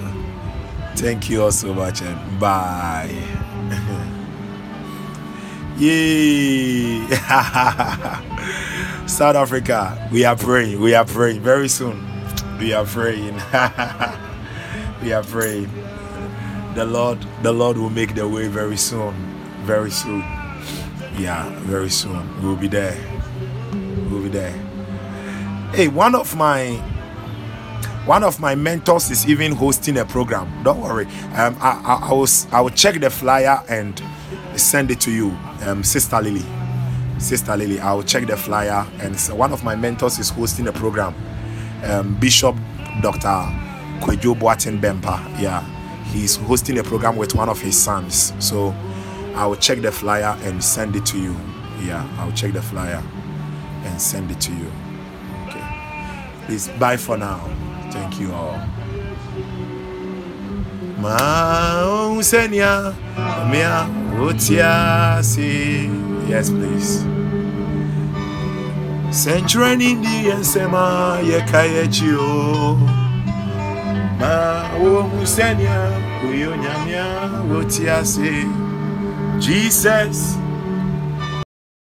thank 0.96 1.30
you 1.30 1.44
all 1.44 1.52
so 1.52 1.74
much 1.76 2.02
and 2.02 2.40
bye. 2.40 3.14
Yay! 5.78 7.06
South 9.08 9.36
Africa, 9.36 10.08
we 10.10 10.24
are 10.24 10.38
praying. 10.38 10.80
We 10.80 10.96
are 10.96 11.04
praying 11.04 11.42
very 11.42 11.68
soon. 11.68 12.02
We 12.60 12.72
are 12.72 12.86
praying. 12.86 13.34
we 15.04 15.12
are 15.12 15.24
praying. 15.24 15.70
The 16.76 16.86
Lord, 16.86 17.20
the 17.44 17.52
Lord 17.52 17.78
will 17.78 17.90
make 17.90 18.16
the 18.16 18.26
way 18.26 18.48
very 18.48 18.78
soon. 18.78 19.14
Very 19.64 19.92
soon. 19.92 20.20
Yeah, 21.18 21.50
very 21.64 21.90
soon. 21.90 22.42
We'll 22.42 22.56
be 22.56 22.70
there. 22.70 22.98
We'll 24.10 24.24
be 24.24 24.30
there. 24.30 24.52
Hey, 25.74 25.90
one 25.90 26.16
of 26.16 26.38
my 26.38 26.72
one 28.06 28.24
of 28.24 28.40
my 28.40 28.56
mentors 28.56 29.12
is 29.12 29.28
even 29.28 29.52
hosting 29.52 29.98
a 29.98 30.06
program. 30.06 30.64
Don't 30.64 30.80
worry. 30.80 31.06
Um, 31.34 31.58
I, 31.60 31.82
I, 31.84 32.10
I 32.10 32.14
will 32.14 32.28
I 32.54 32.62
will 32.62 32.70
check 32.70 33.02
the 33.02 33.10
flyer 33.10 33.62
and 33.68 34.02
send 34.56 34.92
it 34.92 35.00
to 35.02 35.12
you, 35.12 35.30
um, 35.66 35.84
Sister 35.84 36.22
Lily. 36.22 36.44
Sister 37.18 37.56
Lily, 37.56 37.80
I 37.80 37.94
will 37.94 38.04
check 38.04 38.28
the 38.28 38.36
flyer. 38.38 38.86
And 39.00 39.20
one 39.38 39.54
of 39.54 39.64
my 39.64 39.76
mentors 39.76 40.20
is 40.20 40.30
hosting 40.30 40.68
a 40.68 40.72
program. 40.74 41.16
Um, 41.84 42.16
Bishop 42.20 42.56
Dr. 43.02 43.28
Kwejo 44.02 44.38
Boatin 44.38 44.80
Bempa. 44.80 45.20
Yeah, 45.40 45.64
he's 46.06 46.36
hosting 46.36 46.78
a 46.80 46.84
program 46.84 47.16
with 47.16 47.36
one 47.36 47.50
of 47.50 47.60
his 47.62 47.82
sons. 47.82 48.34
So 48.40 48.74
I 49.36 49.46
will 49.46 49.56
check 49.56 49.82
the 49.82 49.92
flyer 49.92 50.38
and 50.44 50.64
send 50.64 50.96
it 50.96 51.06
to 51.08 51.20
you. 51.20 51.36
Yeah, 51.82 52.08
I'll 52.18 52.32
check 52.32 52.54
the 52.54 52.62
flyer 52.62 53.04
and 53.84 54.02
send 54.02 54.32
it 54.32 54.42
to 54.42 54.52
you. 54.52 54.72
Okay. 55.48 56.26
Please 56.46 56.68
bye 56.80 56.98
for 56.98 57.18
now. 57.18 57.40
Thank 57.92 58.20
you 58.20 58.34
all. 58.34 58.60
Mausenia, 61.06 62.94
mea 63.52 63.86
utiasi. 64.28 65.90
Yes, 66.30 66.50
please. 66.50 67.06
Century 69.12 69.74
in 69.74 70.02
the 70.02 70.32
ensema 70.32 71.20
yekayechio. 71.24 72.80
Ma 74.20 74.64
musenia 75.20 75.92
uyonyamia 76.30 77.06
utiasi. 77.60 78.48
Jesus 79.40 80.38